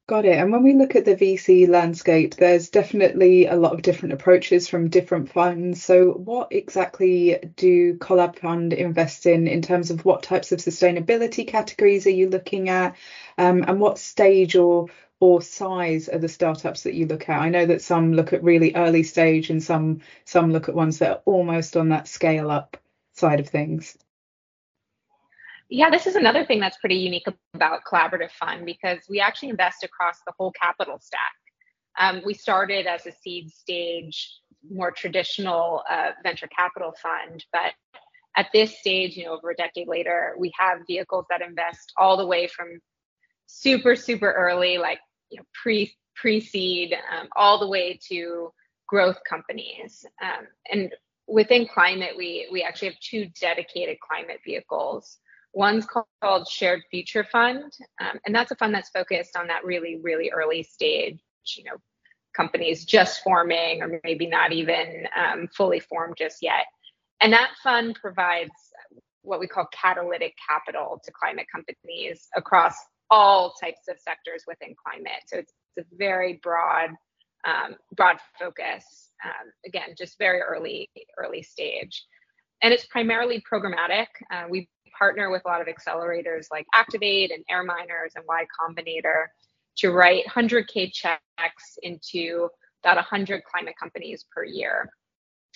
Got 0.09 0.25
it. 0.25 0.39
And 0.39 0.53
when 0.53 0.63
we 0.65 0.73
look 0.75 0.95
at 0.97 1.05
the 1.05 1.15
VC 1.17 1.67
landscape, 1.69 2.35
there's 2.37 2.71
definitely 2.71 3.47
a 3.47 3.57
lot 3.57 3.73
of 3.73 3.83
different 3.83 4.13
approaches 4.15 4.69
from 4.69 4.89
different 4.89 5.31
funds. 5.31 5.83
So, 5.83 6.13
what 6.13 6.49
exactly 6.53 7.39
do 7.57 7.95
Collab 7.99 8.37
Fund 8.39 8.73
invest 8.73 9.27
in 9.27 9.47
in 9.49 9.63
terms 9.63 9.91
of 9.91 10.05
what 10.05 10.23
types 10.23 10.53
of 10.53 10.61
sustainability 10.61 11.47
categories 11.47 12.07
are 12.07 12.11
you 12.11 12.29
looking 12.29 12.69
at, 12.69 12.97
um, 13.39 13.65
and 13.67 13.81
what 13.81 13.99
stage 13.99 14.55
or 14.57 14.87
or 15.19 15.41
size 15.43 16.09
are 16.09 16.19
the 16.19 16.29
startups 16.29 16.83
that 16.85 16.95
you 16.95 17.07
look 17.07 17.29
at? 17.29 17.41
I 17.41 17.49
know 17.49 17.67
that 17.67 17.83
some 17.83 18.13
look 18.13 18.33
at 18.33 18.45
really 18.45 18.75
early 18.77 19.03
stage, 19.03 19.51
and 19.51 19.63
some 19.63 20.01
some 20.25 20.53
look 20.53 20.69
at 20.69 20.75
ones 20.77 20.99
that 20.99 21.11
are 21.11 21.23
almost 21.25 21.77
on 21.77 21.89
that 21.91 22.07
scale 22.09 22.51
up 22.51 22.77
side 23.13 23.41
of 23.41 23.49
things. 23.49 23.97
Yeah, 25.69 25.91
this 25.91 26.07
is 26.07 26.15
another 26.15 26.45
thing 26.45 26.61
that's 26.61 26.77
pretty 26.77 26.97
unique 26.97 27.27
about 27.55 27.81
Collaborative 27.91 28.31
Fund 28.31 28.65
because 28.65 29.01
we 29.09 29.21
actually 29.21 29.49
invest 29.49 29.83
across 29.83 30.19
the 30.27 30.33
whole 30.39 30.53
capital 30.53 30.99
stack. 31.01 31.33
Um, 31.99 32.23
we 32.25 32.35
started 32.35 32.87
as 32.87 33.07
a 33.07 33.13
seed 33.13 33.51
stage, 33.51 34.41
more 34.71 34.91
traditional 34.91 35.83
uh, 35.91 36.11
venture 36.23 36.49
capital 36.49 36.95
fund, 37.03 37.45
but 37.53 37.73
at 38.37 38.49
this 38.53 38.79
stage, 38.79 39.17
you 39.17 39.25
know, 39.25 39.33
over 39.33 39.51
a 39.51 39.57
decade 39.57 39.89
later, 39.89 40.37
we 40.39 40.53
have 40.59 40.81
vehicles 40.87 41.25
that 41.31 41.41
invest 41.41 41.93
all 41.97 42.17
the 42.17 42.27
way 42.27 42.47
from 42.47 42.79
super 43.47 43.97
super 43.97 44.31
early, 44.33 44.79
like 44.79 44.99
you 45.31 45.39
know 45.39 45.45
pre 45.63 45.93
pre 46.15 46.41
seed, 46.41 46.95
um, 47.19 47.29
all 47.35 47.59
the 47.59 47.69
way 47.69 47.99
to 48.09 48.53
growth 48.89 49.19
companies. 49.29 50.05
Um, 50.23 50.47
and 50.71 50.95
within 51.27 51.67
climate, 51.67 52.13
we 52.17 52.49
we 52.53 52.63
actually 52.63 52.89
have 52.89 53.01
two 53.01 53.29
dedicated 53.41 53.97
climate 54.01 54.41
vehicles. 54.45 55.19
One's 55.55 55.87
called 55.87 56.49
Shared 56.49 56.83
Future 56.91 57.25
Fund, 57.25 57.73
um, 58.01 58.19
and 58.27 58.35
that's 58.35 58.51
a 58.51 58.57
fund 58.57 58.75
that's 58.75 58.91
focused 58.91 59.37
on 59.37 59.47
that 59.49 59.65
really, 59.65 59.99
really 60.03 60.31
early 60.31 60.63
stage, 60.63 61.19
you 61.57 61.65
know, 61.65 61.77
companies 62.37 62.85
just 62.85 63.23
forming 63.23 63.83
or 63.83 64.01
maybe 64.05 64.27
not 64.27 64.53
even 64.53 65.07
um, 65.17 65.49
fully 65.57 65.81
formed 65.81 66.17
just 66.19 66.39
yet. 66.43 66.67
And 67.23 67.33
that 67.33 67.53
fund 67.63 67.99
provides 68.01 68.51
what 69.23 69.41
we 69.41 69.47
call 69.47 69.67
catalytic 69.73 70.35
capital 70.47 71.01
to 71.05 71.13
climate 71.13 71.47
companies 71.53 72.29
across 72.37 72.75
all 73.11 73.55
types 73.61 73.83
of 73.89 73.99
sectors 73.99 74.45
within 74.47 74.75
climate. 74.85 75.23
So 75.27 75.39
it's, 75.39 75.53
it's 75.77 75.91
a 75.91 75.97
very 75.97 76.39
broad, 76.43 76.91
um, 77.47 77.77
broad 77.97 78.19
focus. 78.39 78.85
Um, 79.25 79.51
again, 79.65 79.95
just 79.97 80.19
very 80.19 80.41
early, 80.41 80.91
early 81.19 81.43
stage 81.43 82.05
and 82.63 82.73
it's 82.73 82.87
primarily 82.87 83.43
programmatic. 83.51 84.07
Uh, 84.31 84.45
we 84.49 84.69
partner 84.99 85.31
with 85.31 85.43
a 85.45 85.49
lot 85.49 85.61
of 85.61 85.67
accelerators 85.67 86.47
like 86.51 86.67
Activate 86.75 87.31
and 87.31 87.45
Airminers 87.51 88.15
and 88.15 88.25
Y 88.29 88.47
Combinator 88.61 89.27
to 89.79 89.91
write 89.91 90.25
100K 90.27 90.93
checks 90.93 91.79
into 91.83 92.49
about 92.83 92.97
100 92.97 93.43
climate 93.45 93.75
companies 93.79 94.25
per 94.35 94.45
year. 94.45 94.91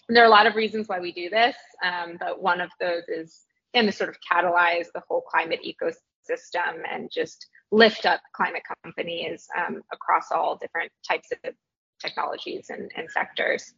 And 0.08 0.16
there 0.16 0.24
are 0.24 0.26
a 0.26 0.30
lot 0.30 0.46
of 0.46 0.56
reasons 0.56 0.88
why 0.88 1.00
we 1.00 1.12
do 1.12 1.30
this, 1.30 1.56
um, 1.84 2.16
but 2.18 2.42
one 2.42 2.60
of 2.60 2.70
those 2.80 3.04
is 3.08 3.44
and 3.74 3.86
to 3.86 3.92
sort 3.92 4.10
of 4.10 4.16
catalyze 4.30 4.86
the 4.94 5.02
whole 5.08 5.22
climate 5.22 5.60
ecosystem 5.64 6.82
and 6.90 7.10
just 7.12 7.46
lift 7.70 8.04
up 8.06 8.20
climate 8.34 8.62
companies 8.84 9.46
um, 9.56 9.80
across 9.92 10.32
all 10.32 10.56
different 10.56 10.90
types 11.08 11.28
of 11.32 11.54
technologies 12.00 12.66
and, 12.70 12.90
and 12.96 13.08
sectors. 13.10 13.74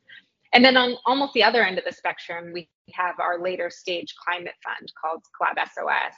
And 0.53 0.65
then 0.65 0.77
on 0.77 0.97
almost 1.07 1.33
the 1.33 1.45
other 1.45 1.63
end 1.65 1.79
of 1.79 1.85
the 1.85 1.93
spectrum, 1.93 2.53
we 2.53 2.69
have 2.93 3.19
our 3.21 3.41
later 3.43 3.71
stage 3.71 4.15
climate 4.23 4.55
fund 4.63 4.93
called 5.01 5.23
Collab 5.41 5.57
SOS. 5.73 6.15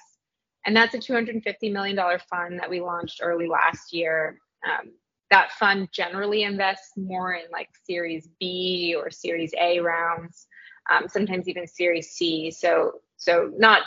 And 0.66 0.74
that's 0.74 0.94
a 0.94 0.98
$250 0.98 1.72
million 1.72 1.96
fund 2.28 2.58
that 2.58 2.70
we 2.70 2.80
launched 2.80 3.20
early 3.22 3.46
last 3.46 3.92
year. 3.92 4.38
Um, 4.66 4.92
that 5.30 5.52
fund 5.52 5.88
generally 5.92 6.42
invests 6.42 6.92
more 6.96 7.34
in 7.34 7.44
like 7.52 7.68
Series 7.84 8.28
B 8.40 8.94
or 8.96 9.10
Series 9.10 9.52
A 9.60 9.80
rounds, 9.80 10.46
um, 10.90 11.08
sometimes 11.08 11.48
even 11.48 11.66
Series 11.66 12.10
C. 12.10 12.50
So, 12.50 13.00
so 13.16 13.50
not 13.56 13.82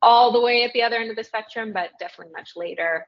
all 0.00 0.32
the 0.32 0.40
way 0.40 0.64
at 0.64 0.72
the 0.72 0.82
other 0.82 0.96
end 0.96 1.10
of 1.10 1.16
the 1.16 1.24
spectrum, 1.24 1.72
but 1.72 1.90
definitely 1.98 2.32
much 2.36 2.52
later. 2.56 3.06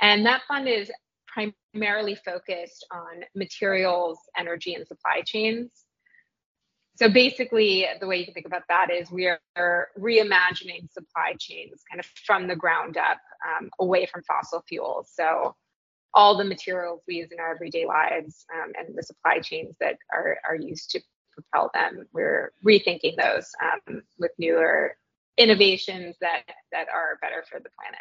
And 0.00 0.24
that 0.26 0.42
fund 0.48 0.68
is 0.68 0.90
primarily 1.32 2.14
focused 2.14 2.86
on 2.92 3.24
materials, 3.34 4.18
energy, 4.36 4.74
and 4.74 4.86
supply 4.86 5.22
chains. 5.24 5.70
So 6.96 7.08
basically, 7.08 7.86
the 7.98 8.06
way 8.06 8.18
you 8.18 8.26
can 8.26 8.34
think 8.34 8.46
about 8.46 8.64
that 8.68 8.90
is 8.90 9.10
we 9.10 9.26
are 9.26 9.88
reimagining 9.98 10.90
supply 10.92 11.34
chains 11.38 11.82
kind 11.90 11.98
of 11.98 12.06
from 12.26 12.46
the 12.46 12.56
ground 12.56 12.98
up 12.98 13.18
um, 13.48 13.70
away 13.78 14.06
from 14.06 14.22
fossil 14.24 14.62
fuels. 14.68 15.10
So 15.14 15.56
all 16.12 16.36
the 16.36 16.44
materials 16.44 17.02
we 17.06 17.14
use 17.16 17.30
in 17.32 17.40
our 17.40 17.54
everyday 17.54 17.86
lives 17.86 18.44
um, 18.54 18.72
and 18.78 18.96
the 18.96 19.02
supply 19.02 19.38
chains 19.38 19.76
that 19.80 19.96
are, 20.12 20.38
are 20.46 20.56
used 20.56 20.90
to 20.90 21.00
propel 21.32 21.70
them, 21.72 22.06
we're 22.12 22.52
rethinking 22.66 23.16
those 23.16 23.50
um, 23.62 24.02
with 24.18 24.32
newer 24.38 24.96
innovations 25.38 26.16
that, 26.20 26.42
that 26.72 26.88
are 26.92 27.18
better 27.22 27.44
for 27.48 27.60
the 27.60 27.70
planet. 27.78 28.00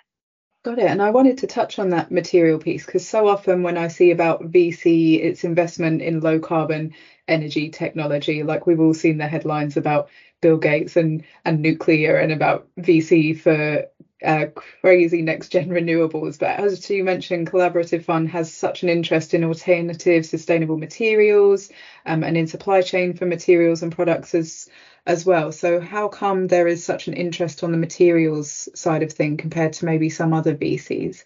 Got 0.69 0.77
it. 0.77 0.85
And 0.85 1.01
I 1.01 1.09
wanted 1.09 1.39
to 1.39 1.47
touch 1.47 1.79
on 1.79 1.89
that 1.89 2.11
material 2.11 2.59
piece 2.59 2.85
because 2.85 3.03
so 3.07 3.27
often 3.27 3.63
when 3.63 3.75
I 3.75 3.87
see 3.87 4.11
about 4.11 4.51
VC, 4.51 5.19
it's 5.19 5.43
investment 5.43 6.03
in 6.03 6.19
low 6.19 6.39
carbon 6.39 6.93
energy 7.27 7.69
technology. 7.69 8.43
Like 8.43 8.67
we've 8.67 8.79
all 8.79 8.93
seen 8.93 9.17
the 9.17 9.27
headlines 9.27 9.77
about 9.77 10.09
Bill 10.41 10.57
Gates 10.57 10.95
and, 10.95 11.23
and 11.43 11.63
nuclear 11.63 12.17
and 12.17 12.31
about 12.31 12.67
VC 12.77 13.35
for 13.35 13.85
uh, 14.23 14.45
crazy 14.53 15.23
next 15.23 15.49
gen 15.49 15.69
renewables. 15.69 16.37
But 16.37 16.59
as 16.59 16.87
you 16.87 17.03
mentioned, 17.03 17.49
Collaborative 17.49 18.03
Fund 18.03 18.29
has 18.29 18.53
such 18.53 18.83
an 18.83 18.89
interest 18.89 19.33
in 19.33 19.43
alternative 19.43 20.23
sustainable 20.23 20.77
materials 20.77 21.71
um, 22.05 22.23
and 22.23 22.37
in 22.37 22.45
supply 22.45 22.83
chain 22.83 23.15
for 23.15 23.25
materials 23.25 23.81
and 23.81 23.91
products 23.91 24.35
as 24.35 24.69
as 25.05 25.25
well. 25.25 25.51
So 25.51 25.79
how 25.79 26.07
come 26.07 26.47
there 26.47 26.67
is 26.67 26.83
such 26.83 27.07
an 27.07 27.13
interest 27.13 27.63
on 27.63 27.71
the 27.71 27.77
materials 27.77 28.69
side 28.75 29.03
of 29.03 29.11
thing 29.11 29.37
compared 29.37 29.73
to 29.73 29.85
maybe 29.85 30.09
some 30.09 30.33
other 30.33 30.55
VCs? 30.55 31.23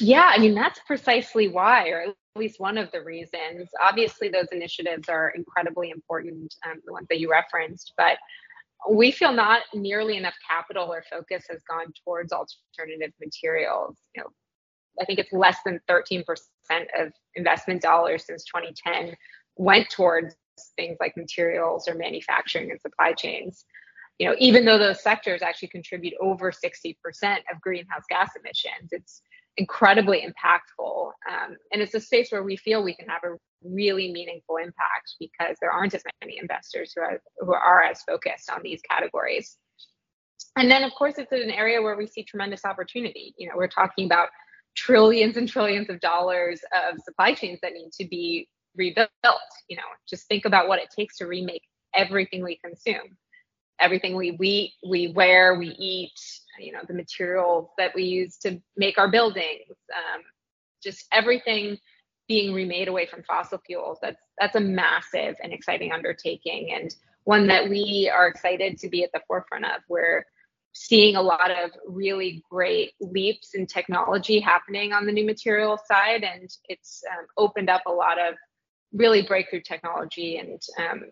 Yeah, 0.00 0.30
I 0.32 0.38
mean 0.38 0.54
that's 0.54 0.80
precisely 0.86 1.48
why, 1.48 1.88
or 1.88 2.00
at 2.02 2.14
least 2.36 2.60
one 2.60 2.78
of 2.78 2.90
the 2.92 3.02
reasons. 3.02 3.68
Obviously, 3.80 4.28
those 4.28 4.48
initiatives 4.52 5.08
are 5.08 5.30
incredibly 5.30 5.90
important, 5.90 6.54
um, 6.64 6.80
the 6.84 6.92
ones 6.92 7.08
that 7.08 7.18
you 7.18 7.30
referenced, 7.30 7.94
but 7.96 8.18
we 8.88 9.10
feel 9.10 9.32
not 9.32 9.62
nearly 9.74 10.16
enough 10.16 10.36
capital 10.48 10.92
or 10.92 11.02
focus 11.10 11.44
has 11.50 11.60
gone 11.68 11.92
towards 12.04 12.32
alternative 12.32 13.12
materials. 13.20 13.96
You 14.14 14.22
know, 14.22 14.28
I 15.00 15.04
think 15.04 15.18
it's 15.18 15.32
less 15.32 15.58
than 15.64 15.80
13% 15.88 16.24
of 16.96 17.12
investment 17.34 17.82
dollars 17.82 18.24
since 18.26 18.44
2010 18.44 19.16
went 19.56 19.90
towards 19.90 20.36
things 20.76 20.96
like 21.00 21.16
materials 21.16 21.88
or 21.88 21.94
manufacturing 21.94 22.70
and 22.70 22.80
supply 22.80 23.12
chains. 23.12 23.64
You 24.18 24.28
know 24.28 24.36
even 24.38 24.64
though 24.64 24.78
those 24.78 25.02
sectors 25.02 25.42
actually 25.42 25.68
contribute 25.68 26.14
over 26.20 26.50
60% 26.50 26.96
of 27.52 27.60
greenhouse 27.60 28.02
gas 28.08 28.30
emissions 28.38 28.88
it's 28.90 29.22
incredibly 29.58 30.20
impactful. 30.20 31.08
Um, 31.28 31.56
and 31.72 31.82
it's 31.82 31.94
a 31.94 32.00
space 32.00 32.30
where 32.30 32.44
we 32.44 32.56
feel 32.56 32.82
we 32.82 32.94
can 32.94 33.08
have 33.08 33.24
a 33.24 33.36
really 33.62 34.10
meaningful 34.12 34.56
impact 34.56 35.16
because 35.18 35.56
there 35.60 35.70
aren't 35.70 35.94
as 35.94 36.04
many 36.22 36.38
investors 36.38 36.92
who 36.94 37.02
are 37.02 37.20
who 37.38 37.52
are 37.52 37.82
as 37.82 38.02
focused 38.02 38.50
on 38.50 38.62
these 38.62 38.80
categories. 38.88 39.56
And 40.56 40.70
then 40.70 40.84
of 40.84 40.92
course 40.94 41.18
it's 41.18 41.32
an 41.32 41.50
area 41.50 41.82
where 41.82 41.96
we 41.96 42.06
see 42.06 42.22
tremendous 42.22 42.64
opportunity. 42.64 43.34
You 43.36 43.48
know 43.48 43.54
we're 43.56 43.68
talking 43.68 44.06
about 44.06 44.28
trillions 44.76 45.36
and 45.36 45.48
trillions 45.48 45.90
of 45.90 45.98
dollars 46.00 46.60
of 46.72 47.00
supply 47.02 47.34
chains 47.34 47.58
that 47.62 47.72
need 47.72 47.90
to 48.00 48.06
be 48.06 48.48
rebuilt. 48.78 49.10
You 49.68 49.76
know, 49.76 49.82
just 50.08 50.26
think 50.28 50.44
about 50.46 50.68
what 50.68 50.80
it 50.80 50.88
takes 50.96 51.18
to 51.18 51.26
remake 51.26 51.62
everything 51.94 52.42
we 52.42 52.56
consume, 52.56 53.16
everything 53.80 54.16
we 54.16 54.32
we 54.32 54.74
we 54.88 55.08
wear, 55.08 55.56
we 55.58 55.68
eat. 55.68 56.18
You 56.58 56.72
know, 56.72 56.80
the 56.86 56.94
materials 56.94 57.68
that 57.78 57.94
we 57.94 58.04
use 58.04 58.36
to 58.38 58.60
make 58.76 58.98
our 58.98 59.10
buildings, 59.10 59.76
um, 59.94 60.22
just 60.82 61.06
everything 61.12 61.78
being 62.28 62.52
remade 62.52 62.88
away 62.88 63.06
from 63.06 63.22
fossil 63.22 63.60
fuels. 63.66 63.98
That's 64.02 64.20
that's 64.38 64.56
a 64.56 64.60
massive 64.60 65.36
and 65.42 65.52
exciting 65.52 65.92
undertaking, 65.92 66.72
and 66.74 66.94
one 67.24 67.46
that 67.48 67.68
we 67.68 68.10
are 68.12 68.26
excited 68.28 68.78
to 68.78 68.88
be 68.88 69.04
at 69.04 69.10
the 69.12 69.20
forefront 69.26 69.64
of. 69.64 69.82
We're 69.88 70.24
seeing 70.72 71.16
a 71.16 71.22
lot 71.22 71.50
of 71.50 71.70
really 71.86 72.42
great 72.50 72.92
leaps 73.00 73.54
in 73.54 73.66
technology 73.66 74.38
happening 74.38 74.92
on 74.92 75.06
the 75.06 75.12
new 75.12 75.26
material 75.26 75.78
side, 75.86 76.22
and 76.22 76.48
it's 76.68 77.02
um, 77.10 77.26
opened 77.36 77.70
up 77.70 77.82
a 77.86 77.92
lot 77.92 78.18
of 78.18 78.34
really 78.92 79.22
breakthrough 79.22 79.60
technology 79.60 80.38
and 80.38 80.60
um, 80.78 81.04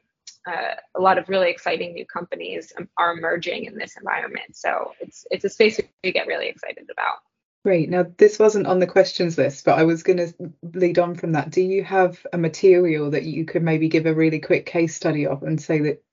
uh, 0.47 0.75
a 0.95 1.01
lot 1.01 1.19
of 1.19 1.29
really 1.29 1.51
exciting 1.51 1.93
new 1.93 2.07
companies 2.07 2.73
are 2.97 3.13
emerging 3.13 3.65
in 3.65 3.77
this 3.77 3.97
environment. 3.97 4.55
So 4.57 4.93
it's 5.01 5.27
it's 5.31 5.45
a 5.45 5.49
space 5.49 5.81
we 6.05 6.13
get 6.13 6.27
really 6.27 6.49
excited 6.49 6.89
about. 6.91 7.19
Great. 7.65 7.91
Now, 7.91 8.07
this 8.17 8.39
wasn't 8.39 8.69
on 8.69 8.79
the 8.79 8.87
questions 8.87 9.37
list, 9.37 9.65
but 9.65 9.77
I 9.77 9.83
was 9.83 10.05
going 10.05 10.19
to 10.19 10.33
lead 10.63 11.01
on 11.01 11.17
from 11.17 11.33
that. 11.33 11.51
Do 11.51 11.61
you 11.61 11.83
have 11.83 12.25
a 12.33 12.39
material 12.39 13.11
that 13.11 13.25
you 13.25 13.45
could 13.45 13.65
maybe 13.65 13.89
give 13.89 14.07
a 14.07 14.15
really 14.15 14.39
quick 14.39 14.67
case 14.67 14.95
study 14.95 15.27
of 15.27 15.43
and 15.43 15.61
say 15.61 15.81
that 15.81 16.05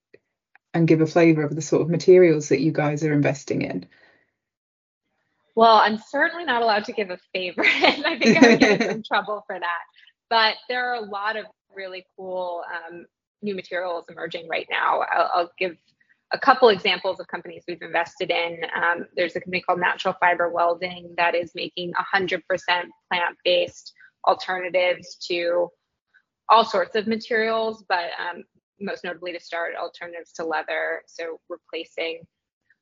and 0.73 0.87
give 0.87 1.01
a 1.01 1.05
flavour 1.05 1.43
of 1.43 1.55
the 1.55 1.61
sort 1.61 1.83
of 1.83 1.89
materials 1.89 2.49
that 2.49 2.59
you 2.59 2.71
guys 2.71 3.03
are 3.03 3.13
investing 3.13 3.61
in? 3.61 3.85
Well, 5.55 5.75
I'm 5.75 5.99
certainly 6.09 6.45
not 6.45 6.63
allowed 6.63 6.85
to 6.85 6.91
give 6.91 7.11
a 7.11 7.19
favorite. 7.33 7.67
I 7.83 8.17
think 8.17 8.43
I 8.43 8.47
would 8.47 8.59
get 8.59 8.81
in 8.81 9.03
trouble 9.07 9.43
for 9.45 9.59
that. 9.59 9.81
But 10.33 10.55
there 10.67 10.89
are 10.89 10.95
a 10.95 11.05
lot 11.05 11.37
of 11.37 11.45
really 11.75 12.07
cool 12.17 12.63
um, 12.73 13.05
new 13.43 13.53
materials 13.53 14.05
emerging 14.09 14.47
right 14.47 14.65
now. 14.67 15.01
I'll, 15.01 15.29
I'll, 15.31 15.51
give 15.59 15.77
a 16.31 16.39
couple 16.39 16.69
examples 16.69 17.19
of 17.19 17.27
companies 17.27 17.63
we've 17.67 17.83
invested 17.83 18.31
in. 18.31 18.57
Um, 18.75 19.05
there's 19.15 19.35
a 19.35 19.39
company 19.39 19.61
called 19.61 19.79
Natural 19.79 20.15
Fiber 20.19 20.49
Welding 20.49 21.13
that 21.17 21.35
is 21.35 21.51
making 21.53 21.93
100% 22.15 22.41
plant 22.57 23.37
based 23.45 23.93
alternatives 24.27 25.17
to 25.27 25.69
all 26.49 26.65
sorts 26.65 26.95
of 26.95 27.05
materials, 27.05 27.85
but 27.87 28.09
um, 28.17 28.43
most 28.79 29.03
notably 29.03 29.33
to 29.33 29.39
start 29.39 29.75
alternatives 29.79 30.31
to 30.37 30.45
leather. 30.45 31.03
So 31.05 31.39
replacing 31.47 32.21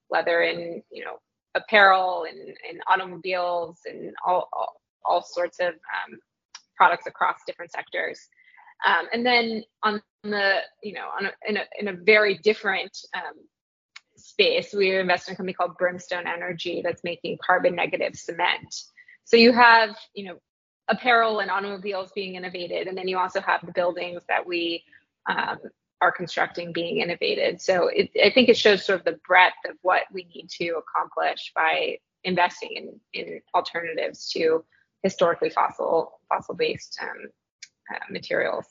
leather 0.09 0.43
in, 0.43 0.81
you 0.89 1.03
know, 1.03 1.17
apparel 1.55 2.27
and, 2.29 2.39
and 2.39 2.81
automobiles 2.87 3.79
and 3.85 4.13
all, 4.25 4.47
all, 4.53 4.81
all 5.03 5.21
sorts 5.21 5.59
of 5.59 5.73
um, 5.73 6.17
products 6.81 7.05
across 7.05 7.37
different 7.45 7.71
sectors. 7.71 8.17
Um, 8.89 9.05
and 9.13 9.23
then 9.23 9.63
on 9.83 10.01
the, 10.23 10.61
you 10.81 10.93
know, 10.93 11.07
on 11.17 11.23
a, 11.27 11.31
in, 11.47 11.57
a, 11.57 11.63
in 11.81 11.87
a 11.89 11.93
very 12.13 12.39
different 12.49 12.97
um, 13.13 13.37
space, 14.15 14.73
we 14.73 14.95
invest 14.95 15.27
in 15.27 15.33
a 15.33 15.37
company 15.37 15.53
called 15.53 15.77
Brimstone 15.77 16.25
Energy 16.25 16.81
that's 16.83 17.03
making 17.03 17.37
carbon 17.45 17.75
negative 17.75 18.15
cement. 18.15 18.71
So 19.25 19.37
you 19.37 19.51
have, 19.53 19.91
you 20.15 20.25
know, 20.25 20.37
apparel 20.87 21.39
and 21.41 21.51
automobiles 21.51 22.11
being 22.19 22.33
innovated, 22.33 22.87
and 22.87 22.97
then 22.97 23.07
you 23.07 23.19
also 23.19 23.41
have 23.41 23.63
the 23.63 23.71
buildings 23.71 24.23
that 24.27 24.43
we 24.51 24.83
um, 25.29 25.59
are 26.01 26.11
constructing 26.11 26.73
being 26.73 26.97
innovated. 26.97 27.61
So 27.61 27.75
it, 27.99 28.09
I 28.25 28.31
think 28.31 28.49
it 28.49 28.57
shows 28.57 28.83
sort 28.83 28.99
of 28.99 29.05
the 29.05 29.19
breadth 29.27 29.61
of 29.69 29.75
what 29.83 30.03
we 30.11 30.27
need 30.33 30.47
to 30.59 30.81
accomplish 30.81 31.51
by 31.55 31.99
investing 32.23 32.71
in, 32.79 32.85
in 33.13 33.41
alternatives 33.53 34.31
to 34.31 34.65
historically 35.03 35.49
fossil 35.49 36.19
fossil 36.29 36.55
based 36.55 36.99
um, 37.01 37.29
uh, 37.93 38.11
materials. 38.11 38.65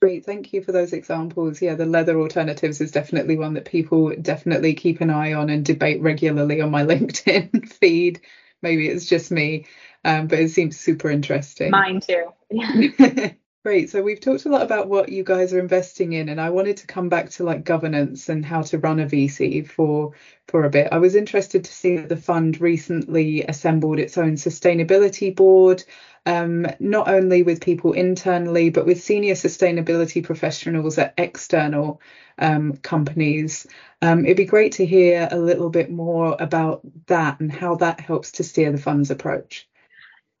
Great, 0.00 0.24
thank 0.24 0.52
you 0.52 0.62
for 0.62 0.70
those 0.70 0.92
examples. 0.92 1.60
Yeah, 1.60 1.74
the 1.74 1.84
leather 1.84 2.20
alternatives 2.20 2.80
is 2.80 2.92
definitely 2.92 3.36
one 3.36 3.54
that 3.54 3.64
people 3.64 4.14
definitely 4.14 4.74
keep 4.74 5.00
an 5.00 5.10
eye 5.10 5.32
on 5.32 5.50
and 5.50 5.64
debate 5.64 6.00
regularly 6.00 6.60
on 6.60 6.70
my 6.70 6.84
LinkedIn 6.84 7.68
feed. 7.68 8.20
Maybe 8.62 8.88
it's 8.88 9.06
just 9.06 9.30
me, 9.30 9.66
um, 10.04 10.28
but 10.28 10.38
it 10.38 10.50
seems 10.50 10.78
super 10.78 11.10
interesting. 11.10 11.70
Mine 11.72 12.00
too. 12.00 12.32
Great. 13.64 13.90
So 13.90 14.02
we've 14.02 14.20
talked 14.20 14.46
a 14.46 14.48
lot 14.48 14.62
about 14.62 14.88
what 14.88 15.10
you 15.10 15.22
guys 15.22 15.52
are 15.52 15.58
investing 15.60 16.12
in, 16.12 16.28
and 16.28 16.40
I 16.40 16.50
wanted 16.50 16.76
to 16.78 16.86
come 16.88 17.08
back 17.08 17.28
to 17.30 17.44
like 17.44 17.64
governance 17.64 18.28
and 18.28 18.44
how 18.44 18.62
to 18.62 18.78
run 18.78 18.98
a 19.00 19.06
VC 19.06 19.62
for 19.62 20.12
for 20.48 20.64
a 20.64 20.70
bit. 20.70 20.88
I 20.90 20.98
was 20.98 21.14
interested 21.14 21.62
to 21.64 21.72
see 21.72 21.96
that 21.96 22.08
the 22.08 22.16
fund 22.16 22.60
recently 22.60 23.42
assembled 23.44 23.98
its 24.00 24.16
own 24.18 24.32
sustainability 24.34 25.34
board, 25.36 25.84
um, 26.26 26.66
not 26.80 27.08
only 27.08 27.42
with 27.44 27.60
people 27.60 27.92
internally, 27.92 28.70
but 28.70 28.86
with 28.86 29.00
senior 29.02 29.34
sustainability 29.34 30.22
professionals 30.24 30.98
at 30.98 31.14
external 31.18 32.00
um, 32.38 32.76
companies. 32.78 33.66
Um, 34.02 34.24
it'd 34.24 34.36
be 34.36 34.44
great 34.46 34.72
to 34.72 34.86
hear 34.86 35.28
a 35.30 35.38
little 35.38 35.70
bit 35.70 35.90
more 35.90 36.36
about 36.40 36.80
that 37.06 37.38
and 37.40 37.52
how 37.52 37.74
that 37.76 38.00
helps 38.00 38.32
to 38.32 38.44
steer 38.44 38.72
the 38.72 38.78
fund's 38.78 39.10
approach. 39.12 39.67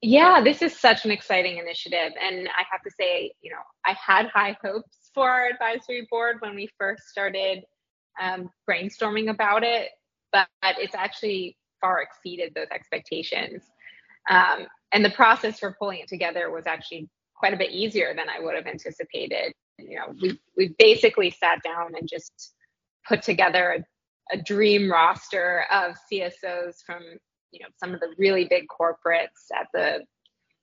Yeah, 0.00 0.40
this 0.42 0.62
is 0.62 0.78
such 0.78 1.04
an 1.04 1.10
exciting 1.10 1.58
initiative. 1.58 2.12
And 2.22 2.48
I 2.48 2.62
have 2.70 2.82
to 2.82 2.90
say, 2.98 3.32
you 3.40 3.50
know, 3.50 3.58
I 3.84 3.94
had 3.94 4.26
high 4.26 4.56
hopes 4.62 5.10
for 5.12 5.28
our 5.28 5.48
advisory 5.48 6.06
board 6.10 6.36
when 6.40 6.54
we 6.54 6.68
first 6.78 7.08
started 7.08 7.64
um, 8.20 8.50
brainstorming 8.68 9.30
about 9.30 9.64
it, 9.64 9.90
but 10.32 10.46
it's 10.62 10.94
actually 10.94 11.56
far 11.80 12.00
exceeded 12.00 12.52
those 12.54 12.68
expectations. 12.70 13.62
Um, 14.30 14.66
and 14.92 15.04
the 15.04 15.10
process 15.10 15.58
for 15.58 15.74
pulling 15.78 16.00
it 16.00 16.08
together 16.08 16.50
was 16.50 16.66
actually 16.66 17.08
quite 17.34 17.54
a 17.54 17.56
bit 17.56 17.70
easier 17.70 18.14
than 18.14 18.26
I 18.28 18.40
would 18.42 18.54
have 18.54 18.66
anticipated. 18.66 19.52
You 19.78 19.96
know, 19.96 20.14
we 20.20 20.38
we 20.56 20.74
basically 20.78 21.30
sat 21.30 21.62
down 21.62 21.94
and 21.98 22.08
just 22.08 22.54
put 23.06 23.22
together 23.22 23.84
a, 24.32 24.36
a 24.36 24.42
dream 24.42 24.90
roster 24.90 25.64
of 25.72 25.96
CSOs 26.12 26.76
from 26.84 27.02
you 27.50 27.60
know 27.60 27.68
some 27.76 27.94
of 27.94 28.00
the 28.00 28.14
really 28.18 28.44
big 28.44 28.64
corporates 28.68 29.50
at 29.54 29.68
the 29.72 30.00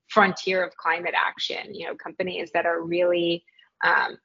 frontier 0.09 0.63
of 0.63 0.75
climate 0.77 1.15
action 1.17 1.73
you 1.73 1.87
know 1.87 1.95
companies 1.95 2.51
that 2.53 2.65
are 2.65 2.81
really 2.81 3.43
um, 3.83 4.17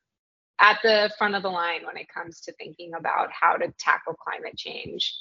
at 0.60 0.78
the 0.82 1.10
front 1.18 1.34
of 1.34 1.42
the 1.42 1.48
line 1.48 1.80
when 1.86 1.96
it 1.96 2.06
comes 2.12 2.40
to 2.42 2.52
thinking 2.52 2.92
about 2.94 3.28
how 3.32 3.54
to 3.56 3.72
tackle 3.78 4.14
climate 4.14 4.56
change. 4.56 5.14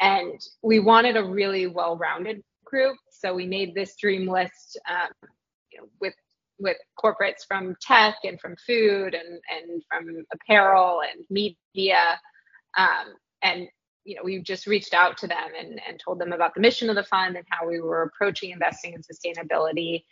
And 0.00 0.40
we 0.62 0.78
wanted 0.80 1.16
a 1.16 1.24
really 1.24 1.66
well-rounded 1.66 2.42
group. 2.64 2.96
So 3.10 3.34
we 3.34 3.46
made 3.46 3.74
this 3.74 3.96
dream 4.00 4.26
list 4.26 4.80
um, 4.88 5.28
you 5.70 5.80
know, 5.80 5.88
with 6.00 6.14
with 6.60 6.76
corporates 6.98 7.46
from 7.46 7.76
tech 7.80 8.16
and 8.24 8.40
from 8.40 8.56
food 8.66 9.14
and 9.14 9.40
and 9.48 9.82
from 9.88 10.24
apparel 10.32 11.02
and 11.02 11.24
media 11.30 12.18
um, 12.76 13.14
and 13.42 13.68
you 14.08 14.14
know, 14.14 14.22
we 14.24 14.40
just 14.40 14.66
reached 14.66 14.94
out 14.94 15.18
to 15.18 15.26
them 15.26 15.50
and, 15.60 15.78
and 15.86 16.00
told 16.02 16.18
them 16.18 16.32
about 16.32 16.54
the 16.54 16.62
mission 16.62 16.88
of 16.88 16.96
the 16.96 17.04
fund 17.04 17.36
and 17.36 17.44
how 17.50 17.68
we 17.68 17.78
were 17.78 18.04
approaching 18.04 18.50
investing 18.52 18.94
in 18.94 19.02
sustainability. 19.02 20.02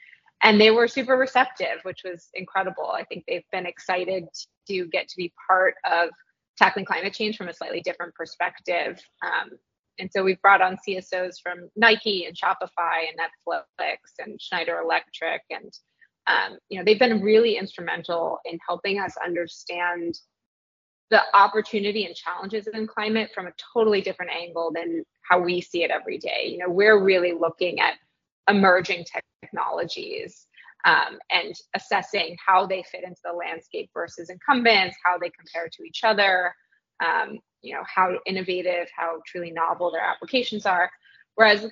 And 0.42 0.60
they 0.60 0.70
were 0.70 0.86
super 0.86 1.16
receptive, 1.16 1.78
which 1.82 2.02
was 2.04 2.28
incredible. 2.34 2.90
I 2.90 3.04
think 3.04 3.24
they've 3.26 3.50
been 3.50 3.64
excited 3.64 4.26
to 4.68 4.86
get 4.88 5.08
to 5.08 5.16
be 5.16 5.32
part 5.48 5.76
of 5.90 6.10
tackling 6.58 6.84
climate 6.84 7.14
change 7.14 7.38
from 7.38 7.48
a 7.48 7.54
slightly 7.54 7.80
different 7.80 8.14
perspective. 8.14 9.00
Um, 9.24 9.52
and 9.98 10.10
so 10.12 10.22
we've 10.22 10.42
brought 10.42 10.60
on 10.60 10.76
CSOs 10.86 11.36
from 11.42 11.70
Nike 11.74 12.26
and 12.26 12.36
Shopify 12.36 13.08
and 13.08 13.18
Netflix 13.18 13.96
and 14.18 14.38
Schneider 14.38 14.78
Electric. 14.80 15.40
And, 15.48 15.72
um, 16.26 16.58
you 16.68 16.78
know, 16.78 16.84
they've 16.84 16.98
been 16.98 17.22
really 17.22 17.56
instrumental 17.56 18.40
in 18.44 18.58
helping 18.68 19.00
us 19.00 19.14
understand 19.24 20.18
the 21.10 21.22
opportunity 21.34 22.04
and 22.04 22.14
challenges 22.14 22.66
in 22.66 22.86
climate 22.86 23.30
from 23.34 23.46
a 23.46 23.52
totally 23.72 24.00
different 24.00 24.32
angle 24.32 24.72
than 24.74 25.04
how 25.22 25.40
we 25.40 25.60
see 25.60 25.84
it 25.84 25.90
every 25.90 26.18
day. 26.18 26.48
You 26.48 26.58
know, 26.58 26.68
we're 26.68 27.02
really 27.02 27.32
looking 27.32 27.80
at 27.80 27.94
emerging 28.48 29.04
technologies 29.42 30.46
um, 30.84 31.18
and 31.30 31.54
assessing 31.74 32.36
how 32.44 32.66
they 32.66 32.84
fit 32.90 33.04
into 33.04 33.20
the 33.24 33.32
landscape 33.32 33.90
versus 33.94 34.30
incumbents, 34.30 34.96
how 35.04 35.18
they 35.18 35.30
compare 35.30 35.68
to 35.68 35.82
each 35.84 36.02
other, 36.04 36.54
um, 37.04 37.38
you 37.62 37.74
know, 37.74 37.82
how 37.86 38.18
innovative, 38.26 38.88
how 38.96 39.20
truly 39.26 39.50
novel 39.50 39.90
their 39.90 40.04
applications 40.04 40.66
are. 40.66 40.90
Whereas 41.34 41.70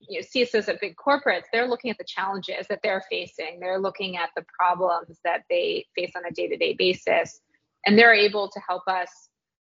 you 0.00 0.20
know, 0.20 0.26
CSOs 0.26 0.68
at 0.68 0.80
big 0.80 0.96
corporates, 0.96 1.44
they're 1.52 1.68
looking 1.68 1.90
at 1.90 1.98
the 1.98 2.04
challenges 2.04 2.66
that 2.68 2.80
they're 2.82 3.02
facing. 3.10 3.58
They're 3.60 3.78
looking 3.78 4.16
at 4.16 4.30
the 4.34 4.44
problems 4.58 5.18
that 5.24 5.42
they 5.50 5.86
face 5.94 6.12
on 6.16 6.24
a 6.24 6.32
day-to-day 6.32 6.74
basis 6.78 7.40
and 7.86 7.98
they're 7.98 8.14
able 8.14 8.48
to 8.48 8.60
help 8.66 8.82
us 8.86 9.10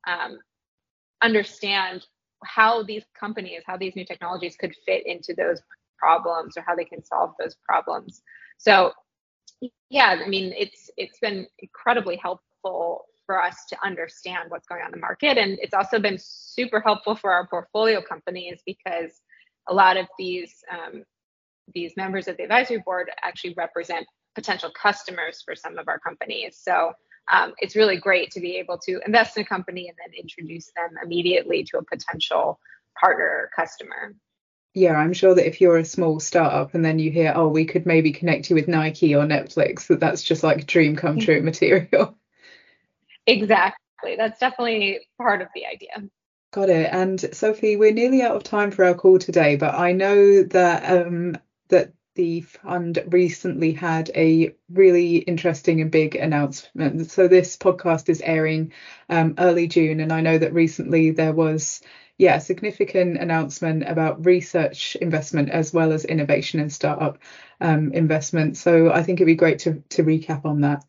um, 0.06 0.38
understand 1.22 2.06
how 2.44 2.82
these 2.82 3.04
companies, 3.18 3.62
how 3.66 3.76
these 3.76 3.94
new 3.94 4.04
technologies 4.04 4.56
could 4.56 4.74
fit 4.84 5.06
into 5.06 5.34
those 5.34 5.60
problems 5.98 6.56
or 6.56 6.64
how 6.66 6.74
they 6.74 6.84
can 6.84 7.04
solve 7.04 7.30
those 7.38 7.56
problems. 7.66 8.22
So 8.58 8.92
yeah, 9.90 10.16
I 10.24 10.28
mean 10.28 10.52
it's 10.56 10.90
it's 10.96 11.18
been 11.20 11.46
incredibly 11.60 12.16
helpful 12.16 13.04
for 13.26 13.40
us 13.40 13.64
to 13.68 13.76
understand 13.84 14.50
what's 14.50 14.66
going 14.66 14.80
on 14.82 14.88
in 14.88 14.92
the 14.92 14.98
market. 14.98 15.38
And 15.38 15.58
it's 15.60 15.74
also 15.74 16.00
been 16.00 16.18
super 16.20 16.80
helpful 16.80 17.14
for 17.14 17.32
our 17.32 17.46
portfolio 17.46 18.02
companies 18.02 18.60
because 18.66 19.20
a 19.68 19.74
lot 19.74 19.96
of 19.96 20.06
these 20.18 20.52
um, 20.70 21.04
these 21.72 21.92
members 21.96 22.26
of 22.26 22.36
the 22.36 22.42
advisory 22.42 22.82
board 22.84 23.10
actually 23.22 23.54
represent 23.56 24.04
potential 24.34 24.70
customers 24.70 25.42
for 25.44 25.54
some 25.54 25.78
of 25.78 25.86
our 25.88 26.00
companies. 26.00 26.58
So 26.60 26.92
um, 27.30 27.54
it's 27.58 27.76
really 27.76 27.96
great 27.96 28.30
to 28.32 28.40
be 28.40 28.56
able 28.56 28.78
to 28.78 29.00
invest 29.06 29.36
in 29.36 29.42
a 29.42 29.46
company 29.46 29.88
and 29.88 29.96
then 29.98 30.18
introduce 30.18 30.66
them 30.76 30.90
immediately 31.02 31.64
to 31.64 31.78
a 31.78 31.84
potential 31.84 32.58
partner 32.98 33.24
or 33.24 33.50
customer. 33.54 34.14
Yeah, 34.74 34.94
I'm 34.94 35.12
sure 35.12 35.34
that 35.34 35.46
if 35.46 35.60
you're 35.60 35.76
a 35.76 35.84
small 35.84 36.18
startup 36.18 36.74
and 36.74 36.84
then 36.84 36.98
you 36.98 37.10
hear, 37.10 37.32
oh, 37.36 37.48
we 37.48 37.66
could 37.66 37.84
maybe 37.84 38.12
connect 38.12 38.48
you 38.48 38.56
with 38.56 38.68
Nike 38.68 39.14
or 39.14 39.24
Netflix, 39.24 39.86
that 39.88 40.00
that's 40.00 40.22
just 40.22 40.42
like 40.42 40.66
dream 40.66 40.96
come 40.96 41.18
true 41.18 41.42
material. 41.42 42.16
Exactly. 43.26 44.16
That's 44.16 44.40
definitely 44.40 45.00
part 45.18 45.42
of 45.42 45.48
the 45.54 45.66
idea. 45.66 46.08
Got 46.52 46.70
it. 46.70 46.88
And 46.90 47.34
Sophie, 47.34 47.76
we're 47.76 47.92
nearly 47.92 48.22
out 48.22 48.36
of 48.36 48.44
time 48.44 48.70
for 48.70 48.84
our 48.84 48.94
call 48.94 49.18
today, 49.18 49.56
but 49.56 49.74
I 49.74 49.92
know 49.92 50.42
that 50.42 51.06
um, 51.06 51.36
that 51.68 51.92
the 52.14 52.42
fund 52.42 53.02
recently 53.06 53.72
had 53.72 54.10
a 54.14 54.54
really 54.70 55.16
interesting 55.16 55.80
and 55.80 55.90
big 55.90 56.14
announcement. 56.14 57.10
So 57.10 57.28
this 57.28 57.56
podcast 57.56 58.08
is 58.08 58.20
airing 58.20 58.72
um, 59.08 59.34
early 59.38 59.68
June, 59.68 60.00
and 60.00 60.12
I 60.12 60.20
know 60.20 60.38
that 60.38 60.52
recently 60.52 61.10
there 61.10 61.32
was 61.32 61.82
yeah, 62.18 62.36
a 62.36 62.40
significant 62.40 63.18
announcement 63.18 63.82
about 63.88 64.24
research 64.24 64.96
investment 64.96 65.50
as 65.50 65.72
well 65.72 65.92
as 65.92 66.04
innovation 66.04 66.60
and 66.60 66.72
startup 66.72 67.18
um, 67.60 67.92
investment. 67.92 68.56
So 68.56 68.92
I 68.92 69.02
think 69.02 69.18
it'd 69.18 69.26
be 69.26 69.34
great 69.34 69.60
to 69.60 69.82
to 69.90 70.04
recap 70.04 70.44
on 70.44 70.60
that. 70.60 70.84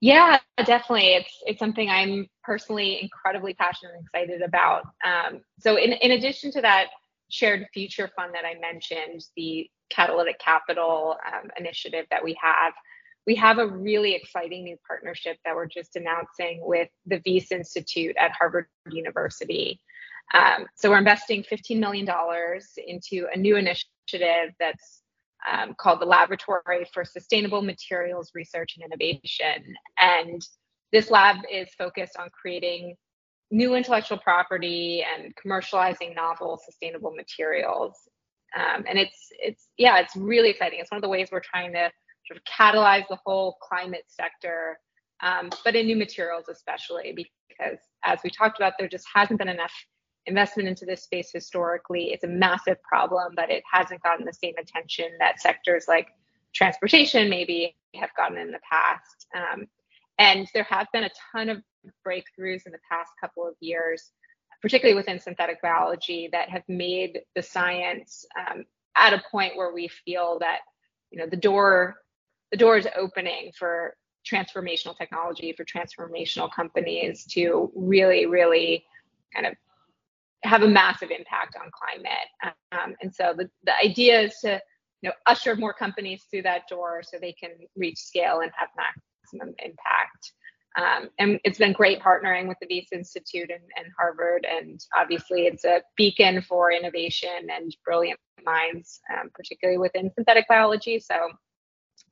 Yeah, 0.00 0.38
definitely. 0.58 1.14
It's 1.14 1.42
it's 1.46 1.58
something 1.58 1.88
I'm 1.88 2.28
personally 2.44 3.00
incredibly 3.00 3.54
passionate 3.54 3.94
and 3.94 4.04
excited 4.04 4.42
about. 4.42 4.82
Um, 5.04 5.40
so 5.60 5.76
in 5.76 5.92
in 5.94 6.10
addition 6.10 6.52
to 6.52 6.60
that 6.60 6.88
shared 7.30 7.66
future 7.72 8.10
fund 8.14 8.34
that 8.34 8.44
I 8.44 8.58
mentioned, 8.60 9.24
the 9.36 9.70
catalytic 9.90 10.38
capital 10.38 11.16
um, 11.26 11.50
initiative 11.58 12.06
that 12.10 12.22
we 12.22 12.36
have, 12.40 12.72
we 13.26 13.34
have 13.34 13.58
a 13.58 13.66
really 13.66 14.14
exciting 14.14 14.64
new 14.64 14.76
partnership 14.86 15.36
that 15.44 15.54
we're 15.54 15.66
just 15.66 15.96
announcing 15.96 16.60
with 16.62 16.88
the 17.06 17.20
Wyss 17.26 17.50
Institute 17.50 18.16
at 18.18 18.32
Harvard 18.32 18.66
University. 18.90 19.80
Um, 20.34 20.66
so 20.74 20.90
we're 20.90 20.98
investing 20.98 21.44
$15 21.44 21.78
million 21.78 22.08
into 22.86 23.26
a 23.32 23.38
new 23.38 23.56
initiative 23.56 24.54
that's 24.58 25.02
um, 25.50 25.74
called 25.78 26.00
the 26.00 26.06
Laboratory 26.06 26.86
for 26.92 27.04
Sustainable 27.04 27.62
Materials 27.62 28.32
Research 28.34 28.76
and 28.76 28.84
Innovation. 28.84 29.74
And 29.98 30.42
this 30.92 31.10
lab 31.10 31.36
is 31.52 31.68
focused 31.78 32.16
on 32.18 32.28
creating 32.30 32.96
new 33.50 33.74
intellectual 33.74 34.18
property 34.18 35.04
and 35.04 35.32
commercializing 35.36 36.14
novel 36.16 36.60
sustainable 36.64 37.12
materials. 37.12 37.96
Um, 38.54 38.84
and 38.88 38.98
it's 38.98 39.28
it's 39.38 39.68
yeah, 39.76 39.98
it's 39.98 40.16
really 40.16 40.50
exciting. 40.50 40.78
It's 40.80 40.90
one 40.90 40.98
of 40.98 41.02
the 41.02 41.08
ways 41.08 41.28
we're 41.30 41.40
trying 41.40 41.72
to 41.72 41.90
sort 42.26 42.38
of 42.38 42.42
catalyze 42.44 43.06
the 43.08 43.18
whole 43.24 43.56
climate 43.60 44.04
sector, 44.08 44.78
um, 45.22 45.50
but 45.64 45.76
in 45.76 45.86
new 45.86 45.96
materials 45.96 46.44
especially 46.48 47.12
because 47.48 47.78
as 48.04 48.18
we 48.22 48.30
talked 48.30 48.58
about, 48.58 48.74
there 48.78 48.88
just 48.88 49.06
hasn't 49.14 49.38
been 49.38 49.48
enough 49.48 49.72
investment 50.26 50.68
into 50.68 50.84
this 50.84 51.04
space 51.04 51.30
historically. 51.32 52.12
It's 52.12 52.24
a 52.24 52.28
massive 52.28 52.82
problem, 52.82 53.32
but 53.36 53.50
it 53.50 53.62
hasn't 53.70 54.02
gotten 54.02 54.26
the 54.26 54.32
same 54.32 54.54
attention 54.58 55.06
that 55.20 55.40
sectors 55.40 55.84
like 55.88 56.08
transportation 56.54 57.30
maybe 57.30 57.76
have 57.94 58.10
gotten 58.16 58.38
in 58.38 58.50
the 58.50 58.60
past. 58.70 59.26
Um, 59.34 59.66
and 60.18 60.48
there 60.54 60.64
have 60.64 60.88
been 60.92 61.04
a 61.04 61.10
ton 61.32 61.48
of 61.48 61.62
breakthroughs 62.06 62.66
in 62.66 62.72
the 62.72 62.78
past 62.90 63.10
couple 63.20 63.46
of 63.46 63.54
years, 63.60 64.12
particularly 64.66 64.96
within 64.96 65.20
synthetic 65.20 65.62
biology, 65.62 66.28
that 66.32 66.50
have 66.50 66.64
made 66.66 67.20
the 67.36 67.42
science 67.42 68.26
um, 68.36 68.64
at 68.96 69.12
a 69.12 69.22
point 69.30 69.56
where 69.56 69.72
we 69.72 69.86
feel 70.04 70.38
that 70.40 70.58
you 71.12 71.18
know 71.20 71.26
the 71.28 71.36
door 71.36 71.94
the 72.50 72.56
door 72.56 72.76
is 72.76 72.88
opening 72.96 73.52
for 73.56 73.94
transformational 74.28 74.98
technology 74.98 75.54
for 75.56 75.64
transformational 75.64 76.50
companies 76.52 77.24
to 77.26 77.70
really 77.76 78.26
really 78.26 78.84
kind 79.32 79.46
of 79.46 79.54
have 80.42 80.62
a 80.62 80.68
massive 80.68 81.12
impact 81.12 81.54
on 81.54 81.70
climate. 81.70 82.56
Um, 82.72 82.96
and 83.00 83.14
so 83.14 83.34
the, 83.36 83.48
the 83.62 83.76
idea 83.76 84.22
is 84.22 84.34
to 84.40 84.60
you 85.00 85.10
know 85.10 85.12
usher 85.26 85.54
more 85.54 85.74
companies 85.74 86.24
through 86.28 86.42
that 86.42 86.62
door 86.68 87.04
so 87.04 87.18
they 87.20 87.34
can 87.34 87.50
reach 87.76 87.98
scale 87.98 88.40
and 88.40 88.50
have 88.58 88.70
maximum 88.76 89.54
impact. 89.60 90.32
Um, 90.76 91.08
and 91.18 91.40
it's 91.42 91.58
been 91.58 91.72
great 91.72 92.00
partnering 92.00 92.48
with 92.48 92.58
the 92.60 92.66
Wyss 92.70 92.88
Institute 92.92 93.50
and, 93.50 93.62
and, 93.76 93.86
Harvard. 93.98 94.46
And 94.48 94.78
obviously, 94.94 95.46
it's 95.46 95.64
a 95.64 95.82
beacon 95.96 96.42
for 96.42 96.70
innovation 96.70 97.48
and 97.50 97.74
brilliant 97.84 98.20
minds, 98.44 99.00
um, 99.12 99.30
particularly 99.34 99.78
within 99.78 100.10
synthetic 100.14 100.46
biology. 100.48 101.00
So 101.00 101.14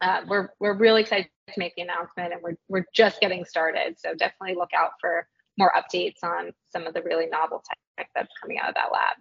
uh, 0.00 0.22
we're 0.26 0.48
we're 0.60 0.76
really 0.76 1.02
excited 1.02 1.28
to 1.48 1.54
make 1.58 1.74
the 1.76 1.82
announcement, 1.82 2.32
and 2.32 2.42
we're 2.42 2.56
we're 2.68 2.86
just 2.94 3.20
getting 3.20 3.44
started. 3.44 3.96
So 3.98 4.14
definitely 4.14 4.56
look 4.56 4.70
out 4.76 4.92
for 5.00 5.28
more 5.58 5.72
updates 5.76 6.24
on 6.24 6.52
some 6.72 6.86
of 6.86 6.94
the 6.94 7.02
really 7.02 7.26
novel 7.26 7.62
tech 7.98 8.08
that's 8.14 8.32
coming 8.40 8.58
out 8.58 8.70
of 8.70 8.74
that 8.74 8.92
lab. 8.92 9.16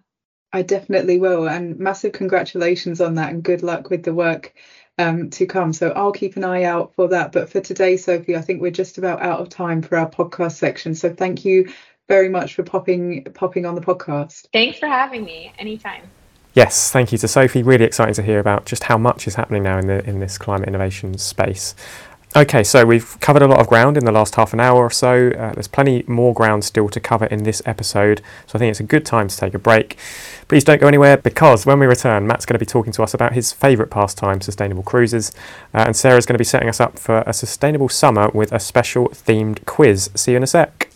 I 0.53 0.61
definitely 0.61 1.19
will. 1.19 1.49
And 1.49 1.79
massive 1.79 2.13
congratulations 2.13 3.01
on 3.01 3.15
that 3.15 3.31
and 3.31 3.43
good 3.43 3.63
luck 3.63 3.89
with 3.89 4.03
the 4.03 4.13
work 4.13 4.53
um, 4.97 5.29
to 5.31 5.45
come. 5.45 5.73
So 5.73 5.91
I'll 5.91 6.11
keep 6.11 6.35
an 6.35 6.43
eye 6.43 6.63
out 6.63 6.93
for 6.95 7.07
that. 7.09 7.31
But 7.31 7.49
for 7.49 7.59
today, 7.59 7.97
Sophie, 7.97 8.35
I 8.35 8.41
think 8.41 8.61
we're 8.61 8.71
just 8.71 8.97
about 8.97 9.21
out 9.21 9.39
of 9.39 9.49
time 9.49 9.81
for 9.81 9.97
our 9.97 10.09
podcast 10.09 10.53
section. 10.53 10.95
So 10.95 11.13
thank 11.13 11.45
you 11.45 11.71
very 12.07 12.29
much 12.29 12.53
for 12.53 12.63
popping 12.63 13.23
popping 13.33 13.65
on 13.65 13.75
the 13.75 13.81
podcast. 13.81 14.47
Thanks 14.51 14.79
for 14.79 14.87
having 14.87 15.23
me. 15.23 15.53
Anytime. 15.57 16.03
Yes, 16.53 16.91
thank 16.91 17.11
you 17.11 17.17
to 17.17 17.27
Sophie. 17.27 17.63
Really 17.63 17.85
exciting 17.85 18.13
to 18.13 18.21
hear 18.21 18.39
about 18.39 18.65
just 18.65 18.83
how 18.83 18.97
much 18.97 19.27
is 19.27 19.35
happening 19.35 19.63
now 19.63 19.79
in 19.79 19.87
the 19.87 20.07
in 20.07 20.19
this 20.19 20.37
climate 20.37 20.67
innovation 20.67 21.17
space. 21.17 21.73
Okay, 22.35 22.63
so 22.63 22.83
we've 22.83 23.19
covered 23.19 23.43
a 23.43 23.47
lot 23.47 23.59
of 23.59 23.67
ground 23.67 23.95
in 23.95 24.05
the 24.05 24.11
last 24.11 24.33
half 24.33 24.53
an 24.53 24.59
hour 24.59 24.77
or 24.77 24.89
so. 24.89 25.27
Uh, 25.37 25.53
there's 25.53 25.67
plenty 25.67 26.03
more 26.07 26.33
ground 26.33 26.65
still 26.65 26.89
to 26.89 26.99
cover 26.99 27.25
in 27.27 27.43
this 27.43 27.61
episode, 27.63 28.23
so 28.47 28.55
I 28.55 28.57
think 28.57 28.71
it's 28.71 28.79
a 28.79 28.83
good 28.83 29.05
time 29.05 29.27
to 29.27 29.37
take 29.37 29.53
a 29.53 29.59
break. 29.59 29.99
Please 30.47 30.63
don't 30.63 30.81
go 30.81 30.87
anywhere 30.87 31.15
because 31.15 31.67
when 31.67 31.77
we 31.77 31.85
return, 31.85 32.25
Matt's 32.25 32.47
going 32.47 32.55
to 32.55 32.59
be 32.59 32.65
talking 32.65 32.91
to 32.93 33.03
us 33.03 33.13
about 33.13 33.33
his 33.33 33.53
favourite 33.53 33.91
pastime, 33.91 34.41
sustainable 34.41 34.81
cruises, 34.81 35.31
uh, 35.75 35.83
and 35.85 35.95
Sarah's 35.95 36.25
going 36.25 36.33
to 36.33 36.39
be 36.39 36.43
setting 36.43 36.69
us 36.69 36.79
up 36.79 36.97
for 36.97 37.23
a 37.27 37.33
sustainable 37.33 37.87
summer 37.87 38.29
with 38.29 38.51
a 38.51 38.59
special 38.59 39.09
themed 39.09 39.63
quiz. 39.65 40.09
See 40.15 40.31
you 40.31 40.37
in 40.37 40.43
a 40.43 40.47
sec. 40.47 40.89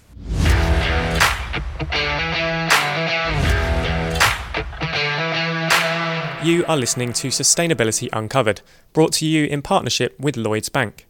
You 6.43 6.65
are 6.65 6.77
listening 6.77 7.13
to 7.13 7.27
Sustainability 7.27 8.09
Uncovered, 8.11 8.61
brought 8.93 9.13
to 9.13 9.25
you 9.27 9.45
in 9.45 9.61
partnership 9.61 10.19
with 10.19 10.35
Lloyds 10.35 10.69
Bank. 10.69 11.06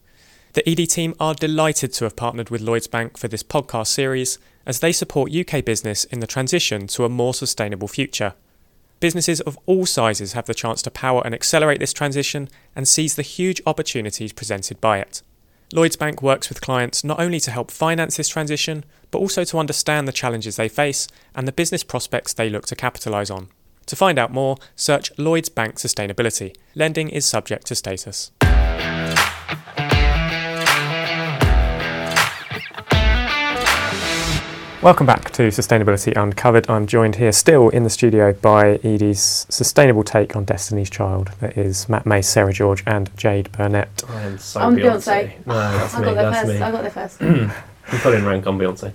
The 0.54 0.68
Edie 0.68 0.86
team 0.86 1.14
are 1.20 1.34
delighted 1.34 1.92
to 1.94 2.04
have 2.04 2.16
partnered 2.16 2.48
with 2.48 2.62
Lloyds 2.62 2.86
Bank 2.86 3.18
for 3.18 3.28
this 3.28 3.42
podcast 3.42 3.88
series 3.88 4.38
as 4.64 4.80
they 4.80 4.92
support 4.92 5.34
UK 5.34 5.62
business 5.62 6.04
in 6.04 6.20
the 6.20 6.26
transition 6.26 6.86
to 6.88 7.04
a 7.04 7.08
more 7.10 7.34
sustainable 7.34 7.88
future. 7.88 8.34
Businesses 8.98 9.40
of 9.42 9.58
all 9.66 9.84
sizes 9.84 10.32
have 10.32 10.46
the 10.46 10.54
chance 10.54 10.80
to 10.82 10.90
power 10.90 11.22
and 11.24 11.34
accelerate 11.34 11.80
this 11.80 11.92
transition 11.92 12.48
and 12.74 12.88
seize 12.88 13.14
the 13.14 13.22
huge 13.22 13.60
opportunities 13.66 14.32
presented 14.32 14.80
by 14.80 14.98
it. 14.98 15.22
Lloyds 15.72 15.96
Bank 15.96 16.22
works 16.22 16.48
with 16.48 16.62
clients 16.62 17.04
not 17.04 17.20
only 17.20 17.40
to 17.40 17.50
help 17.50 17.70
finance 17.70 18.16
this 18.16 18.28
transition, 18.28 18.84
but 19.10 19.18
also 19.18 19.44
to 19.44 19.58
understand 19.58 20.08
the 20.08 20.12
challenges 20.12 20.56
they 20.56 20.68
face 20.68 21.06
and 21.34 21.46
the 21.46 21.52
business 21.52 21.84
prospects 21.84 22.32
they 22.32 22.48
look 22.48 22.64
to 22.66 22.74
capitalise 22.74 23.30
on. 23.30 23.48
To 23.86 23.96
find 23.96 24.18
out 24.18 24.32
more, 24.32 24.56
search 24.76 25.12
Lloyds 25.18 25.50
Bank 25.50 25.76
Sustainability. 25.76 26.56
Lending 26.74 27.10
is 27.10 27.26
subject 27.26 27.66
to 27.66 27.74
status. 27.74 28.32
Welcome 34.88 35.04
back 35.04 35.32
to 35.32 35.48
Sustainability 35.48 36.16
Uncovered. 36.16 36.70
I'm 36.70 36.86
joined 36.86 37.16
here 37.16 37.30
still 37.30 37.68
in 37.68 37.84
the 37.84 37.90
studio 37.90 38.32
by 38.32 38.76
Edie's 38.82 39.44
sustainable 39.50 40.02
take 40.02 40.34
on 40.34 40.46
Destiny's 40.46 40.88
Child. 40.88 41.30
That 41.40 41.58
is 41.58 41.90
Matt 41.90 42.06
Mace, 42.06 42.26
Sarah 42.26 42.54
George, 42.54 42.82
and 42.86 43.14
Jade 43.14 43.52
Burnett. 43.52 44.02
I 44.08 44.22
am 44.22 44.38
so 44.38 44.60
on 44.60 44.76
Beyonce. 44.76 45.34
Beyonce. 45.34 45.46
No, 45.46 45.54
that's 45.54 45.94
I 45.94 45.98
me. 45.98 46.04
Got 46.06 46.14
there 46.14 46.30
that's 46.30 46.40
first. 46.40 46.54
me. 46.54 46.62
I 46.62 46.70
got 46.70 46.80
there 46.80 46.90
first. 46.90 47.20
you 47.92 47.98
put 47.98 48.14
in 48.14 48.24
rank 48.24 48.46
on 48.46 48.58
Beyonce. 48.58 48.94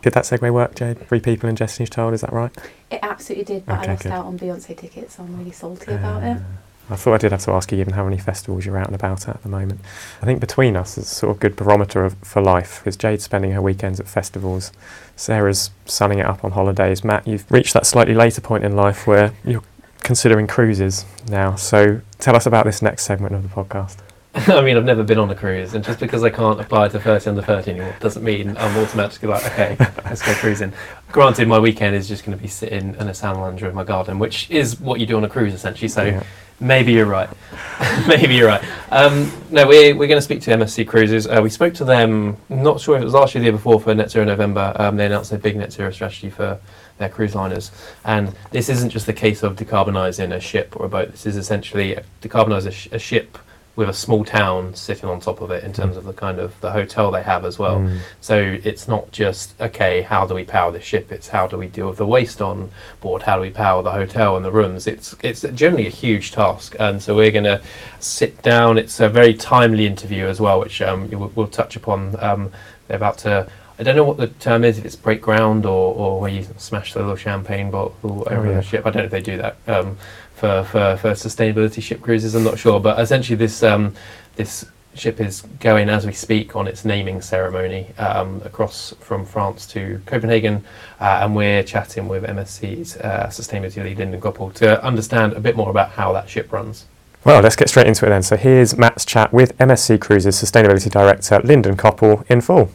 Did 0.00 0.14
that 0.14 0.24
segue 0.24 0.50
work, 0.54 0.74
Jade? 0.74 1.06
Three 1.06 1.20
people 1.20 1.50
in 1.50 1.54
Destiny's 1.54 1.90
Child, 1.90 2.14
is 2.14 2.22
that 2.22 2.32
right? 2.32 2.56
It 2.90 3.00
absolutely 3.02 3.44
did, 3.44 3.66
but 3.66 3.80
okay, 3.80 3.88
I 3.88 3.90
lost 3.90 4.02
good. 4.04 4.12
out 4.12 4.24
on 4.24 4.38
Beyonce 4.38 4.74
tickets, 4.74 5.16
so 5.16 5.24
I'm 5.24 5.36
really 5.36 5.52
salty 5.52 5.92
uh, 5.92 5.98
about 5.98 6.22
it. 6.22 6.42
I 6.90 6.96
thought 6.96 7.14
I 7.14 7.18
did 7.18 7.30
have 7.32 7.42
to 7.42 7.52
ask 7.52 7.70
you, 7.70 7.78
given 7.78 7.94
how 7.94 8.04
many 8.04 8.18
festivals 8.18 8.66
you're 8.66 8.76
out 8.76 8.86
and 8.86 8.94
about 8.94 9.28
at 9.28 9.36
at 9.36 9.42
the 9.42 9.48
moment. 9.48 9.80
I 10.20 10.26
think 10.26 10.40
between 10.40 10.76
us, 10.76 10.98
it's 10.98 11.08
sort 11.08 11.30
of 11.30 11.40
good 11.40 11.54
barometer 11.54 12.04
of, 12.04 12.16
for 12.18 12.42
life, 12.42 12.80
because 12.80 12.96
Jade's 12.96 13.24
spending 13.24 13.52
her 13.52 13.62
weekends 13.62 14.00
at 14.00 14.08
festivals, 14.08 14.72
Sarah's 15.14 15.70
sunning 15.84 16.18
it 16.18 16.26
up 16.26 16.44
on 16.44 16.50
holidays. 16.52 17.04
Matt, 17.04 17.26
you've 17.26 17.50
reached 17.50 17.74
that 17.74 17.86
slightly 17.86 18.14
later 18.14 18.40
point 18.40 18.64
in 18.64 18.74
life 18.74 19.06
where 19.06 19.32
you're 19.44 19.62
considering 20.02 20.46
cruises 20.46 21.04
now. 21.28 21.54
So 21.54 22.00
tell 22.18 22.34
us 22.34 22.46
about 22.46 22.66
this 22.66 22.82
next 22.82 23.04
segment 23.04 23.34
of 23.34 23.42
the 23.42 23.48
podcast. 23.48 23.98
I 24.34 24.60
mean, 24.60 24.76
I've 24.76 24.84
never 24.84 25.02
been 25.02 25.18
on 25.18 25.30
a 25.30 25.34
cruise, 25.34 25.74
and 25.74 25.84
just 25.84 26.00
because 26.00 26.22
I 26.24 26.30
can't 26.30 26.60
apply 26.60 26.88
to 26.88 27.00
30 27.00 27.30
under 27.30 27.42
30 27.42 27.72
anymore 27.72 27.94
doesn't 28.00 28.22
mean 28.22 28.56
I'm 28.56 28.76
automatically 28.78 29.28
like, 29.28 29.44
okay, 29.46 29.76
let's 30.04 30.22
go 30.22 30.32
cruising. 30.34 30.72
Granted, 31.10 31.48
my 31.48 31.58
weekend 31.58 31.96
is 31.96 32.08
just 32.08 32.24
going 32.24 32.36
to 32.36 32.42
be 32.42 32.48
sitting 32.48 32.94
in 32.94 33.08
a 33.08 33.14
sand 33.14 33.40
lounger 33.40 33.68
in 33.68 33.74
my 33.74 33.82
garden, 33.84 34.20
which 34.20 34.48
is 34.50 34.78
what 34.80 35.00
you 35.00 35.06
do 35.06 35.16
on 35.16 35.24
a 35.24 35.28
cruise 35.28 35.52
essentially. 35.52 35.88
So 35.88 36.04
yeah 36.04 36.22
Maybe 36.60 36.92
you're 36.92 37.06
right. 37.06 37.30
Maybe 38.06 38.34
you're 38.34 38.48
right. 38.48 38.62
Um, 38.90 39.32
no, 39.50 39.66
we're, 39.66 39.96
we're 39.96 40.08
going 40.08 40.18
to 40.18 40.22
speak 40.22 40.42
to 40.42 40.50
MSC 40.50 40.86
Cruises. 40.86 41.26
Uh, 41.26 41.40
we 41.42 41.48
spoke 41.48 41.72
to 41.74 41.84
them, 41.84 42.36
not 42.50 42.80
sure 42.80 42.96
if 42.96 43.02
it 43.02 43.04
was 43.04 43.14
last 43.14 43.34
year 43.34 43.40
or 43.40 43.44
the 43.44 43.44
year 43.46 43.52
before 43.52 43.80
for 43.80 43.94
Net 43.94 44.10
Zero 44.10 44.26
November. 44.26 44.74
Um, 44.76 44.96
they 44.96 45.06
announced 45.06 45.30
their 45.30 45.38
big 45.38 45.56
net 45.56 45.72
zero 45.72 45.90
strategy 45.90 46.28
for 46.28 46.60
their 46.98 47.08
cruise 47.08 47.34
liners. 47.34 47.70
And 48.04 48.34
this 48.50 48.68
isn't 48.68 48.90
just 48.90 49.06
the 49.06 49.14
case 49.14 49.42
of 49.42 49.56
decarbonising 49.56 50.34
a 50.34 50.40
ship 50.40 50.76
or 50.76 50.84
a 50.84 50.88
boat. 50.88 51.10
This 51.10 51.24
is 51.24 51.36
essentially 51.36 51.96
decarbonise 52.20 52.66
a, 52.66 52.70
sh- 52.70 52.88
a 52.92 52.98
ship 52.98 53.38
with 53.80 53.88
a 53.88 53.94
small 53.94 54.26
town 54.26 54.74
sitting 54.74 55.08
on 55.08 55.18
top 55.20 55.40
of 55.40 55.50
it 55.50 55.64
in 55.64 55.72
terms 55.72 55.96
of 55.96 56.04
the 56.04 56.12
kind 56.12 56.38
of 56.38 56.60
the 56.60 56.70
hotel 56.70 57.10
they 57.10 57.22
have 57.22 57.46
as 57.46 57.58
well. 57.58 57.78
Mm. 57.80 58.00
So 58.20 58.58
it's 58.62 58.86
not 58.86 59.10
just 59.10 59.58
okay, 59.58 60.02
how 60.02 60.26
do 60.26 60.34
we 60.34 60.44
power 60.44 60.70
the 60.70 60.82
ship? 60.82 61.10
It's 61.10 61.28
how 61.28 61.46
do 61.46 61.56
we 61.56 61.66
deal 61.66 61.88
with 61.88 61.96
the 61.96 62.06
waste 62.06 62.42
on 62.42 62.70
board? 63.00 63.22
How 63.22 63.36
do 63.36 63.40
we 63.40 63.48
power 63.48 63.82
the 63.82 63.90
hotel 63.90 64.36
and 64.36 64.44
the 64.44 64.52
rooms? 64.52 64.86
It's 64.86 65.16
it's 65.22 65.40
generally 65.54 65.86
a 65.86 65.90
huge 66.04 66.30
task, 66.32 66.76
and 66.78 67.02
so 67.02 67.16
we're 67.16 67.30
going 67.30 67.44
to 67.44 67.62
sit 68.00 68.42
down. 68.42 68.76
It's 68.76 69.00
a 69.00 69.08
very 69.08 69.32
timely 69.32 69.86
interview 69.86 70.26
as 70.26 70.40
well, 70.40 70.60
which 70.60 70.82
um, 70.82 71.08
we'll, 71.08 71.32
we'll 71.34 71.48
touch 71.48 71.74
upon. 71.74 72.22
Um, 72.22 72.52
they're 72.86 72.98
about 72.98 73.16
to. 73.18 73.48
I 73.78 73.82
don't 73.82 73.96
know 73.96 74.04
what 74.04 74.18
the 74.18 74.26
term 74.26 74.62
is, 74.62 74.76
if 74.78 74.84
it's 74.84 74.94
break 74.94 75.22
ground 75.22 75.64
or, 75.64 75.94
or 75.94 76.20
where 76.20 76.30
you 76.30 76.46
smash 76.58 76.92
the 76.92 77.00
little 77.00 77.16
champagne 77.16 77.70
bottle 77.70 78.28
over 78.30 78.46
yeah. 78.46 78.56
the 78.56 78.62
ship. 78.62 78.84
I 78.84 78.90
don't 78.90 79.00
know 79.00 79.04
if 79.06 79.10
they 79.10 79.22
do 79.22 79.38
that. 79.38 79.56
Um, 79.66 79.96
for, 80.40 80.64
for, 80.64 80.96
for 80.96 81.10
sustainability 81.10 81.82
ship 81.82 82.00
cruises. 82.00 82.34
I'm 82.34 82.44
not 82.44 82.58
sure, 82.58 82.80
but 82.80 82.98
essentially 82.98 83.36
this 83.36 83.62
um, 83.62 83.94
this 84.36 84.64
ship 84.94 85.20
is 85.20 85.42
going 85.60 85.88
as 85.88 86.04
we 86.06 86.12
speak 86.12 86.56
on 86.56 86.66
its 86.66 86.84
naming 86.84 87.20
ceremony 87.20 87.86
um, 87.98 88.40
across 88.44 88.92
from 89.00 89.24
France 89.24 89.66
to 89.66 90.00
Copenhagen, 90.06 90.64
uh, 90.98 91.20
and 91.22 91.36
we're 91.36 91.62
chatting 91.62 92.08
with 92.08 92.24
MSC's 92.24 92.96
uh, 92.96 93.26
sustainability 93.28 93.84
lead 93.84 93.98
Linden 93.98 94.20
Coppell 94.20 94.52
to 94.54 94.82
understand 94.82 95.34
a 95.34 95.40
bit 95.40 95.56
more 95.56 95.70
about 95.70 95.90
how 95.90 96.12
that 96.12 96.28
ship 96.28 96.50
runs. 96.52 96.86
Well, 97.22 97.42
let's 97.42 97.54
get 97.54 97.68
straight 97.68 97.86
into 97.86 98.06
it 98.06 98.08
then. 98.08 98.22
So 98.22 98.36
here's 98.36 98.78
Matt's 98.78 99.04
chat 99.04 99.30
with 99.32 99.56
MSC 99.58 100.00
Cruises 100.00 100.42
Sustainability 100.42 100.90
Director 100.90 101.38
Linden 101.44 101.76
Coppell 101.76 102.24
in 102.30 102.40
full. 102.40 102.70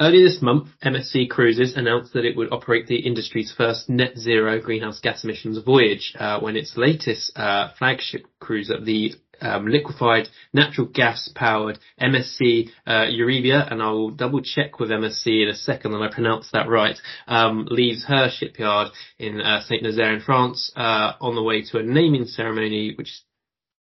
Earlier 0.00 0.24
this 0.24 0.42
month, 0.42 0.70
MSC 0.84 1.30
Cruises 1.30 1.76
announced 1.76 2.14
that 2.14 2.24
it 2.24 2.36
would 2.36 2.52
operate 2.52 2.88
the 2.88 3.06
industry's 3.06 3.52
first 3.56 3.88
net 3.88 4.18
zero 4.18 4.60
greenhouse 4.60 4.98
gas 4.98 5.22
emissions 5.22 5.58
voyage 5.58 6.16
uh, 6.18 6.40
when 6.40 6.56
its 6.56 6.76
latest 6.76 7.30
uh, 7.38 7.68
flagship 7.78 8.26
cruiser, 8.40 8.80
the 8.80 9.14
um, 9.40 9.68
liquefied 9.68 10.28
natural 10.52 10.88
gas 10.88 11.30
powered 11.32 11.78
MSC 12.00 12.70
uh, 12.88 13.06
Eurybia, 13.06 13.70
and 13.70 13.80
I 13.80 13.92
will 13.92 14.10
double 14.10 14.42
check 14.42 14.80
with 14.80 14.90
MSC 14.90 15.44
in 15.44 15.48
a 15.48 15.54
second 15.54 15.92
that 15.92 16.02
I 16.02 16.12
pronounced 16.12 16.50
that 16.52 16.68
right, 16.68 16.98
um, 17.28 17.68
leaves 17.70 18.04
her 18.06 18.30
shipyard 18.30 18.88
in 19.20 19.40
uh, 19.40 19.60
Saint 19.60 19.84
Nazaire 19.84 20.14
in 20.14 20.22
France 20.22 20.72
uh, 20.74 21.12
on 21.20 21.36
the 21.36 21.42
way 21.42 21.62
to 21.66 21.78
a 21.78 21.84
naming 21.84 22.24
ceremony 22.24 22.94
which 22.98 23.22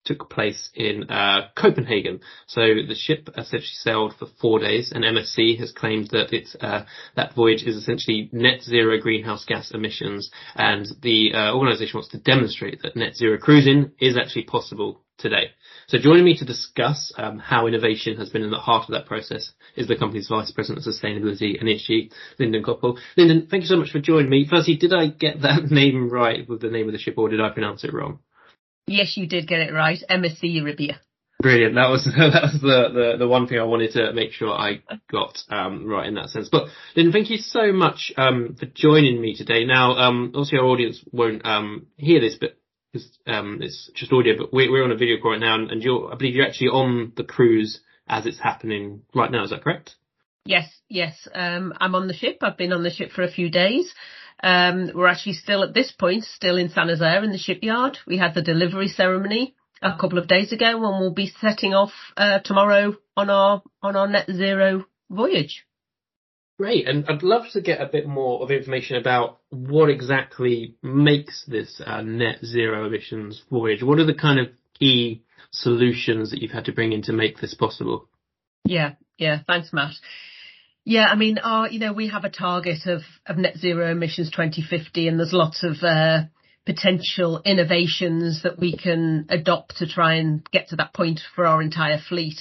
took 0.06 0.30
place 0.30 0.70
in 0.74 1.10
uh, 1.10 1.50
Copenhagen. 1.56 2.20
So 2.48 2.62
the 2.62 2.96
ship 2.96 3.30
essentially 3.38 3.68
sailed 3.74 4.16
for 4.18 4.28
four 4.42 4.60
days, 4.60 4.92
and 4.94 5.04
MSC 5.04 5.60
has 5.60 5.72
claimed 5.72 6.10
that 6.12 6.34
it's 6.34 6.56
uh, 6.60 6.86
that 7.16 7.36
voyage 7.36 7.64
is 7.64 7.76
essentially 7.76 8.30
net 8.32 8.62
zero 8.62 9.00
greenhouse 9.00 9.46
gas 9.46 9.72
emissions, 9.72 10.30
and 10.56 10.88
the 11.02 11.34
uh, 11.34 11.56
organisation 11.56 11.98
wants 11.98 12.10
to 12.10 12.20
demonstrate 12.20 12.82
that 12.82 12.96
net 12.96 13.16
zero 13.16 13.38
cruising 13.38 13.92
is 14.00 14.18
actually 14.18 14.44
possible 14.44 15.02
today. 15.18 15.52
So 15.88 15.98
joining 15.98 16.26
me 16.26 16.38
to 16.38 16.46
discuss 16.46 17.12
um, 17.18 17.40
how 17.40 17.68
innovation 17.68 18.18
has 18.18 18.30
been 18.30 18.42
in 18.42 18.52
the 18.52 18.58
heart 18.58 18.86
of 18.88 18.94
that 18.94 19.06
process 19.06 19.52
is 19.76 19.88
the 19.88 19.98
company's 19.98 20.28
Vice 20.28 20.52
President 20.52 20.86
of 20.86 20.94
Sustainability 20.94 21.60
and 21.60 21.70
ESG, 21.70 22.12
Linden 22.40 22.64
Coppell. 22.64 22.98
Linden, 23.18 23.48
thank 23.50 23.64
you 23.64 23.68
so 23.68 23.78
much 23.78 23.92
for 23.92 24.00
joining 24.00 24.30
me. 24.30 24.48
Firstly, 24.50 24.76
did 24.76 24.94
I 24.94 25.08
get 25.08 25.42
that 25.42 25.66
name 25.72 26.10
right 26.10 26.48
with 26.48 26.62
the 26.62 26.70
name 26.70 26.88
of 26.88 26.94
the 26.94 27.00
ship, 27.00 27.18
or 27.18 27.30
did 27.30 27.42
I 27.42 27.50
pronounce 27.50 27.84
it 27.84 27.94
wrong? 27.94 28.20
Yes, 28.88 29.16
you 29.18 29.28
did 29.28 29.48
get 29.48 29.62
it 29.62 29.74
right. 29.74 30.00
MSC 30.10 30.44
Eurybia. 30.44 30.98
Brilliant. 31.42 31.76
That 31.76 31.90
was 31.90 32.06
that 32.18 32.42
was 32.42 32.62
the, 32.62 32.90
the, 32.94 33.18
the 33.20 33.28
one 33.28 33.48
thing 33.48 33.60
I 33.60 33.64
wanted 33.64 33.92
to 33.94 34.14
make 34.14 34.32
sure 34.32 34.50
I 34.50 34.82
got 35.12 35.38
um, 35.50 35.86
right 35.86 36.08
in 36.08 36.16
that 36.16 36.30
sense. 36.30 36.50
But 36.50 36.68
Lynn, 36.96 37.12
thank 37.12 37.30
you 37.30 37.38
so 37.38 37.74
much 37.74 38.14
um, 38.18 38.56
for 38.58 38.66
joining 38.66 39.20
me 39.20 39.36
today. 39.36 39.66
Now, 39.66 39.92
um, 39.92 40.32
obviously 40.34 40.60
our 40.60 40.66
audience 40.66 41.04
won't 41.12 41.46
um, 41.46 41.88
hear 41.98 42.22
this, 42.22 42.38
but 42.40 42.58
it's, 42.94 43.08
um, 43.28 43.60
it's 43.62 43.92
just 43.94 44.14
audio. 44.14 44.38
But 44.38 44.54
we're, 44.54 44.72
we're 44.72 44.84
on 44.84 44.92
a 44.92 44.98
video 44.98 45.18
call 45.22 45.32
right 45.32 45.40
now, 45.40 45.56
and, 45.56 45.70
and 45.70 45.84
you're 45.84 46.14
I 46.14 46.16
believe 46.16 46.36
you're 46.36 46.48
actually 46.48 46.70
on 46.70 47.12
the 47.18 47.24
cruise 47.26 47.82
as 48.08 48.26
it's 48.26 48.40
happening 48.40 49.02
right 49.14 49.32
now. 49.32 49.44
Is 49.44 49.50
that 49.50 49.64
correct? 49.64 49.96
Yes, 50.46 50.70
yes. 50.90 51.28
Um, 51.34 51.74
I'm 51.80 51.96
on 51.96 52.08
the 52.08 52.14
ship. 52.14 52.38
I've 52.42 52.58
been 52.58 52.74
on 52.74 52.84
the 52.84 52.90
ship 52.90 53.12
for 53.12 53.24
a 53.24 53.32
few 53.32 53.50
days. 53.50 53.94
Um, 54.42 54.92
we're 54.94 55.08
actually 55.08 55.34
still 55.34 55.64
at 55.64 55.74
this 55.74 55.92
point, 55.92 56.24
still 56.24 56.58
in 56.58 56.70
Saint 56.70 56.88
Nazaire 56.88 57.24
in 57.24 57.32
the 57.32 57.38
shipyard. 57.38 57.98
We 58.08 58.18
had 58.18 58.34
the 58.34 58.42
delivery 58.42 58.88
ceremony 58.88 59.56
a 59.82 59.98
couple 59.98 60.18
of 60.18 60.28
days 60.28 60.52
ago, 60.52 60.66
and 60.66 61.00
we'll 61.00 61.14
be 61.14 61.34
setting 61.42 61.74
off 61.74 61.92
uh, 62.18 62.40
tomorrow 62.40 62.96
on 63.16 63.30
our 63.30 63.62
on 63.82 63.96
our 63.96 64.08
net 64.08 64.30
zero 64.32 64.86
voyage. 65.10 65.66
Great, 66.58 66.88
and 66.88 67.06
I'd 67.10 67.24
love 67.24 67.44
to 67.54 67.62
get 67.62 67.82
a 67.82 67.88
bit 67.88 68.08
more 68.08 68.42
of 68.44 68.52
information 68.52 68.96
about 68.96 69.40
what 69.50 69.90
exactly 69.90 70.76
makes 70.84 71.46
this 71.48 71.82
uh, 71.86 72.02
net 72.02 72.46
zero 72.46 72.86
emissions 72.86 73.44
voyage. 73.50 73.84
What 73.84 74.00
are 74.00 74.06
the 74.06 74.14
kind 74.14 74.40
of 74.40 74.48
key 74.80 75.24
solutions 75.52 76.32
that 76.32 76.42
you've 76.42 76.52
had 76.52 76.66
to 76.66 76.72
bring 76.72 76.94
in 76.94 77.02
to 77.04 77.14
make 77.14 77.40
this 77.40 77.54
possible? 77.54 78.08
Yeah, 78.66 78.94
yeah. 79.18 79.40
Thanks, 79.48 79.74
Matt. 79.74 79.96
Yeah, 80.86 81.06
I 81.06 81.16
mean, 81.16 81.38
our, 81.38 81.70
you 81.70 81.80
know, 81.80 81.94
we 81.94 82.10
have 82.10 82.26
a 82.26 82.30
target 82.30 82.86
of, 82.88 83.02
of 83.26 83.38
net 83.38 83.58
zero 83.58 83.92
emissions 83.92 84.30
2050 84.32 85.08
and 85.08 85.18
there's 85.18 85.32
lots 85.32 85.64
of, 85.64 85.82
uh, 85.82 86.24
potential 86.66 87.42
innovations 87.46 88.44
that 88.44 88.60
we 88.60 88.76
can 88.76 89.26
adopt 89.30 89.78
to 89.78 89.88
try 89.88 90.16
and 90.16 90.50
get 90.52 90.70
to 90.70 90.76
that 90.78 90.94
point 90.94 91.22
for 91.36 91.46
our 91.46 91.62
entire 91.62 91.98
fleet. 91.98 92.40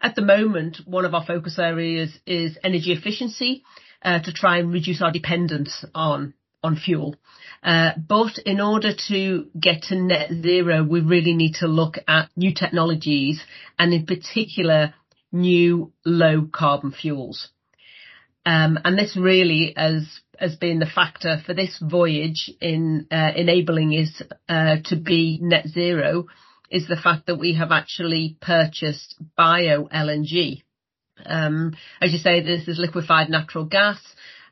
At 0.00 0.14
the 0.14 0.22
moment, 0.22 0.78
one 0.84 1.04
of 1.04 1.14
our 1.14 1.24
focus 1.24 1.58
areas 1.58 2.16
is 2.26 2.58
energy 2.62 2.92
efficiency, 2.92 3.64
uh, 4.02 4.20
to 4.20 4.32
try 4.32 4.58
and 4.58 4.72
reduce 4.72 5.02
our 5.02 5.10
dependence 5.10 5.84
on, 5.94 6.34
on 6.62 6.76
fuel. 6.76 7.16
Uh, 7.62 7.92
but 7.96 8.38
in 8.44 8.60
order 8.60 8.92
to 9.08 9.46
get 9.58 9.82
to 9.82 9.96
net 9.96 10.30
zero, 10.30 10.84
we 10.84 11.00
really 11.00 11.34
need 11.34 11.54
to 11.54 11.66
look 11.66 11.96
at 12.06 12.28
new 12.36 12.52
technologies 12.54 13.40
and 13.78 13.92
in 13.92 14.06
particular, 14.06 14.94
new 15.32 15.92
low 16.04 16.48
carbon 16.52 16.92
fuels. 16.92 17.48
Um, 18.46 18.78
and 18.84 18.96
this 18.96 19.16
really 19.20 19.74
has 19.76 20.06
has 20.38 20.54
been 20.54 20.78
the 20.78 20.86
factor 20.86 21.38
for 21.44 21.52
this 21.52 21.82
voyage 21.82 22.50
in 22.60 23.08
uh, 23.10 23.32
enabling 23.34 23.92
is 23.92 24.22
uh, 24.48 24.76
to 24.84 24.96
be 24.96 25.38
net 25.42 25.66
zero 25.66 26.26
is 26.70 26.86
the 26.86 26.96
fact 26.96 27.26
that 27.26 27.38
we 27.38 27.54
have 27.54 27.72
actually 27.72 28.36
purchased 28.40 29.16
bio 29.36 29.88
LNG. 29.88 30.62
Um, 31.24 31.74
as 32.00 32.12
you 32.12 32.18
say, 32.18 32.40
this 32.40 32.68
is 32.68 32.78
liquefied 32.78 33.30
natural 33.30 33.64
gas 33.64 33.98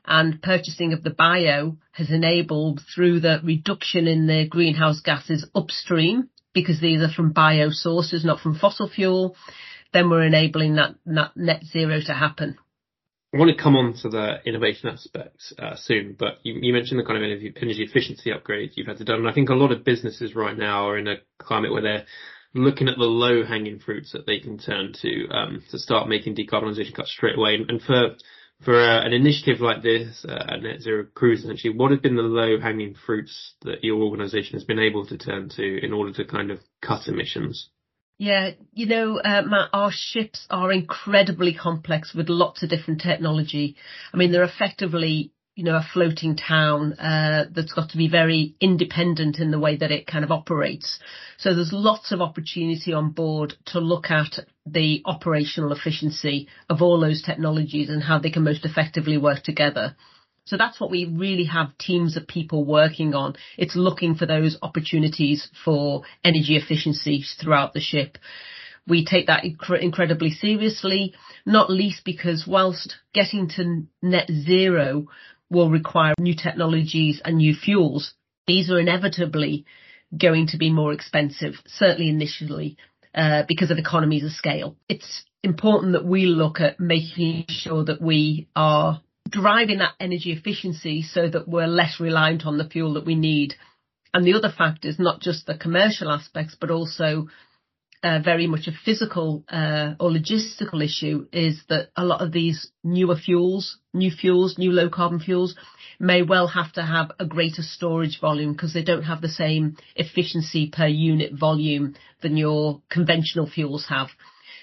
and 0.05 0.41
purchasing 0.41 0.93
of 0.93 1.03
the 1.03 1.09
bio 1.09 1.77
has 1.91 2.09
enabled 2.09 2.81
through 2.93 3.21
the 3.21 3.39
reduction 3.43 4.07
in 4.07 4.27
the 4.27 4.47
greenhouse 4.47 4.99
gases 5.01 5.47
upstream 5.55 6.29
because 6.53 6.81
these 6.81 7.01
are 7.01 7.11
from 7.11 7.31
bio 7.31 7.69
sources, 7.69 8.25
not 8.25 8.39
from 8.39 8.57
fossil 8.57 8.89
fuel. 8.89 9.35
Then 9.93 10.09
we're 10.09 10.25
enabling 10.25 10.75
that, 10.75 10.95
that 11.05 11.31
net 11.35 11.63
zero 11.63 11.99
to 12.05 12.13
happen. 12.13 12.57
I 13.35 13.37
want 13.37 13.51
to 13.51 13.61
come 13.61 13.75
on 13.75 13.95
to 13.95 14.07
the 14.07 14.35
innovation 14.45 14.87
aspect 14.87 15.53
uh, 15.59 15.75
soon, 15.75 16.15
but 16.17 16.37
you, 16.43 16.53
you, 16.61 16.71
mentioned 16.71 17.01
the 17.01 17.03
kind 17.03 17.17
of 17.17 17.23
energy, 17.23 17.53
energy, 17.61 17.83
efficiency 17.83 18.31
upgrades 18.31 18.71
you've 18.75 18.87
had 18.87 18.99
to 18.99 19.03
do. 19.03 19.13
And 19.13 19.27
I 19.27 19.33
think 19.33 19.49
a 19.49 19.55
lot 19.55 19.73
of 19.73 19.83
businesses 19.83 20.33
right 20.33 20.57
now 20.57 20.87
are 20.87 20.97
in 20.97 21.09
a 21.09 21.15
climate 21.37 21.73
where 21.73 21.81
they're 21.81 22.05
looking 22.53 22.87
at 22.87 22.97
the 22.97 23.03
low 23.03 23.43
hanging 23.43 23.79
fruits 23.79 24.13
that 24.13 24.25
they 24.25 24.39
can 24.39 24.57
turn 24.57 24.93
to 25.01 25.27
um, 25.31 25.61
to 25.69 25.77
start 25.77 26.07
making 26.07 26.37
decarbonisation 26.37 26.95
cuts 26.95 27.11
straight 27.11 27.37
away. 27.37 27.55
And, 27.55 27.69
and 27.69 27.81
for 27.81 28.15
for 28.63 28.79
uh, 28.79 29.05
an 29.05 29.11
initiative 29.11 29.59
like 29.59 29.83
this, 29.83 30.23
uh, 30.23 30.55
Net 30.55 30.79
Zero 30.79 31.05
Cruise, 31.13 31.43
essentially, 31.43 31.75
what 31.75 31.91
have 31.91 32.01
been 32.01 32.15
the 32.15 32.21
low 32.21 32.57
hanging 32.57 32.95
fruits 33.05 33.55
that 33.63 33.83
your 33.83 34.01
organisation 34.01 34.53
has 34.53 34.63
been 34.63 34.79
able 34.79 35.05
to 35.07 35.17
turn 35.17 35.49
to 35.57 35.85
in 35.85 35.91
order 35.91 36.13
to 36.13 36.23
kind 36.23 36.51
of 36.51 36.59
cut 36.81 37.09
emissions? 37.09 37.67
Yeah, 38.17 38.51
you 38.73 38.85
know, 38.85 39.19
uh, 39.19 39.41
Matt, 39.41 39.69
our 39.73 39.91
ships 39.91 40.47
are 40.49 40.71
incredibly 40.71 41.53
complex 41.53 42.13
with 42.13 42.29
lots 42.29 42.63
of 42.63 42.69
different 42.69 43.01
technology. 43.01 43.75
I 44.13 44.17
mean, 44.17 44.31
they're 44.31 44.43
effectively, 44.43 45.33
you 45.55 45.65
know, 45.65 45.75
a 45.75 45.85
floating 45.93 46.37
town 46.37 46.93
uh, 46.93 47.45
that's 47.51 47.73
got 47.73 47.89
to 47.89 47.97
be 47.97 48.07
very 48.07 48.55
independent 48.61 49.39
in 49.39 49.51
the 49.51 49.59
way 49.59 49.75
that 49.75 49.91
it 49.91 50.07
kind 50.07 50.23
of 50.23 50.31
operates. 50.31 50.97
So 51.37 51.53
there's 51.53 51.73
lots 51.73 52.13
of 52.13 52.21
opportunity 52.21 52.93
on 52.93 53.11
board 53.11 53.55
to 53.67 53.81
look 53.81 54.09
at 54.09 54.39
the 54.65 55.01
operational 55.05 55.73
efficiency 55.73 56.47
of 56.69 56.81
all 56.81 57.01
those 57.01 57.21
technologies 57.21 57.89
and 57.89 58.01
how 58.01 58.19
they 58.19 58.31
can 58.31 58.43
most 58.43 58.63
effectively 58.63 59.17
work 59.17 59.43
together. 59.43 59.97
So 60.45 60.57
that's 60.57 60.79
what 60.79 60.91
we 60.91 61.05
really 61.05 61.45
have 61.45 61.77
teams 61.79 62.15
of 62.15 62.27
people 62.27 62.65
working 62.65 63.15
on. 63.15 63.35
It's 63.57 63.75
looking 63.75 64.13
for 64.13 64.27
those 64.27 64.57
opportunities 64.61 65.49
for 65.63 66.03
energy 66.23 66.55
efficiency 66.55 67.23
throughout 67.41 67.73
the 67.73 67.79
ship. 67.79 68.19
We 68.87 69.03
take 69.05 69.25
that 69.27 69.43
inc- 69.43 69.81
incredibly 69.81 70.29
seriously, 70.29 71.15
not 71.47 71.71
least 71.71 72.05
because 72.05 72.45
whilst 72.45 72.95
getting 73.11 73.49
to 73.55 73.87
net 74.03 74.29
zero 74.29 75.07
will 75.49 75.71
require 75.71 76.13
new 76.19 76.35
technologies 76.35 77.19
and 77.25 77.37
new 77.37 77.55
fuels, 77.55 78.13
these 78.45 78.69
are 78.69 78.79
inevitably 78.79 79.65
going 80.15 80.47
to 80.47 80.57
be 80.57 80.71
more 80.71 80.93
expensive, 80.93 81.55
certainly 81.65 82.09
initially, 82.09 82.77
uh, 83.15 83.41
because 83.47 83.71
of 83.71 83.79
economies 83.79 84.23
of 84.23 84.31
scale. 84.31 84.75
It's 84.87 85.23
important 85.43 85.93
that 85.93 86.05
we 86.05 86.27
look 86.27 86.59
at 86.59 86.79
making 86.79 87.45
sure 87.49 87.83
that 87.85 87.99
we 87.99 88.47
are 88.55 89.01
driving 89.29 89.79
that 89.79 89.95
energy 89.99 90.31
efficiency 90.31 91.01
so 91.01 91.29
that 91.29 91.47
we're 91.47 91.67
less 91.67 91.99
reliant 91.99 92.45
on 92.45 92.57
the 92.57 92.69
fuel 92.69 92.93
that 92.93 93.05
we 93.05 93.15
need. 93.15 93.55
And 94.13 94.25
the 94.25 94.33
other 94.33 94.53
factors, 94.55 94.97
not 94.97 95.21
just 95.21 95.45
the 95.45 95.57
commercial 95.57 96.11
aspects, 96.11 96.55
but 96.59 96.71
also 96.71 97.27
uh, 98.03 98.19
very 98.23 98.45
much 98.45 98.67
a 98.67 98.71
physical 98.85 99.43
uh, 99.49 99.95
or 99.99 100.11
logistical 100.11 100.83
issue 100.83 101.27
is 101.33 101.63
that 101.69 101.89
a 101.97 102.05
lot 102.05 102.21
of 102.21 102.31
these 102.31 102.71
newer 102.83 103.15
fuels, 103.15 103.79
new 103.93 104.11
fuels, 104.11 104.57
new 104.57 104.71
low 104.71 104.89
carbon 104.89 105.19
fuels 105.19 105.55
may 105.99 106.21
well 106.21 106.47
have 106.47 106.71
to 106.73 106.83
have 106.83 107.11
a 107.19 107.25
greater 107.25 107.63
storage 107.63 108.19
volume 108.21 108.51
because 108.51 108.73
they 108.73 108.83
don't 108.83 109.03
have 109.03 109.21
the 109.21 109.29
same 109.29 109.75
efficiency 109.95 110.69
per 110.69 110.85
unit 110.85 111.33
volume 111.33 111.95
than 112.21 112.37
your 112.37 112.81
conventional 112.89 113.49
fuels 113.49 113.87
have. 113.89 114.09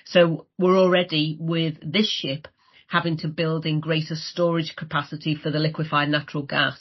So 0.04 0.46
we're 0.58 0.78
already 0.78 1.36
with 1.40 1.78
this 1.82 2.08
ship 2.08 2.46
having 2.92 3.16
to 3.16 3.26
build 3.26 3.64
in 3.64 3.80
greater 3.80 4.14
storage 4.14 4.76
capacity 4.76 5.34
for 5.34 5.50
the 5.50 5.58
liquefied 5.58 6.10
natural 6.10 6.42
gas 6.42 6.78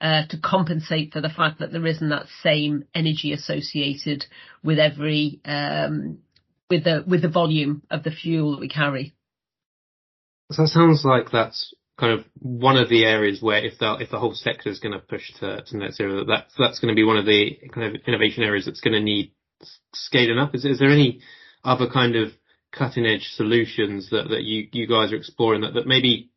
uh, 0.00 0.22
to 0.28 0.36
compensate 0.38 1.12
for 1.12 1.20
the 1.20 1.28
fact 1.28 1.60
that 1.60 1.70
there 1.70 1.86
isn't 1.86 2.08
that 2.08 2.26
same 2.42 2.84
energy 2.92 3.32
associated 3.32 4.26
with 4.64 4.80
every 4.80 5.40
um, 5.44 6.18
with 6.68 6.82
the 6.82 7.04
with 7.06 7.22
the 7.22 7.28
volume 7.28 7.82
of 7.88 8.02
the 8.02 8.10
fuel 8.10 8.50
that 8.50 8.60
we 8.60 8.68
carry. 8.68 9.14
So 10.50 10.62
that 10.62 10.68
sounds 10.68 11.04
like 11.04 11.30
that's 11.30 11.72
kind 12.00 12.18
of 12.18 12.24
one 12.40 12.76
of 12.76 12.88
the 12.88 13.04
areas 13.04 13.40
where 13.40 13.64
if 13.64 13.78
the 13.78 13.96
if 14.00 14.10
the 14.10 14.18
whole 14.18 14.34
sector 14.34 14.70
is 14.70 14.80
going 14.80 14.92
to 14.92 14.98
push 14.98 15.32
to, 15.38 15.62
to 15.62 15.76
net 15.76 15.94
zero, 15.94 16.24
that 16.24 16.46
that's 16.58 16.80
going 16.80 16.92
to 16.92 16.98
be 16.98 17.04
one 17.04 17.16
of 17.16 17.26
the 17.26 17.58
kind 17.72 17.94
of 17.94 18.02
innovation 18.08 18.42
areas 18.42 18.64
that's 18.66 18.80
going 18.80 18.94
to 18.94 19.00
need 19.00 19.32
scaling 19.94 20.38
up. 20.38 20.54
Is, 20.56 20.64
is 20.64 20.80
there 20.80 20.90
any 20.90 21.20
other 21.64 21.88
kind 21.88 22.16
of 22.16 22.32
cutting 22.72 23.06
edge 23.06 23.28
solutions 23.34 24.10
that, 24.10 24.28
that 24.30 24.42
you, 24.42 24.68
you 24.72 24.86
guys 24.86 25.12
are 25.12 25.16
exploring 25.16 25.62
that, 25.62 25.74
that 25.74 25.86
maybe 25.86 26.30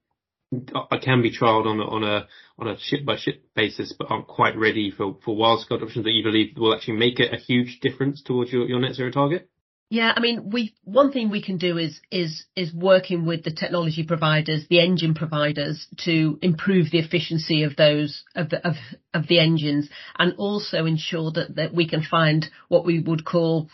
can 1.01 1.21
be 1.21 1.35
trialed 1.35 1.65
on 1.65 1.79
a, 1.79 1.83
on 1.83 2.03
a 2.03 2.27
on 2.59 2.67
a 2.67 2.77
ship 2.79 3.05
by 3.05 3.15
ship 3.17 3.43
basis, 3.55 3.93
but 3.97 4.11
aren't 4.11 4.27
quite 4.27 4.57
ready 4.57 4.91
for 4.91 5.17
for 5.23 5.35
wildcard 5.35 5.81
options 5.81 6.03
that 6.03 6.11
you 6.11 6.23
believe 6.23 6.57
will 6.57 6.75
actually 6.75 6.97
make 6.97 7.19
it 7.19 7.33
a 7.33 7.37
huge 7.37 7.79
difference 7.81 8.21
towards 8.21 8.51
your, 8.51 8.67
your 8.67 8.79
net 8.79 8.93
zero 8.93 9.11
target? 9.11 9.49
Yeah, 9.89 10.13
I 10.15 10.21
mean, 10.21 10.51
we 10.51 10.73
one 10.83 11.11
thing 11.11 11.29
we 11.29 11.41
can 11.41 11.57
do 11.57 11.77
is 11.77 11.99
is 12.11 12.45
is 12.55 12.73
working 12.73 13.25
with 13.25 13.43
the 13.43 13.51
technology 13.51 14.03
providers, 14.03 14.65
the 14.69 14.79
engine 14.79 15.15
providers, 15.15 15.85
to 16.05 16.39
improve 16.41 16.91
the 16.91 16.99
efficiency 16.99 17.63
of 17.63 17.75
those 17.75 18.23
of 18.35 18.49
the 18.49 18.65
of, 18.65 18.75
of 19.13 19.27
the 19.27 19.39
engines, 19.39 19.89
and 20.17 20.35
also 20.37 20.85
ensure 20.85 21.31
that 21.31 21.55
that 21.55 21.73
we 21.73 21.87
can 21.89 22.03
find 22.03 22.49
what 22.69 22.85
we 22.85 22.99
would 22.99 23.25
call 23.25 23.69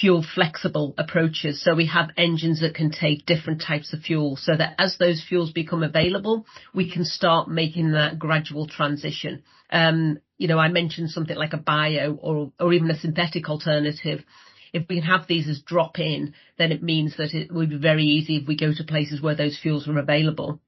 fuel 0.00 0.24
flexible 0.34 0.94
approaches. 0.98 1.62
So 1.62 1.74
we 1.74 1.86
have 1.86 2.10
engines 2.16 2.60
that 2.60 2.74
can 2.74 2.90
take 2.90 3.26
different 3.26 3.62
types 3.62 3.92
of 3.92 4.00
fuel 4.00 4.36
so 4.36 4.56
that 4.56 4.74
as 4.78 4.96
those 4.98 5.24
fuels 5.26 5.52
become 5.52 5.82
available, 5.82 6.46
we 6.74 6.90
can 6.90 7.04
start 7.04 7.48
making 7.48 7.92
that 7.92 8.18
gradual 8.18 8.66
transition. 8.66 9.42
Um, 9.70 10.18
you 10.38 10.48
know, 10.48 10.58
I 10.58 10.68
mentioned 10.68 11.10
something 11.10 11.36
like 11.36 11.52
a 11.52 11.58
bio 11.58 12.14
or, 12.14 12.52
or 12.58 12.72
even 12.72 12.90
a 12.90 12.98
synthetic 12.98 13.48
alternative. 13.48 14.24
If 14.72 14.86
we 14.88 14.96
can 14.96 15.04
have 15.04 15.26
these 15.26 15.48
as 15.48 15.60
drop 15.60 15.98
in, 15.98 16.34
then 16.58 16.72
it 16.72 16.82
means 16.82 17.16
that 17.18 17.34
it 17.34 17.52
would 17.52 17.70
be 17.70 17.78
very 17.78 18.04
easy 18.04 18.36
if 18.36 18.48
we 18.48 18.56
go 18.56 18.72
to 18.72 18.84
places 18.84 19.20
where 19.20 19.36
those 19.36 19.58
fuels 19.58 19.86
are 19.88 19.98
available. 19.98 20.60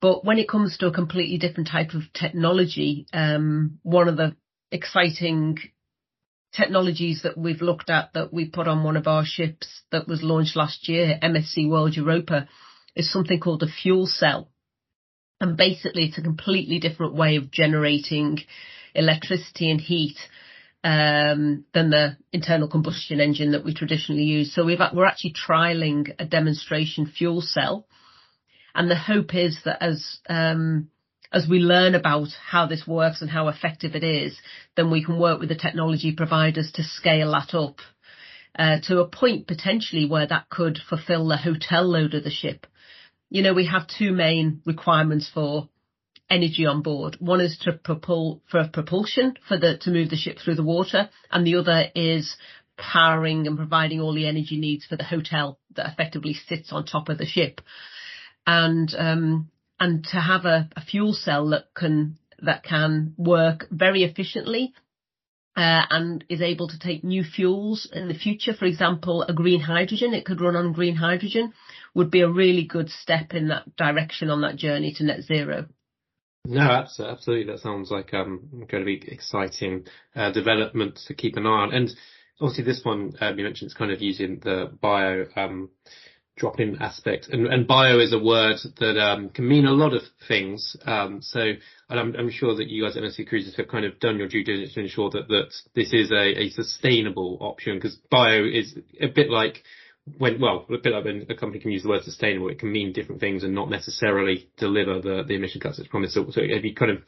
But 0.00 0.24
when 0.24 0.38
it 0.38 0.48
comes 0.48 0.78
to 0.78 0.86
a 0.86 0.92
completely 0.92 1.38
different 1.38 1.68
type 1.68 1.94
of 1.94 2.02
technology, 2.12 3.06
um, 3.12 3.78
one 3.82 4.08
of 4.08 4.16
the 4.16 4.34
exciting 4.70 5.58
technologies 6.52 7.22
that 7.22 7.38
we've 7.38 7.62
looked 7.62 7.90
at 7.90 8.12
that 8.14 8.32
we 8.32 8.48
put 8.48 8.68
on 8.68 8.82
one 8.82 8.96
of 8.96 9.06
our 9.06 9.24
ships 9.24 9.82
that 9.92 10.08
was 10.08 10.22
launched 10.22 10.56
last 10.56 10.88
year, 10.88 11.18
MSC 11.22 11.68
World 11.68 11.94
Europa, 11.94 12.48
is 12.96 13.10
something 13.10 13.38
called 13.38 13.62
a 13.62 13.68
fuel 13.68 14.06
cell. 14.06 14.50
And 15.40 15.56
basically 15.56 16.04
it's 16.04 16.18
a 16.18 16.22
completely 16.22 16.78
different 16.78 17.14
way 17.14 17.36
of 17.36 17.50
generating 17.50 18.40
electricity 18.94 19.70
and 19.70 19.80
heat 19.80 20.16
um, 20.82 21.64
than 21.72 21.90
the 21.90 22.16
internal 22.32 22.68
combustion 22.68 23.20
engine 23.20 23.52
that 23.52 23.64
we 23.64 23.74
traditionally 23.74 24.24
use. 24.24 24.54
So 24.54 24.64
we've, 24.64 24.80
we're 24.92 25.06
actually 25.06 25.34
trialing 25.34 26.14
a 26.18 26.24
demonstration 26.24 27.06
fuel 27.06 27.40
cell. 27.40 27.86
And 28.74 28.90
the 28.90 28.96
hope 28.96 29.34
is 29.34 29.58
that 29.64 29.82
as 29.82 30.18
um, 30.28 30.90
as 31.32 31.46
we 31.48 31.58
learn 31.58 31.94
about 31.94 32.28
how 32.48 32.66
this 32.66 32.86
works 32.86 33.22
and 33.22 33.30
how 33.30 33.48
effective 33.48 33.94
it 33.94 34.04
is, 34.04 34.36
then 34.76 34.90
we 34.90 35.04
can 35.04 35.18
work 35.18 35.38
with 35.38 35.48
the 35.48 35.54
technology 35.54 36.12
providers 36.12 36.72
to 36.74 36.82
scale 36.82 37.32
that 37.32 37.54
up 37.54 37.76
uh, 38.58 38.78
to 38.82 39.00
a 39.00 39.08
point 39.08 39.46
potentially 39.46 40.06
where 40.06 40.26
that 40.26 40.48
could 40.48 40.78
fulfill 40.88 41.28
the 41.28 41.36
hotel 41.36 41.84
load 41.84 42.14
of 42.14 42.24
the 42.24 42.30
ship. 42.30 42.66
You 43.28 43.42
know, 43.42 43.54
we 43.54 43.66
have 43.66 43.86
two 43.86 44.12
main 44.12 44.60
requirements 44.66 45.30
for 45.32 45.68
energy 46.28 46.66
on 46.66 46.82
board. 46.82 47.16
One 47.20 47.40
is 47.40 47.58
to 47.62 47.72
propel 47.72 48.42
for 48.50 48.68
propulsion 48.68 49.36
for 49.46 49.56
the 49.56 49.78
to 49.78 49.90
move 49.90 50.10
the 50.10 50.16
ship 50.16 50.38
through 50.38 50.56
the 50.56 50.64
water, 50.64 51.10
and 51.30 51.46
the 51.46 51.56
other 51.56 51.86
is 51.94 52.36
powering 52.76 53.46
and 53.46 53.56
providing 53.56 54.00
all 54.00 54.14
the 54.14 54.26
energy 54.26 54.58
needs 54.58 54.86
for 54.86 54.96
the 54.96 55.04
hotel 55.04 55.58
that 55.76 55.90
effectively 55.92 56.34
sits 56.34 56.72
on 56.72 56.84
top 56.84 57.08
of 57.08 57.18
the 57.18 57.26
ship. 57.26 57.60
And 58.46 58.92
um, 58.96 59.50
and 59.80 60.04
to 60.04 60.20
have 60.20 60.44
a, 60.44 60.68
a 60.76 60.80
fuel 60.82 61.14
cell 61.14 61.48
that 61.48 61.74
can 61.74 62.18
that 62.42 62.62
can 62.62 63.14
work 63.16 63.66
very 63.70 64.04
efficiently 64.04 64.72
uh, 65.56 65.82
and 65.90 66.24
is 66.28 66.40
able 66.40 66.68
to 66.68 66.78
take 66.78 67.04
new 67.04 67.24
fuels 67.24 67.88
in 67.92 68.08
the 68.08 68.14
future. 68.14 68.54
For 68.54 68.66
example, 68.66 69.22
a 69.22 69.32
green 69.32 69.60
hydrogen, 69.60 70.14
it 70.14 70.24
could 70.24 70.40
run 70.40 70.56
on 70.56 70.72
green 70.72 70.96
hydrogen, 70.96 71.52
would 71.94 72.10
be 72.10 72.20
a 72.20 72.30
really 72.30 72.64
good 72.64 72.88
step 72.88 73.34
in 73.34 73.48
that 73.48 73.76
direction 73.76 74.30
on 74.30 74.42
that 74.42 74.56
journey 74.56 74.94
to 74.94 75.04
net 75.04 75.22
zero. 75.22 75.66
No, 76.46 76.62
absolutely. 76.62 77.52
That 77.52 77.60
sounds 77.60 77.90
like 77.90 78.14
um, 78.14 78.66
be 78.70 79.02
exciting 79.06 79.86
uh, 80.16 80.32
development 80.32 80.98
to 81.06 81.14
keep 81.14 81.36
an 81.36 81.46
eye 81.46 81.50
on. 81.50 81.74
And 81.74 81.90
obviously, 82.40 82.64
this 82.64 82.80
one 82.82 83.12
uh, 83.20 83.32
you 83.36 83.44
mentioned 83.44 83.68
is 83.68 83.74
kind 83.74 83.92
of 83.92 84.00
using 84.00 84.40
the 84.42 84.70
bio 84.80 85.26
um, 85.36 85.70
drop-in 86.40 86.80
aspect. 86.80 87.28
And, 87.28 87.46
and 87.46 87.66
bio 87.66 88.00
is 88.00 88.12
a 88.12 88.18
word 88.18 88.56
that 88.78 88.98
um, 88.98 89.28
can 89.28 89.46
mean 89.46 89.66
a 89.66 89.72
lot 89.72 89.92
of 89.92 90.02
things. 90.26 90.74
Um, 90.86 91.20
so 91.20 91.52
I'm, 91.90 92.16
I'm, 92.16 92.30
sure 92.30 92.56
that 92.56 92.68
you 92.68 92.82
guys 92.82 92.96
at 92.96 93.02
MSC 93.02 93.28
Cruises 93.28 93.56
have 93.56 93.68
kind 93.68 93.84
of 93.84 94.00
done 94.00 94.16
your 94.16 94.26
due 94.26 94.42
diligence 94.42 94.74
to 94.74 94.80
ensure 94.80 95.10
that, 95.10 95.28
that 95.28 95.52
this 95.74 95.92
is 95.92 96.10
a, 96.10 96.40
a 96.40 96.50
sustainable 96.50 97.36
option 97.40 97.76
because 97.76 97.96
bio 98.10 98.42
is 98.44 98.74
a 99.00 99.08
bit 99.08 99.30
like 99.30 99.62
when, 100.18 100.40
well, 100.40 100.66
a 100.68 100.78
bit 100.78 100.92
like 100.92 101.04
when 101.04 101.26
a 101.28 101.34
company 101.34 101.60
can 101.60 101.70
use 101.70 101.82
the 101.82 101.90
word 101.90 102.02
sustainable, 102.02 102.48
it 102.48 102.58
can 102.58 102.72
mean 102.72 102.92
different 102.92 103.20
things 103.20 103.44
and 103.44 103.54
not 103.54 103.70
necessarily 103.70 104.48
deliver 104.56 105.00
the, 105.00 105.22
the 105.28 105.34
emission 105.34 105.60
cuts 105.60 105.78
it's 105.78 105.88
promised. 105.88 106.14
So, 106.14 106.26
so 106.30 106.40
have 106.40 106.64
you 106.64 106.74
kind 106.74 106.92
of 106.92 106.98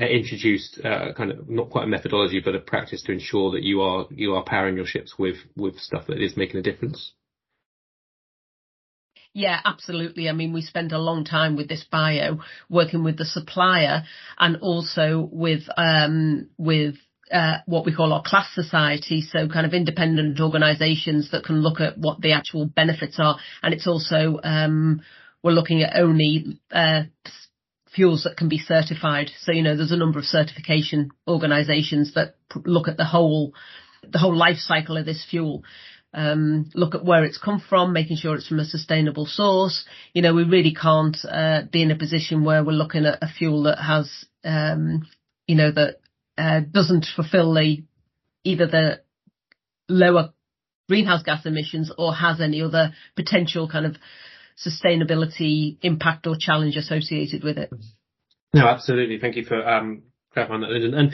uh, 0.00 0.04
introduced 0.04 0.80
uh, 0.84 1.12
kind 1.14 1.32
of 1.32 1.50
not 1.50 1.70
quite 1.70 1.84
a 1.84 1.88
methodology, 1.88 2.40
but 2.40 2.54
a 2.54 2.60
practice 2.60 3.02
to 3.02 3.12
ensure 3.12 3.50
that 3.50 3.64
you 3.64 3.82
are 3.82 4.06
you 4.10 4.34
are 4.34 4.44
powering 4.44 4.76
your 4.76 4.86
ships 4.86 5.18
with 5.18 5.36
with 5.56 5.76
stuff 5.78 6.06
that 6.06 6.22
is 6.22 6.36
making 6.36 6.60
a 6.60 6.62
difference? 6.62 7.12
Yeah, 9.34 9.60
absolutely. 9.64 10.28
I 10.28 10.32
mean, 10.32 10.52
we 10.52 10.62
spend 10.62 10.92
a 10.92 10.98
long 10.98 11.24
time 11.24 11.54
with 11.56 11.68
this 11.68 11.84
bio 11.90 12.38
working 12.68 13.04
with 13.04 13.18
the 13.18 13.24
supplier 13.24 14.02
and 14.38 14.56
also 14.56 15.28
with, 15.30 15.62
um, 15.76 16.48
with, 16.56 16.96
uh, 17.32 17.58
what 17.66 17.84
we 17.84 17.94
call 17.94 18.12
our 18.12 18.22
class 18.22 18.48
society, 18.54 19.20
so 19.20 19.48
kind 19.48 19.66
of 19.66 19.74
independent 19.74 20.40
organisations 20.40 21.30
that 21.30 21.44
can 21.44 21.60
look 21.60 21.80
at 21.80 21.98
what 21.98 22.20
the 22.20 22.32
actual 22.32 22.64
benefits 22.64 23.16
are, 23.18 23.38
and 23.62 23.74
it's 23.74 23.86
also 23.86 24.40
um, 24.42 25.02
we're 25.42 25.52
looking 25.52 25.82
at 25.82 25.94
only 26.00 26.58
uh, 26.72 27.02
fuels 27.94 28.24
that 28.24 28.38
can 28.38 28.48
be 28.48 28.58
certified. 28.58 29.30
So 29.42 29.52
you 29.52 29.62
know, 29.62 29.76
there's 29.76 29.92
a 29.92 29.96
number 29.96 30.18
of 30.18 30.24
certification 30.24 31.10
organisations 31.28 32.14
that 32.14 32.36
look 32.64 32.88
at 32.88 32.96
the 32.96 33.04
whole 33.04 33.52
the 34.10 34.18
whole 34.18 34.34
life 34.36 34.58
cycle 34.58 34.96
of 34.96 35.04
this 35.04 35.26
fuel 35.28 35.64
um, 36.14 36.70
look 36.74 36.94
at 36.94 37.04
where 37.04 37.24
it's 37.24 37.38
come 37.38 37.62
from, 37.68 37.92
making 37.92 38.16
sure 38.16 38.34
it's 38.34 38.48
from 38.48 38.60
a 38.60 38.64
sustainable 38.64 39.26
source. 39.26 39.84
You 40.12 40.22
know, 40.22 40.34
we 40.34 40.44
really 40.44 40.74
can't 40.74 41.16
uh, 41.28 41.62
be 41.70 41.82
in 41.82 41.90
a 41.90 41.96
position 41.98 42.44
where 42.44 42.64
we're 42.64 42.72
looking 42.72 43.04
at 43.04 43.22
a 43.22 43.28
fuel 43.28 43.64
that 43.64 43.78
has, 43.78 44.10
um, 44.44 45.06
you 45.46 45.54
know, 45.54 45.70
that 45.70 45.96
uh, 46.36 46.60
doesn't 46.60 47.06
fulfil 47.14 47.52
the 47.54 47.84
either 48.44 48.66
the 48.66 49.00
lower 49.88 50.32
greenhouse 50.88 51.22
gas 51.22 51.44
emissions 51.44 51.92
or 51.98 52.14
has 52.14 52.40
any 52.40 52.62
other 52.62 52.94
potential 53.14 53.68
kind 53.68 53.84
of 53.84 53.96
sustainability 54.56 55.76
impact 55.82 56.26
or 56.26 56.36
challenge 56.38 56.76
associated 56.76 57.44
with 57.44 57.58
it. 57.58 57.70
No, 58.54 58.66
absolutely. 58.66 59.18
Thank 59.18 59.36
you 59.36 59.44
for 59.44 59.68
um, 59.68 60.04
clarifying 60.32 60.62
that, 60.62 60.70
Linden. 60.70 60.94
And 60.94 61.12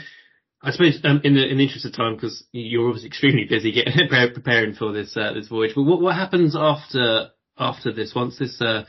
I 0.65 0.71
suppose 0.71 0.99
um, 1.03 1.21
in 1.23 1.35
the 1.35 1.47
in 1.47 1.57
the 1.57 1.63
interest 1.63 1.85
of 1.85 1.93
time, 1.93 2.15
because 2.15 2.43
you're 2.51 2.87
obviously 2.87 3.07
extremely 3.07 3.45
busy 3.45 3.71
getting 3.71 3.93
preparing 4.33 4.73
for 4.73 4.91
this 4.91 5.15
uh, 5.15 5.31
this 5.33 5.47
voyage. 5.47 5.73
But 5.75 5.83
what 5.83 6.01
what 6.01 6.15
happens 6.15 6.55
after 6.57 7.29
after 7.55 7.93
this? 7.93 8.15
Once 8.15 8.39
this 8.39 8.59
uh, 8.59 8.85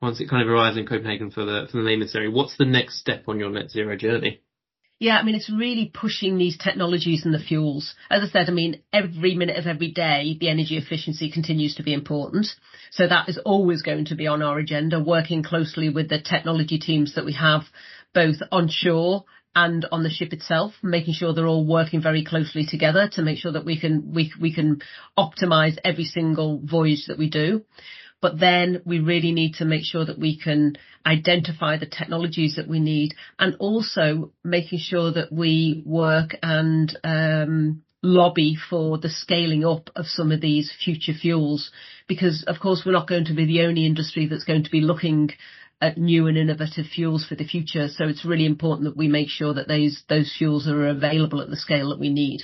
once 0.00 0.20
it 0.20 0.30
kind 0.30 0.42
of 0.42 0.48
arrives 0.48 0.78
in 0.78 0.86
Copenhagen 0.86 1.30
for 1.30 1.44
the 1.44 1.68
for 1.70 1.76
the 1.76 1.84
main 1.84 2.00
necessary, 2.00 2.30
what's 2.30 2.56
the 2.56 2.64
next 2.64 2.98
step 2.98 3.24
on 3.28 3.38
your 3.38 3.50
net 3.50 3.70
zero 3.70 3.94
journey? 3.94 4.40
Yeah, 5.00 5.18
I 5.18 5.22
mean, 5.22 5.36
it's 5.36 5.50
really 5.50 5.92
pushing 5.94 6.38
these 6.38 6.58
technologies 6.58 7.24
and 7.24 7.32
the 7.32 7.38
fuels. 7.38 7.94
As 8.10 8.22
I 8.22 8.26
said, 8.26 8.48
I 8.48 8.52
mean, 8.52 8.82
every 8.92 9.36
minute 9.36 9.56
of 9.56 9.68
every 9.68 9.92
day, 9.92 10.36
the 10.40 10.48
energy 10.48 10.76
efficiency 10.76 11.30
continues 11.30 11.76
to 11.76 11.84
be 11.84 11.94
important. 11.94 12.48
So 12.90 13.06
that 13.06 13.28
is 13.28 13.38
always 13.38 13.82
going 13.82 14.06
to 14.06 14.16
be 14.16 14.26
on 14.26 14.42
our 14.42 14.58
agenda, 14.58 14.98
working 14.98 15.44
closely 15.44 15.88
with 15.88 16.08
the 16.08 16.20
technology 16.20 16.80
teams 16.80 17.14
that 17.14 17.24
we 17.24 17.34
have 17.34 17.62
both 18.12 18.36
onshore 18.50 19.24
and 19.54 19.86
on 19.90 20.02
the 20.02 20.10
ship 20.10 20.32
itself, 20.32 20.74
making 20.82 21.14
sure 21.14 21.32
they're 21.32 21.46
all 21.46 21.66
working 21.66 22.00
very 22.02 22.24
closely 22.24 22.64
together 22.66 23.08
to 23.12 23.22
make 23.22 23.38
sure 23.38 23.52
that 23.52 23.64
we 23.64 23.80
can 23.80 24.12
we 24.14 24.32
we 24.40 24.54
can 24.54 24.82
optimize 25.16 25.76
every 25.84 26.04
single 26.04 26.60
voyage 26.64 27.06
that 27.08 27.18
we 27.18 27.28
do. 27.28 27.64
But 28.20 28.40
then 28.40 28.82
we 28.84 28.98
really 28.98 29.32
need 29.32 29.54
to 29.54 29.64
make 29.64 29.84
sure 29.84 30.04
that 30.04 30.18
we 30.18 30.38
can 30.38 30.76
identify 31.06 31.78
the 31.78 31.86
technologies 31.86 32.56
that 32.56 32.68
we 32.68 32.80
need 32.80 33.14
and 33.38 33.56
also 33.60 34.32
making 34.42 34.80
sure 34.80 35.12
that 35.12 35.32
we 35.32 35.82
work 35.86 36.36
and 36.42 36.98
um, 37.04 37.82
lobby 38.02 38.56
for 38.68 38.98
the 38.98 39.08
scaling 39.08 39.64
up 39.64 39.90
of 39.96 40.06
some 40.06 40.32
of 40.32 40.40
these 40.40 40.72
future 40.84 41.12
fuels 41.12 41.70
because 42.06 42.44
of 42.46 42.60
course 42.60 42.82
we're 42.84 42.92
not 42.92 43.08
going 43.08 43.24
to 43.24 43.34
be 43.34 43.44
the 43.44 43.62
only 43.62 43.86
industry 43.86 44.26
that's 44.26 44.44
going 44.44 44.64
to 44.64 44.70
be 44.70 44.80
looking 44.80 45.30
at 45.80 45.96
new 45.96 46.26
and 46.26 46.36
innovative 46.36 46.86
fuels 46.86 47.24
for 47.26 47.34
the 47.34 47.44
future. 47.44 47.88
So 47.88 48.04
it's 48.06 48.24
really 48.24 48.46
important 48.46 48.84
that 48.84 48.96
we 48.96 49.08
make 49.08 49.28
sure 49.28 49.54
that 49.54 49.68
those 49.68 50.02
those 50.08 50.34
fuels 50.36 50.66
are 50.66 50.88
available 50.88 51.40
at 51.40 51.50
the 51.50 51.56
scale 51.56 51.90
that 51.90 52.00
we 52.00 52.10
need. 52.10 52.42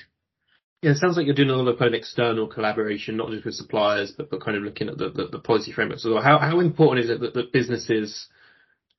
Yeah, 0.82 0.90
it 0.90 0.98
sounds 0.98 1.16
like 1.16 1.24
you're 1.24 1.34
doing 1.34 1.48
a 1.48 1.56
lot 1.56 1.66
of 1.66 1.78
kind 1.78 1.94
of 1.94 1.98
external 1.98 2.46
collaboration, 2.46 3.16
not 3.16 3.30
just 3.30 3.46
with 3.46 3.54
suppliers, 3.54 4.12
but, 4.14 4.28
but 4.28 4.42
kind 4.42 4.54
of 4.54 4.64
looking 4.64 4.90
at 4.90 4.98
the, 4.98 5.08
the, 5.08 5.28
the 5.32 5.38
policy 5.38 5.72
frameworks 5.72 6.04
well. 6.04 6.20
How, 6.20 6.38
how 6.38 6.60
important 6.60 7.06
is 7.06 7.10
it 7.10 7.20
that, 7.20 7.32
that 7.32 7.52
businesses 7.52 8.28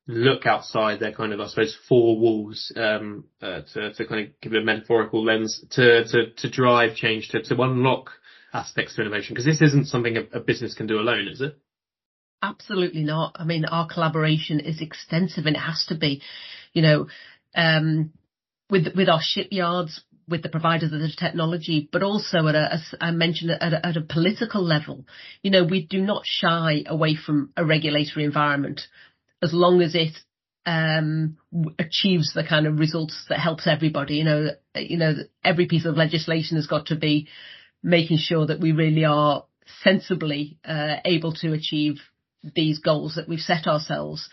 look 0.08 0.48
outside 0.48 1.00
their 1.00 1.12
kind 1.12 1.32
of, 1.32 1.40
I 1.40 1.46
suppose, 1.46 1.78
four 1.88 2.18
walls, 2.18 2.72
um, 2.76 3.26
uh, 3.40 3.62
to, 3.74 3.94
to 3.94 4.06
kind 4.08 4.26
of 4.26 4.42
give 4.42 4.54
it 4.54 4.64
a 4.64 4.66
metaphorical 4.66 5.24
lens 5.24 5.64
to, 5.72 6.06
to, 6.06 6.32
to 6.32 6.50
drive 6.50 6.96
change, 6.96 7.30
to, 7.30 7.44
to 7.44 7.62
unlock 7.62 8.10
aspects 8.52 8.96
to 8.96 9.02
innovation? 9.02 9.36
Because 9.36 9.46
this 9.46 9.62
isn't 9.62 9.86
something 9.86 10.18
a, 10.18 10.38
a 10.38 10.40
business 10.40 10.74
can 10.74 10.88
do 10.88 11.00
alone, 11.00 11.28
is 11.28 11.42
it? 11.42 11.56
Absolutely 12.46 13.04
not. 13.04 13.36
I 13.40 13.44
mean, 13.44 13.66
our 13.66 13.88
collaboration 13.88 14.60
is 14.60 14.80
extensive 14.80 15.48
and 15.48 15.56
it 15.56 15.60
has 15.60 15.84
to 15.90 15.96
be, 15.96 16.22
you 16.74 16.84
know, 16.84 17.08
um, 17.56 18.12
with, 18.70 18.88
with 18.96 19.10
our 19.10 19.22
shipyards, 19.22 20.02
with 20.28 20.44
the 20.44 20.50
providers 20.50 20.94
of 20.94 21.00
the 21.00 21.12
technology, 21.18 21.90
but 21.92 22.04
also 22.04 22.48
at 22.48 22.54
a, 22.56 22.74
as 22.74 22.94
I 23.02 23.10
mentioned, 23.12 23.50
at 23.50 23.74
a, 23.74 23.86
at 23.86 23.98
a 23.98 24.02
political 24.02 24.64
level. 24.64 25.06
You 25.42 25.50
know, 25.52 25.64
we 25.64 25.88
do 25.88 26.02
not 26.02 26.22
shy 26.26 26.84
away 26.86 27.16
from 27.16 27.52
a 27.58 27.66
regulatory 27.66 28.26
environment 28.26 28.82
as 29.42 29.52
long 29.52 29.82
as 29.82 29.96
it 29.96 30.16
um, 30.68 31.38
achieves 31.80 32.34
the 32.34 32.44
kind 32.44 32.68
of 32.68 32.78
results 32.78 33.26
that 33.30 33.40
helps 33.40 33.66
everybody. 33.66 34.18
You 34.18 34.24
know, 34.24 34.48
you 34.76 34.98
know, 34.98 35.14
every 35.44 35.66
piece 35.66 35.86
of 35.86 35.98
legislation 35.98 36.58
has 36.58 36.68
got 36.68 36.88
to 36.88 36.96
be 36.96 37.28
making 37.82 38.18
sure 38.18 38.46
that 38.46 38.60
we 38.60 38.72
really 38.72 39.06
are 39.06 39.46
sensibly 39.84 40.60
uh, 40.64 40.98
able 41.06 41.34
to 41.34 41.54
achieve 41.54 41.98
these 42.54 42.80
goals 42.80 43.16
that 43.16 43.28
we've 43.28 43.40
set 43.40 43.68
ourselves. 43.68 44.30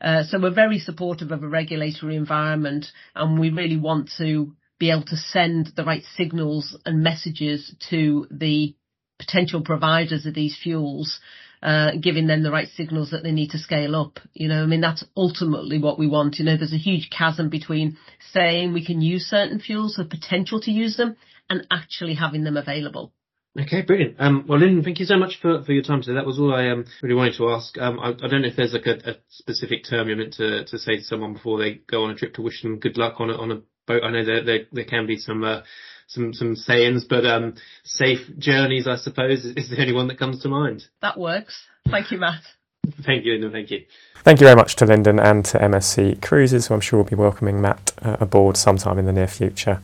Uh, 0.00 0.24
so 0.24 0.40
we're 0.40 0.52
very 0.52 0.78
supportive 0.78 1.30
of 1.30 1.42
a 1.42 1.48
regulatory 1.48 2.16
environment 2.16 2.86
and 3.14 3.38
we 3.38 3.50
really 3.50 3.76
want 3.76 4.10
to 4.18 4.52
be 4.78 4.90
able 4.90 5.04
to 5.04 5.16
send 5.16 5.70
the 5.76 5.84
right 5.84 6.02
signals 6.16 6.76
and 6.84 7.04
messages 7.04 7.72
to 7.88 8.26
the 8.32 8.74
potential 9.20 9.62
providers 9.62 10.26
of 10.26 10.34
these 10.34 10.58
fuels, 10.60 11.20
uh, 11.62 11.92
giving 12.00 12.26
them 12.26 12.42
the 12.42 12.50
right 12.50 12.66
signals 12.74 13.10
that 13.10 13.22
they 13.22 13.30
need 13.30 13.50
to 13.50 13.58
scale 13.58 13.94
up. 13.94 14.18
You 14.32 14.48
know, 14.48 14.64
I 14.64 14.66
mean, 14.66 14.80
that's 14.80 15.04
ultimately 15.16 15.78
what 15.78 16.00
we 16.00 16.08
want. 16.08 16.40
You 16.40 16.44
know, 16.44 16.56
there's 16.56 16.72
a 16.72 16.78
huge 16.78 17.10
chasm 17.16 17.48
between 17.48 17.96
saying 18.32 18.72
we 18.72 18.84
can 18.84 19.00
use 19.00 19.26
certain 19.26 19.60
fuels, 19.60 19.94
the 19.94 20.04
potential 20.04 20.60
to 20.62 20.72
use 20.72 20.96
them, 20.96 21.16
and 21.48 21.64
actually 21.70 22.14
having 22.14 22.42
them 22.42 22.56
available. 22.56 23.12
Okay, 23.58 23.82
brilliant. 23.82 24.16
Um, 24.18 24.46
well, 24.48 24.58
Lynn, 24.58 24.82
thank 24.82 24.98
you 24.98 25.04
so 25.04 25.18
much 25.18 25.38
for, 25.42 25.62
for 25.62 25.72
your 25.72 25.82
time 25.82 26.00
today. 26.00 26.14
That 26.14 26.24
was 26.24 26.38
all 26.38 26.54
I 26.54 26.68
um, 26.68 26.86
really 27.02 27.14
wanted 27.14 27.34
to 27.36 27.50
ask. 27.50 27.76
Um, 27.76 28.00
I, 28.00 28.08
I, 28.08 28.28
don't 28.28 28.40
know 28.40 28.48
if 28.48 28.56
there's 28.56 28.72
like 28.72 28.86
a, 28.86 29.10
a, 29.10 29.14
specific 29.28 29.84
term 29.84 30.08
you're 30.08 30.16
meant 30.16 30.32
to, 30.34 30.64
to 30.64 30.78
say 30.78 30.96
to 30.96 31.02
someone 31.02 31.34
before 31.34 31.58
they 31.58 31.74
go 31.74 32.04
on 32.04 32.10
a 32.10 32.14
trip 32.14 32.32
to 32.34 32.42
wish 32.42 32.62
them 32.62 32.78
good 32.78 32.96
luck 32.96 33.16
on 33.18 33.28
a, 33.28 33.34
on 33.34 33.52
a 33.52 33.60
boat. 33.86 34.04
I 34.04 34.10
know 34.10 34.24
there, 34.24 34.42
there, 34.42 34.60
there 34.72 34.84
can 34.86 35.06
be 35.06 35.18
some, 35.18 35.44
uh, 35.44 35.60
some, 36.06 36.32
some 36.32 36.56
sayings, 36.56 37.04
but 37.04 37.26
um, 37.26 37.56
safe 37.84 38.20
journeys, 38.38 38.88
I 38.88 38.96
suppose, 38.96 39.44
is, 39.44 39.56
is 39.56 39.70
the 39.70 39.80
only 39.80 39.92
one 39.92 40.08
that 40.08 40.18
comes 40.18 40.42
to 40.42 40.48
mind. 40.48 40.84
That 41.02 41.18
works. 41.18 41.62
Thank 41.90 42.10
you, 42.10 42.18
Matt. 42.18 42.42
Thank 43.04 43.26
you, 43.26 43.32
Linden. 43.32 43.52
Thank 43.52 43.70
you. 43.70 43.84
Thank 44.24 44.40
you 44.40 44.46
very 44.46 44.56
much 44.56 44.76
to 44.76 44.86
Linden 44.86 45.18
and 45.18 45.44
to 45.46 45.58
MSC 45.58 46.22
Cruises, 46.22 46.68
who 46.68 46.74
I'm 46.74 46.80
sure 46.80 47.00
will 47.00 47.10
be 47.10 47.16
welcoming 47.16 47.60
Matt 47.60 47.92
uh, 48.00 48.16
aboard 48.18 48.56
sometime 48.56 48.98
in 48.98 49.04
the 49.04 49.12
near 49.12 49.28
future. 49.28 49.82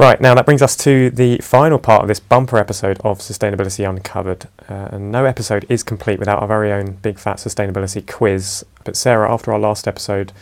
Right, 0.00 0.18
now 0.18 0.34
that 0.34 0.46
brings 0.46 0.62
us 0.62 0.76
to 0.76 1.10
the 1.10 1.36
final 1.42 1.78
part 1.78 2.00
of 2.00 2.08
this 2.08 2.20
bumper 2.20 2.56
episode 2.56 2.98
of 3.04 3.18
Sustainability 3.18 3.86
Uncovered. 3.86 4.48
Uh, 4.66 4.88
and 4.92 5.12
no 5.12 5.26
episode 5.26 5.66
is 5.68 5.82
complete 5.82 6.18
without 6.18 6.40
our 6.40 6.48
very 6.48 6.72
own 6.72 6.92
big 7.02 7.18
fat 7.18 7.36
sustainability 7.36 8.10
quiz. 8.10 8.64
But 8.84 8.96
Sarah, 8.96 9.30
after 9.30 9.52
our 9.52 9.58
last 9.58 9.86
episode, 9.86 10.32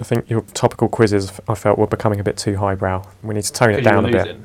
I 0.00 0.02
think 0.02 0.28
your 0.28 0.40
topical 0.54 0.88
quizzes 0.88 1.40
I 1.46 1.54
felt 1.54 1.78
were 1.78 1.86
becoming 1.86 2.18
a 2.18 2.24
bit 2.24 2.36
too 2.36 2.56
highbrow. 2.56 3.06
We 3.22 3.36
need 3.36 3.44
to 3.44 3.52
tone 3.52 3.74
it 3.74 3.82
down 3.82 4.06
a 4.06 4.10
bit. 4.10 4.38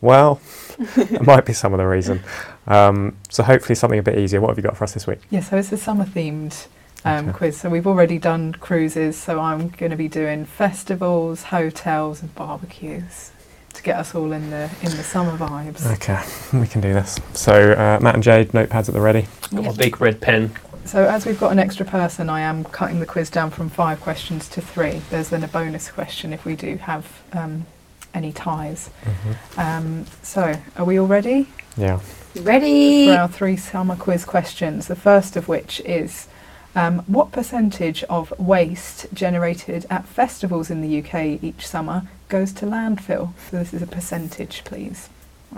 Well, 0.00 0.40
it 0.96 1.26
might 1.26 1.44
be 1.44 1.52
some 1.52 1.74
of 1.74 1.78
the 1.78 1.86
reason. 1.86 2.22
Um, 2.68 3.18
so 3.28 3.42
hopefully 3.42 3.74
something 3.74 3.98
a 3.98 4.02
bit 4.02 4.18
easier. 4.18 4.40
What 4.40 4.48
have 4.48 4.56
you 4.56 4.62
got 4.62 4.78
for 4.78 4.84
us 4.84 4.94
this 4.94 5.06
week? 5.06 5.18
Yeah, 5.28 5.40
so 5.40 5.58
it's 5.58 5.72
a 5.72 5.76
summer 5.76 6.06
themed 6.06 6.68
um, 7.04 7.28
okay. 7.28 7.36
quiz. 7.36 7.60
So 7.60 7.68
we've 7.68 7.86
already 7.86 8.18
done 8.18 8.54
cruises, 8.54 9.18
so 9.18 9.40
I'm 9.40 9.68
going 9.68 9.90
to 9.90 9.96
be 9.96 10.08
doing 10.08 10.46
festivals, 10.46 11.42
hotels, 11.42 12.22
and 12.22 12.34
barbecues 12.34 13.32
to 13.74 13.82
get 13.82 13.96
us 13.96 14.14
all 14.14 14.32
in 14.32 14.50
the 14.50 14.70
in 14.82 14.90
the 14.90 15.02
summer 15.02 15.36
vibes. 15.36 15.86
Okay, 15.94 16.20
we 16.58 16.66
can 16.66 16.80
do 16.80 16.92
this. 16.92 17.18
So 17.32 17.72
uh, 17.72 17.98
Matt 18.00 18.14
and 18.14 18.22
Jade, 18.22 18.48
notepads 18.50 18.88
at 18.88 18.94
the 18.94 19.00
ready. 19.00 19.26
Got 19.50 19.52
yep. 19.52 19.64
my 19.64 19.72
big 19.72 20.00
red 20.00 20.20
pen. 20.20 20.52
So 20.84 21.04
as 21.04 21.26
we've 21.26 21.38
got 21.38 21.52
an 21.52 21.58
extra 21.58 21.86
person, 21.86 22.28
I 22.28 22.40
am 22.40 22.64
cutting 22.64 23.00
the 23.00 23.06
quiz 23.06 23.30
down 23.30 23.50
from 23.50 23.68
five 23.68 24.00
questions 24.00 24.48
to 24.50 24.60
three. 24.60 25.02
There's 25.10 25.28
then 25.28 25.44
a 25.44 25.48
bonus 25.48 25.90
question 25.90 26.32
if 26.32 26.44
we 26.44 26.56
do 26.56 26.76
have 26.76 27.22
um, 27.32 27.66
any 28.14 28.32
ties. 28.32 28.90
Mm-hmm. 29.04 29.60
Um, 29.60 30.06
so 30.22 30.54
are 30.76 30.84
we 30.84 30.98
all 30.98 31.06
ready? 31.06 31.48
Yeah. 31.76 32.00
Ready. 32.36 33.06
For 33.06 33.12
our 33.12 33.28
three 33.28 33.56
summer 33.56 33.96
quiz 33.96 34.24
questions. 34.24 34.88
The 34.88 34.96
first 34.96 35.36
of 35.36 35.48
which 35.48 35.80
is. 35.80 36.28
Um, 36.72 37.00
what 37.08 37.32
percentage 37.32 38.04
of 38.04 38.32
waste 38.38 39.08
generated 39.12 39.86
at 39.90 40.06
festivals 40.06 40.70
in 40.70 40.82
the 40.82 41.02
UK 41.02 41.42
each 41.42 41.66
summer 41.66 42.08
goes 42.30 42.52
to 42.54 42.66
landfill. 42.66 43.34
So 43.50 43.58
this 43.58 43.74
is 43.74 43.82
a 43.82 43.86
percentage, 43.86 44.64
please. 44.64 45.10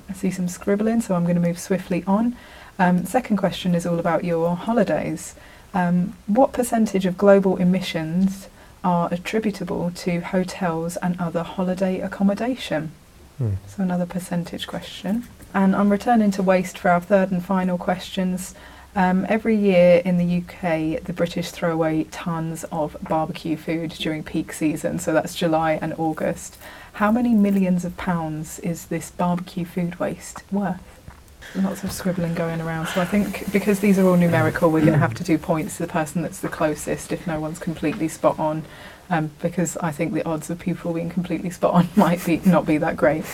I 0.08 0.12
see 0.14 0.30
some 0.30 0.48
scribbling, 0.48 1.02
so 1.02 1.14
I'm 1.14 1.24
going 1.24 1.36
to 1.36 1.40
move 1.40 1.58
swiftly 1.58 2.02
on. 2.06 2.34
Um, 2.78 3.04
second 3.04 3.36
question 3.36 3.74
is 3.74 3.86
all 3.86 3.98
about 3.98 4.24
your 4.24 4.56
holidays. 4.56 5.34
Um, 5.74 6.14
what 6.26 6.52
percentage 6.52 7.06
of 7.06 7.16
global 7.16 7.56
emissions 7.58 8.48
are 8.82 9.08
attributable 9.12 9.90
to 9.90 10.20
hotels 10.20 10.96
and 10.96 11.20
other 11.20 11.42
holiday 11.42 12.00
accommodation? 12.00 12.90
Hmm. 13.38 13.54
So 13.68 13.82
another 13.82 14.06
percentage 14.06 14.66
question. 14.66 15.28
And 15.54 15.76
I'm 15.76 15.90
returning 15.90 16.30
to 16.32 16.42
waste 16.42 16.78
for 16.78 16.90
our 16.90 17.00
third 17.00 17.30
and 17.30 17.44
final 17.44 17.78
questions. 17.78 18.54
Um, 18.94 19.24
every 19.28 19.56
year 19.56 20.02
in 20.04 20.18
the 20.18 20.38
UK, 20.38 21.02
the 21.02 21.14
British 21.14 21.50
throw 21.50 21.72
away 21.72 22.04
tons 22.04 22.64
of 22.64 22.96
barbecue 23.08 23.56
food 23.56 23.90
during 23.92 24.22
peak 24.22 24.52
season, 24.52 24.98
so 24.98 25.14
that's 25.14 25.34
July 25.34 25.78
and 25.80 25.94
August. 25.96 26.58
How 26.94 27.10
many 27.10 27.30
millions 27.34 27.86
of 27.86 27.96
pounds 27.96 28.58
is 28.58 28.86
this 28.86 29.10
barbecue 29.10 29.64
food 29.64 29.98
waste 29.98 30.42
worth? 30.52 30.80
Lots 31.54 31.84
of 31.84 31.90
scribbling 31.90 32.34
going 32.34 32.60
around. 32.60 32.86
So 32.88 33.00
I 33.00 33.06
think 33.06 33.50
because 33.50 33.80
these 33.80 33.98
are 33.98 34.06
all 34.06 34.16
numerical, 34.16 34.70
we're 34.70 34.80
going 34.80 34.92
to 34.92 34.98
have 34.98 35.14
to 35.14 35.24
do 35.24 35.38
points 35.38 35.78
to 35.78 35.86
the 35.86 35.92
person 35.92 36.20
that's 36.20 36.40
the 36.40 36.48
closest 36.48 37.12
if 37.12 37.26
no 37.26 37.40
one's 37.40 37.58
completely 37.58 38.08
spot 38.08 38.38
on 38.38 38.62
um, 39.12 39.30
because 39.42 39.76
I 39.76 39.92
think 39.92 40.14
the 40.14 40.24
odds 40.24 40.48
of 40.48 40.58
people 40.58 40.94
being 40.94 41.10
completely 41.10 41.50
spot 41.50 41.74
on 41.74 41.88
might 41.96 42.24
be 42.24 42.40
not 42.46 42.66
be 42.66 42.78
that 42.78 42.96
great. 42.96 43.24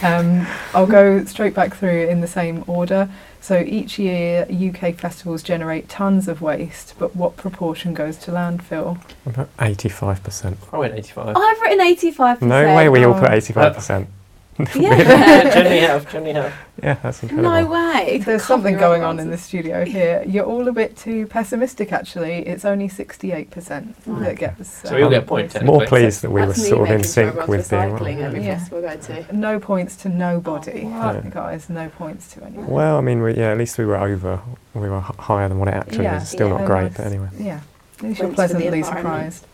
Um, 0.00 0.46
I'll 0.72 0.86
go 0.86 1.24
straight 1.24 1.54
back 1.54 1.74
through 1.74 2.06
in 2.06 2.20
the 2.20 2.28
same 2.28 2.64
order. 2.66 3.10
So 3.40 3.58
each 3.60 3.98
year, 3.98 4.46
UK 4.48 4.94
festivals 4.94 5.42
generate 5.42 5.88
tons 5.88 6.28
of 6.28 6.40
waste, 6.40 6.94
but 6.98 7.14
what 7.14 7.36
proportion 7.36 7.92
goes 7.92 8.16
to 8.18 8.30
landfill? 8.30 8.98
About 9.26 9.50
eighty-five 9.60 10.22
percent. 10.22 10.56
I 10.72 10.78
went 10.78 10.94
eighty-five. 10.94 11.36
I've 11.36 11.60
written 11.60 11.80
eighty-five 11.82 12.38
percent. 12.38 12.48
No 12.48 12.74
way, 12.74 12.88
we 12.88 13.04
all 13.04 13.18
put 13.18 13.30
eighty-five 13.30 13.74
percent. 13.74 14.08
Yeah. 14.74 15.50
Jenny 15.50 15.78
have, 15.80 16.10
Jenny 16.10 16.32
have. 16.32 16.54
Yeah, 16.82 16.94
that's 17.02 17.22
incredible. 17.22 17.50
No 17.50 17.66
way. 17.66 18.18
There's 18.18 18.44
something 18.44 18.76
going 18.76 19.02
on 19.02 19.18
in 19.18 19.30
the 19.30 19.38
studio 19.38 19.84
here. 19.84 20.24
You're 20.26 20.44
all 20.44 20.68
a 20.68 20.72
bit 20.72 20.96
too 20.96 21.26
pessimistic, 21.26 21.92
actually. 21.92 22.46
It's 22.46 22.64
only 22.64 22.88
68% 22.88 23.94
that 24.20 24.36
gets. 24.36 24.82
So 24.82 24.94
uh, 24.94 24.98
you'll 24.98 25.10
get 25.10 25.24
a 25.24 25.26
point. 25.26 25.62
More 25.64 25.86
pleased 25.86 26.22
that 26.22 26.30
we 26.30 26.44
were 26.44 26.54
sort 26.54 26.88
of 26.88 26.94
in 26.94 27.02
sync 27.04 27.48
with 27.48 27.68
the. 27.68 27.80
Uh, 27.80 27.88
wrong. 27.88 28.42
Yeah. 28.42 28.64
We'll 28.70 28.82
go 28.82 28.96
to. 28.96 29.36
No 29.36 29.58
points 29.58 29.96
to 29.96 30.08
nobody, 30.08 30.82
oh, 30.84 31.22
guys. 31.30 31.68
No 31.68 31.88
points 31.88 32.32
to 32.34 32.44
anyone. 32.44 32.66
Well, 32.68 32.96
I 32.96 33.00
mean, 33.00 33.22
we, 33.22 33.34
yeah, 33.34 33.50
at 33.50 33.58
least 33.58 33.78
we 33.78 33.86
were 33.86 33.96
over. 33.96 34.40
We 34.74 34.88
were 34.88 34.98
h- 34.98 35.16
higher 35.18 35.48
than 35.48 35.58
what 35.58 35.68
it 35.68 35.74
actually 35.74 36.04
yeah. 36.04 36.22
is. 36.22 36.28
Still 36.28 36.48
yeah, 36.48 36.58
not 36.58 36.66
great, 36.66 36.94
but 36.94 37.06
anyway. 37.06 37.28
Yeah, 37.38 37.60
at 37.98 38.02
least 38.02 38.20
you're 38.20 38.32
pleasantly 38.32 38.82
surprised. 38.82 39.46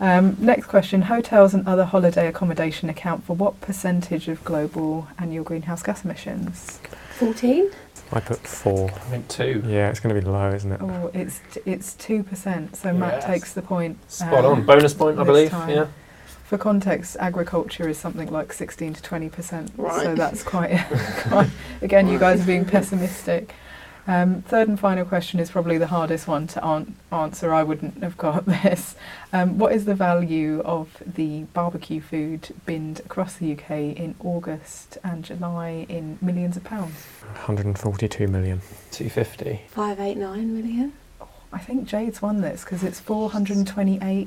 Um, 0.00 0.36
next 0.38 0.66
question: 0.66 1.02
Hotels 1.02 1.54
and 1.54 1.66
other 1.66 1.84
holiday 1.84 2.28
accommodation 2.28 2.88
account 2.88 3.24
for 3.24 3.34
what 3.34 3.60
percentage 3.60 4.28
of 4.28 4.44
global 4.44 5.08
annual 5.18 5.44
greenhouse 5.44 5.82
gas 5.82 6.04
emissions? 6.04 6.80
14? 7.18 7.70
I 8.10 8.20
put 8.20 8.38
four. 8.38 8.90
I 8.90 9.10
meant 9.10 9.28
two. 9.28 9.62
Yeah, 9.66 9.90
it's 9.90 10.00
going 10.00 10.14
to 10.14 10.20
be 10.20 10.26
low, 10.26 10.50
isn't 10.50 10.72
it? 10.72 10.80
Oh, 10.80 11.10
it's 11.12 11.40
it's 11.66 11.94
two 11.94 12.22
percent. 12.22 12.76
So 12.76 12.92
Matt 12.92 13.22
takes 13.22 13.52
the 13.52 13.60
point. 13.60 13.98
Spot 14.10 14.44
um, 14.44 14.52
on. 14.52 14.66
Bonus 14.66 14.94
point, 14.94 15.18
I 15.18 15.24
believe. 15.24 15.50
time. 15.50 15.68
Yeah. 15.68 15.86
For 16.44 16.56
context, 16.56 17.16
agriculture 17.20 17.86
is 17.90 17.98
something 17.98 18.30
like 18.30 18.54
16 18.54 18.94
to 18.94 19.02
20 19.02 19.28
percent. 19.28 19.70
Right. 19.76 20.04
So 20.04 20.14
that's 20.14 20.42
quite, 20.42 20.78
quite. 21.28 21.50
Again, 21.82 22.08
you 22.08 22.18
guys 22.18 22.40
are 22.40 22.46
being 22.46 22.64
pessimistic. 22.76 23.54
Um, 24.08 24.40
third 24.40 24.68
and 24.68 24.80
final 24.80 25.04
question 25.04 25.38
is 25.38 25.50
probably 25.50 25.76
the 25.76 25.88
hardest 25.88 26.26
one 26.26 26.46
to 26.48 26.66
an- 26.66 26.96
answer. 27.12 27.52
I 27.52 27.62
wouldn't 27.62 28.02
have 28.02 28.16
got 28.16 28.46
this. 28.64 28.96
Um, 29.34 29.58
what 29.58 29.72
is 29.72 29.84
the 29.84 29.94
value 29.94 30.60
of 30.62 31.02
the 31.06 31.42
barbecue 31.52 32.00
food 32.00 32.48
binned 32.64 33.00
across 33.00 33.34
the 33.34 33.52
UK 33.52 33.70
in 33.70 34.14
August 34.24 34.96
and 35.04 35.22
July 35.22 35.84
in 35.90 36.18
millions 36.22 36.56
of 36.56 36.64
pounds? 36.64 36.94
142 37.34 38.26
million. 38.28 38.62
250. 38.92 39.60
589 39.68 40.54
million? 40.54 40.92
I 41.52 41.58
think 41.58 41.86
Jade's 41.86 42.22
won 42.22 42.40
this 42.40 42.64
because 42.64 42.82
it's 42.82 43.00
428 43.00 44.26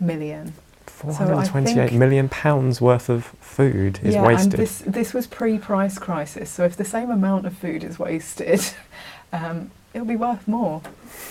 million. 0.00 0.54
I 0.86 0.90
428 0.90 1.74
think- 1.90 1.98
million 1.98 2.28
pounds 2.30 2.80
worth 2.80 3.08
of 3.10 3.26
food 3.40 4.00
is 4.02 4.14
yeah, 4.14 4.26
wasted. 4.26 4.54
and 4.54 4.62
this 4.62 4.78
this 4.80 5.14
was 5.14 5.26
pre-price 5.26 5.98
crisis. 5.98 6.50
So 6.50 6.64
if 6.64 6.76
the 6.76 6.84
same 6.84 7.10
amount 7.10 7.46
of 7.46 7.56
food 7.56 7.84
is 7.84 7.98
wasted, 7.98 8.60
um, 9.32 9.70
it'll 9.94 10.06
be 10.06 10.16
worth 10.16 10.46
more 10.48 10.82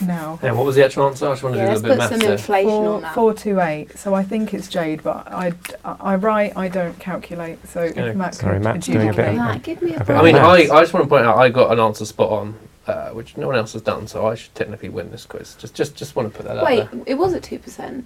now. 0.01 0.39
Yeah, 0.43 0.51
what 0.51 0.65
was 0.65 0.75
the 0.75 0.83
actual 0.85 1.07
answer? 1.07 1.27
I 1.27 1.31
just 1.31 1.43
wanted 1.43 1.57
Yeah, 1.57 1.73
to 1.75 1.79
do 1.81 1.87
a 1.87 1.89
let's 1.89 1.91
bit 1.91 1.91
of 1.91 1.97
put 1.97 2.09
some 2.09 2.09
maths 2.19 2.23
there. 2.23 2.31
inflation 2.33 2.69
Four, 2.69 2.95
on 2.95 3.01
that. 3.01 3.15
four 3.15 3.33
two 3.33 3.59
eight. 3.61 3.97
So 3.97 4.13
I 4.13 4.23
think 4.23 4.53
it's 4.53 4.67
Jade, 4.67 5.03
but 5.03 5.27
I 5.31 5.53
I 5.85 6.15
write. 6.15 6.55
I 6.57 6.67
don't 6.67 6.97
calculate. 6.99 7.65
So 7.67 7.83
Yeah. 7.83 8.05
if 8.05 8.15
Matt 8.15 8.35
Sorry, 8.35 8.55
could 8.55 8.63
Matt's 8.63 8.87
doing 8.87 9.09
a 9.09 9.13
bit 9.13 9.29
of- 9.29 9.35
Matt, 9.35 9.63
give 9.63 9.81
me 9.81 9.93
a 9.93 9.99
a 10.01 10.03
bit. 10.03 10.15
I 10.15 10.21
mean, 10.23 10.35
I. 10.35 10.53
I 10.71 10.81
just 10.81 10.93
want 10.93 11.05
to 11.05 11.09
point 11.09 11.25
out 11.25 11.37
I 11.37 11.49
got 11.49 11.71
an 11.71 11.79
answer 11.79 12.05
spot 12.05 12.29
on, 12.31 12.55
uh, 12.87 13.09
which 13.09 13.37
no 13.37 13.47
one 13.47 13.55
else 13.55 13.73
has 13.73 13.81
done, 13.81 14.07
so 14.07 14.27
I 14.27 14.35
should 14.35 14.53
technically 14.55 14.89
win 14.89 15.11
this 15.11 15.25
quiz. 15.25 15.55
Just 15.55 15.73
just, 15.73 15.95
just 15.95 16.15
want 16.15 16.31
to 16.31 16.35
put 16.37 16.45
that 16.47 16.63
Wait, 16.63 16.81
out 16.81 16.91
there. 16.91 17.01
it 17.05 17.15
was 17.15 17.33
at 17.33 17.41
2%. 17.43 18.03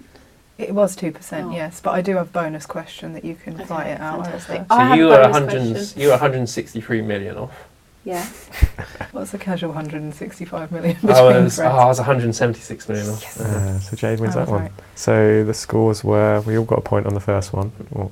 It 0.58 0.76
was 0.76 0.96
two 0.96 1.12
percent, 1.12 1.48
Oh. 1.48 1.52
yes, 1.56 1.80
but 1.82 1.92
I 1.92 2.02
do 2.02 2.18
have 2.18 2.32
bonus 2.32 2.68
question 2.68 3.14
that 3.14 3.26
you 3.26 3.34
can 3.34 3.56
Okay, 3.60 3.66
write 3.74 3.88
it 3.88 4.00
out. 4.00 4.24
fantastic. 4.26 4.60
So 4.60 4.66
I 4.70 4.96
you 4.96 5.10
are 5.12 5.22
100, 5.32 5.94
you 5.98 6.08
were 6.10 6.12
163 6.14 7.02
million 7.02 7.38
off. 7.38 7.52
Yeah. 8.04 8.26
What's 9.12 9.34
a 9.34 9.38
casual 9.38 9.70
165 9.74 10.72
million 10.72 10.96
Between 10.96 11.12
I 11.14 11.22
between 11.24 11.44
was, 11.44 11.60
oh, 11.60 11.62
friends? 11.64 11.80
I 11.80 11.86
was 11.86 11.98
176 12.00 12.90
million. 12.90 13.06
Yes. 13.06 13.40
Uh, 13.40 13.80
so 13.80 13.96
Jade 13.96 14.20
wins 14.20 14.36
I 14.36 14.46
that 14.46 14.52
one. 14.52 14.62
right. 14.64 14.72
So 14.96 15.44
the 15.44 15.54
scores 15.54 16.04
were 16.04 16.42
we 16.42 16.58
all 16.58 16.66
got 16.66 16.80
a 16.80 16.82
point 16.82 17.06
on 17.06 17.14
the 17.14 17.20
first 17.20 17.54
one. 17.54 17.72
Well, 17.92 18.12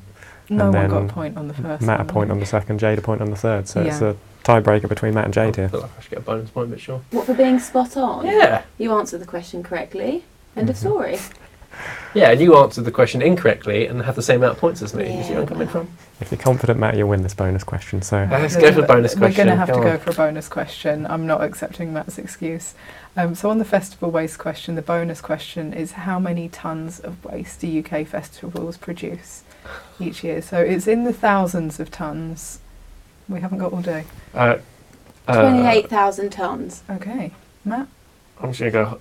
No 0.49 0.65
and 0.65 0.75
one 0.75 0.89
got 0.89 1.03
a 1.05 1.13
point 1.13 1.37
on 1.37 1.47
the 1.47 1.53
first. 1.55 1.81
Matt 1.83 2.01
a 2.01 2.05
point 2.05 2.29
on 2.31 2.39
the 2.39 2.45
second, 2.45 2.79
Jade 2.79 2.99
a 2.99 3.01
point 3.01 3.21
on 3.21 3.29
the 3.31 3.35
third. 3.35 3.67
So 3.67 3.81
it's 3.81 4.01
a 4.01 4.15
tiebreaker 4.43 4.87
between 4.89 5.13
Matt 5.15 5.25
and 5.25 5.33
Jade 5.33 5.53
I 5.57 5.61
here. 5.61 5.69
feel 5.69 5.81
like 5.81 5.91
I 5.97 6.01
should 6.01 6.09
get 6.11 6.19
a 6.19 6.23
bonus 6.23 6.49
point, 6.51 6.69
but 6.69 6.79
sure. 6.79 7.01
What 7.11 7.25
for 7.25 7.33
being 7.33 7.59
spot 7.59 7.97
on? 7.97 8.25
Yeah. 8.25 8.63
You 8.77 8.93
answered 8.93 9.19
the 9.21 9.25
question 9.27 9.63
correctly. 9.63 10.23
End 10.55 10.69
of 10.69 10.75
Mhm. 10.75 10.79
story. 10.79 11.17
Yeah, 12.13 12.31
and 12.31 12.41
you 12.41 12.57
answered 12.57 12.85
the 12.85 12.91
question 12.91 13.21
incorrectly 13.21 13.85
and 13.85 14.01
have 14.01 14.15
the 14.15 14.21
same 14.23 14.37
amount 14.37 14.53
of 14.53 14.59
points 14.59 14.81
as 14.81 14.93
me. 14.95 15.17
You 15.17 15.23
see 15.23 15.31
where 15.33 15.41
I'm 15.41 15.47
coming 15.47 15.67
from? 15.67 15.87
If 16.19 16.31
you're 16.31 16.39
confident, 16.39 16.79
Matt, 16.79 16.97
you'll 16.97 17.07
win 17.09 17.21
this 17.21 17.35
bonus 17.35 17.63
question. 17.63 18.01
So 18.01 18.27
Let's 18.29 18.55
go 18.55 18.73
for 18.73 18.81
the 18.81 18.87
bonus 18.87 19.13
We're 19.15 19.19
question. 19.27 19.47
going 19.47 19.49
to 19.49 19.55
have 19.55 19.67
Go 19.67 19.75
to 19.75 19.79
on. 19.79 19.85
go 19.85 19.97
for 19.99 20.09
a 20.09 20.13
bonus 20.13 20.47
question. 20.49 21.05
I'm 21.05 21.27
not 21.27 21.41
accepting 21.43 21.93
Matt's 21.93 22.17
excuse. 22.17 22.73
Um, 23.15 23.35
so, 23.35 23.49
on 23.49 23.57
the 23.57 23.65
festival 23.65 24.11
waste 24.11 24.37
question, 24.37 24.75
the 24.75 24.81
bonus 24.81 25.19
question 25.21 25.73
is 25.73 25.91
how 25.93 26.19
many 26.19 26.47
tonnes 26.49 27.03
of 27.03 27.23
waste 27.25 27.59
do 27.61 27.79
UK 27.79 28.05
festivals 28.07 28.77
produce 28.77 29.43
each 29.99 30.23
year? 30.23 30.41
So, 30.41 30.59
it's 30.59 30.87
in 30.87 31.03
the 31.03 31.13
thousands 31.13 31.79
of 31.79 31.91
tonnes. 31.91 32.59
We 33.27 33.41
haven't 33.41 33.57
got 33.59 33.73
all 33.73 33.81
day. 33.81 34.05
Uh, 34.33 34.57
uh, 35.27 35.41
28,000 35.41 36.31
tonnes. 36.31 36.81
Okay. 36.89 37.31
Matt? 37.65 37.87
I'm 38.41 38.51
just 38.53 38.59
going 38.59 38.71
to 38.71 38.77
go 38.91 38.99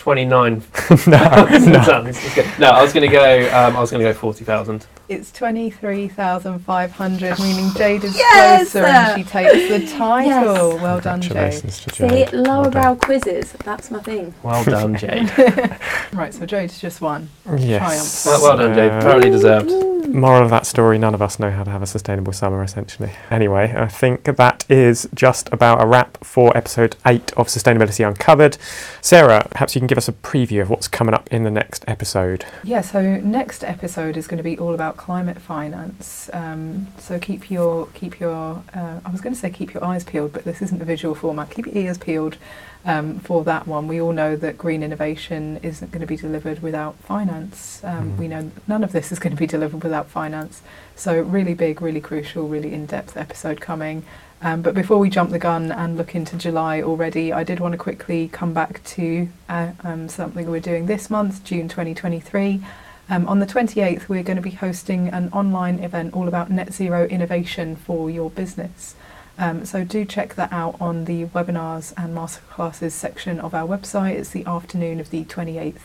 29 0.00 0.62
no, 1.06 1.08
no. 1.08 1.82
tons. 1.84 2.16
Let's 2.24 2.34
go- 2.34 2.50
No, 2.58 2.70
I 2.70 2.82
was 2.82 2.92
going 2.94 3.06
to 3.08 3.12
go. 3.14 3.42
Um, 3.54 3.76
I 3.76 3.80
was 3.80 3.90
going 3.90 4.02
to 4.02 4.10
go 4.10 4.14
40,000. 4.18 4.86
It's 5.10 5.30
23,500, 5.32 7.38
meaning 7.38 7.70
Jade 7.76 8.04
is 8.04 8.16
Yes! 8.16 8.72
closer 8.72 8.86
and 8.86 9.18
she 9.18 9.24
takes 9.30 9.68
the 9.68 9.86
title. 9.98 10.72
Yes. 10.72 10.80
Well 10.82 11.00
done, 11.00 11.20
Jade. 11.20 11.30
Congratulations 11.32 11.80
to 11.80 11.90
See, 11.94 12.26
lower 12.36 12.62
Well 12.62 12.70
brow 12.70 12.94
quizzes. 12.94 13.52
That's 13.64 13.90
my 13.90 14.00
thing. 14.00 14.32
Well 14.42 14.64
done, 14.64 14.96
Jade. 14.96 15.30
Right, 16.12 16.32
so 16.34 16.44
Jade's 16.46 16.80
just 16.80 17.00
won. 17.00 17.28
Yes. 17.58 18.24
well, 18.26 18.42
well 18.42 18.56
done, 18.56 18.74
Jade. 18.74 19.02
Thoroughly 19.02 19.30
deserved. 19.30 19.70
Moral 20.12 20.42
of 20.42 20.50
that 20.50 20.66
story, 20.66 20.98
none 20.98 21.14
of 21.14 21.22
us 21.22 21.38
know 21.38 21.50
how 21.50 21.62
to 21.62 21.70
have 21.70 21.82
a 21.82 21.86
sustainable 21.86 22.32
summer, 22.32 22.62
essentially. 22.62 23.12
Anyway, 23.30 23.72
I 23.76 23.86
think 23.86 24.24
that 24.24 24.64
is 24.68 25.08
just 25.14 25.48
about 25.52 25.82
a 25.82 25.86
wrap 25.86 26.22
for 26.24 26.56
episode 26.56 26.96
8 27.06 27.32
of 27.34 27.46
Sustainability 27.46 28.06
Uncovered. 28.06 28.58
Sarah, 29.00 29.46
perhaps 29.50 29.74
you 29.74 29.80
can 29.80 29.86
give 29.86 29.98
us 29.98 30.08
a 30.08 30.12
preview 30.12 30.62
of 30.62 30.70
what's 30.70 30.88
coming 30.88 31.14
up 31.14 31.28
in 31.32 31.44
the 31.44 31.50
next 31.50 31.84
episode. 31.86 32.44
Yeah, 32.64 32.80
so 32.80 33.18
next 33.18 33.62
episode 33.62 34.16
is 34.16 34.26
going 34.26 34.38
to 34.38 34.44
be 34.44 34.58
all 34.58 34.74
about 34.74 34.96
climate 34.96 35.38
finance. 35.38 36.28
Um, 36.32 36.88
so 36.98 37.18
keep 37.18 37.50
your 37.50 37.86
keep 37.94 38.18
your 38.18 38.62
uh, 38.74 39.00
I 39.04 39.10
was 39.10 39.20
going 39.20 39.34
to 39.34 39.38
say 39.38 39.50
keep 39.50 39.72
your 39.72 39.84
eyes 39.84 40.04
peeled, 40.04 40.32
but 40.32 40.44
this 40.44 40.60
isn't 40.60 40.82
a 40.82 40.84
visual 40.84 41.14
format. 41.14 41.50
Keep 41.50 41.66
your 41.66 41.76
ears 41.76 41.98
peeled 41.98 42.36
um, 42.84 43.20
for 43.20 43.44
that 43.44 43.66
one. 43.66 43.88
We 43.88 44.00
all 44.00 44.12
know 44.12 44.36
that 44.36 44.56
green 44.56 44.82
innovation 44.82 45.60
isn't 45.62 45.90
going 45.90 46.00
to 46.00 46.06
be 46.06 46.16
delivered 46.16 46.62
without 46.62 46.96
finance. 47.00 47.80
Um, 47.84 48.12
Mhm. 48.12 48.16
We 48.16 48.28
know 48.28 48.50
none 48.66 48.82
of 48.82 48.92
this 48.92 49.12
is 49.12 49.18
going 49.18 49.34
to 49.34 49.38
be 49.38 49.46
delivered 49.46 49.82
without 49.82 50.08
finance. 50.08 50.62
So 50.96 51.20
really 51.20 51.54
big, 51.54 51.82
really 51.82 52.00
crucial, 52.00 52.48
really 52.48 52.72
in-depth 52.72 53.16
episode 53.16 53.60
coming. 53.60 54.02
Um, 54.42 54.62
but 54.62 54.74
before 54.74 54.98
we 54.98 55.10
jump 55.10 55.30
the 55.30 55.38
gun 55.38 55.70
and 55.70 55.98
look 55.98 56.14
into 56.14 56.36
July 56.36 56.80
already, 56.80 57.30
I 57.30 57.44
did 57.44 57.60
want 57.60 57.72
to 57.72 57.78
quickly 57.78 58.28
come 58.28 58.54
back 58.54 58.82
to 58.84 59.28
uh, 59.50 59.72
um, 59.84 60.08
something 60.08 60.50
we're 60.50 60.60
doing 60.60 60.86
this 60.86 61.10
month, 61.10 61.44
June 61.44 61.68
2023. 61.68 62.62
Um, 63.10 63.26
on 63.28 63.40
the 63.40 63.46
28th, 63.46 64.08
we're 64.08 64.22
going 64.22 64.36
to 64.36 64.42
be 64.42 64.52
hosting 64.52 65.08
an 65.08 65.28
online 65.32 65.80
event 65.80 66.14
all 66.14 66.26
about 66.28 66.50
net 66.50 66.72
zero 66.72 67.06
innovation 67.08 67.76
for 67.76 68.08
your 68.08 68.30
business. 68.30 68.94
Um, 69.40 69.64
so 69.64 69.84
do 69.84 70.04
check 70.04 70.34
that 70.34 70.52
out 70.52 70.76
on 70.80 71.06
the 71.06 71.24
webinars 71.24 71.94
and 71.96 72.14
masterclasses 72.14 72.92
section 72.92 73.40
of 73.40 73.54
our 73.54 73.66
website. 73.66 74.16
It's 74.16 74.28
the 74.28 74.44
afternoon 74.44 75.00
of 75.00 75.08
the 75.08 75.24
28th 75.24 75.80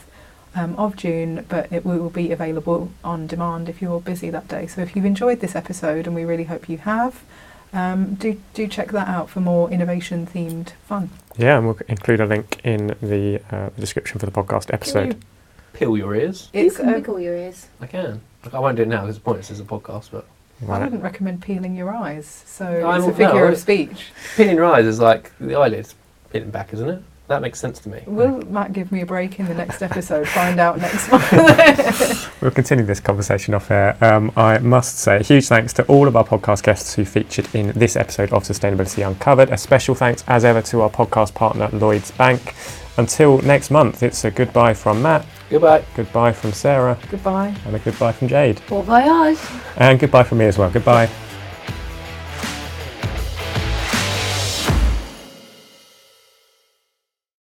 um, 0.53 0.75
of 0.75 0.97
June, 0.97 1.45
but 1.47 1.71
it 1.71 1.85
will 1.85 2.09
be 2.09 2.33
available 2.33 2.91
on 3.01 3.27
demand 3.27 3.69
if 3.69 3.81
you're 3.81 4.01
busy 4.01 4.29
that 4.29 4.49
day. 4.49 4.67
So 4.67 4.81
if 4.81 4.93
you've 4.93 5.05
enjoyed 5.05 5.39
this 5.39 5.55
episode, 5.55 6.05
and 6.05 6.13
we 6.13 6.25
really 6.25 6.43
hope 6.43 6.67
you 6.67 6.79
have, 6.79 7.23
um, 7.71 8.15
do 8.15 8.41
do 8.53 8.67
check 8.67 8.91
that 8.91 9.07
out 9.07 9.29
for 9.29 9.39
more 9.39 9.71
innovation 9.71 10.27
themed 10.27 10.71
fun. 10.85 11.09
Yeah, 11.37 11.57
and 11.57 11.65
we'll 11.67 11.79
include 11.87 12.19
a 12.19 12.25
link 12.25 12.59
in 12.65 12.87
the 13.01 13.41
uh, 13.51 13.69
description 13.79 14.19
for 14.19 14.25
the 14.25 14.31
podcast 14.33 14.67
Can 14.67 14.75
episode. 14.75 15.07
you 15.13 15.19
peel 15.73 15.97
your 15.97 16.13
ears? 16.13 16.49
You 16.53 16.67
It's 16.67 16.77
can 16.77 16.89
a, 16.89 16.93
wiggle 16.93 17.21
your 17.21 17.35
ears. 17.35 17.67
I 17.79 17.87
can. 17.87 18.19
I 18.51 18.59
won't 18.59 18.75
do 18.75 18.83
it 18.83 18.87
now 18.89 19.01
because 19.01 19.15
it's 19.15 19.23
pointless 19.23 19.49
as 19.51 19.59
a 19.61 19.63
podcast, 19.63 20.09
but 20.11 20.25
I 20.69 20.79
wouldn't 20.79 21.03
recommend 21.03 21.41
peeling 21.41 21.75
your 21.75 21.91
eyes. 21.93 22.43
So 22.45 22.65
I'm- 22.65 22.99
it's 23.01 23.07
a 23.07 23.11
figure 23.11 23.45
no, 23.45 23.47
of 23.47 23.57
speech. 23.57 24.11
peeling 24.35 24.55
your 24.55 24.65
eyes 24.65 24.85
is 24.85 24.99
like 24.99 25.31
the 25.39 25.55
eyelids 25.55 25.95
peeling 26.31 26.49
back, 26.49 26.73
isn't 26.73 26.89
it? 26.89 27.01
That 27.27 27.41
makes 27.41 27.59
sense 27.59 27.79
to 27.79 27.89
me. 27.89 28.01
Will 28.05 28.43
Matt 28.51 28.71
give 28.71 28.91
me 28.91 29.01
a 29.01 29.05
break 29.05 29.39
in 29.39 29.47
the 29.47 29.55
next 29.55 29.81
episode? 29.81 30.27
Find 30.27 30.59
out 30.59 30.77
next 30.79 31.09
month. 31.11 32.31
We'll 32.41 32.51
continue 32.51 32.85
this 32.85 32.99
conversation 32.99 33.55
off 33.55 33.71
air. 33.71 33.97
Um, 33.99 34.31
I 34.37 34.59
must 34.59 34.99
say, 34.99 35.15
a 35.17 35.23
huge 35.23 35.47
thanks 35.47 35.73
to 35.73 35.83
all 35.87 36.07
of 36.07 36.15
our 36.15 36.23
podcast 36.23 36.61
guests 36.61 36.93
who 36.93 37.03
featured 37.03 37.47
in 37.55 37.71
this 37.75 37.95
episode 37.95 38.31
of 38.31 38.43
Sustainability 38.43 39.07
Uncovered. 39.07 39.49
A 39.49 39.57
special 39.57 39.95
thanks, 39.95 40.23
as 40.27 40.45
ever, 40.45 40.61
to 40.63 40.81
our 40.81 40.89
podcast 40.91 41.33
partner, 41.33 41.67
Lloyds 41.73 42.11
Bank. 42.11 42.53
Until 42.97 43.39
next 43.41 43.71
month, 43.71 44.03
it's 44.03 44.23
a 44.23 44.31
goodbye 44.31 44.73
from 44.73 45.01
Matt, 45.01 45.25
Goodbye. 45.49 45.83
goodbye 45.95 46.31
from 46.31 46.53
Sarah, 46.53 46.97
Goodbye. 47.11 47.53
and 47.65 47.75
a 47.75 47.79
goodbye 47.79 48.13
from 48.13 48.27
Jade. 48.29 48.61
Bon 48.69 48.83
voyage. 48.83 49.37
And 49.77 49.99
goodbye 49.99 50.23
from 50.23 50.37
me 50.37 50.45
as 50.45 50.57
well. 50.57 50.69
Goodbye. 50.69 51.09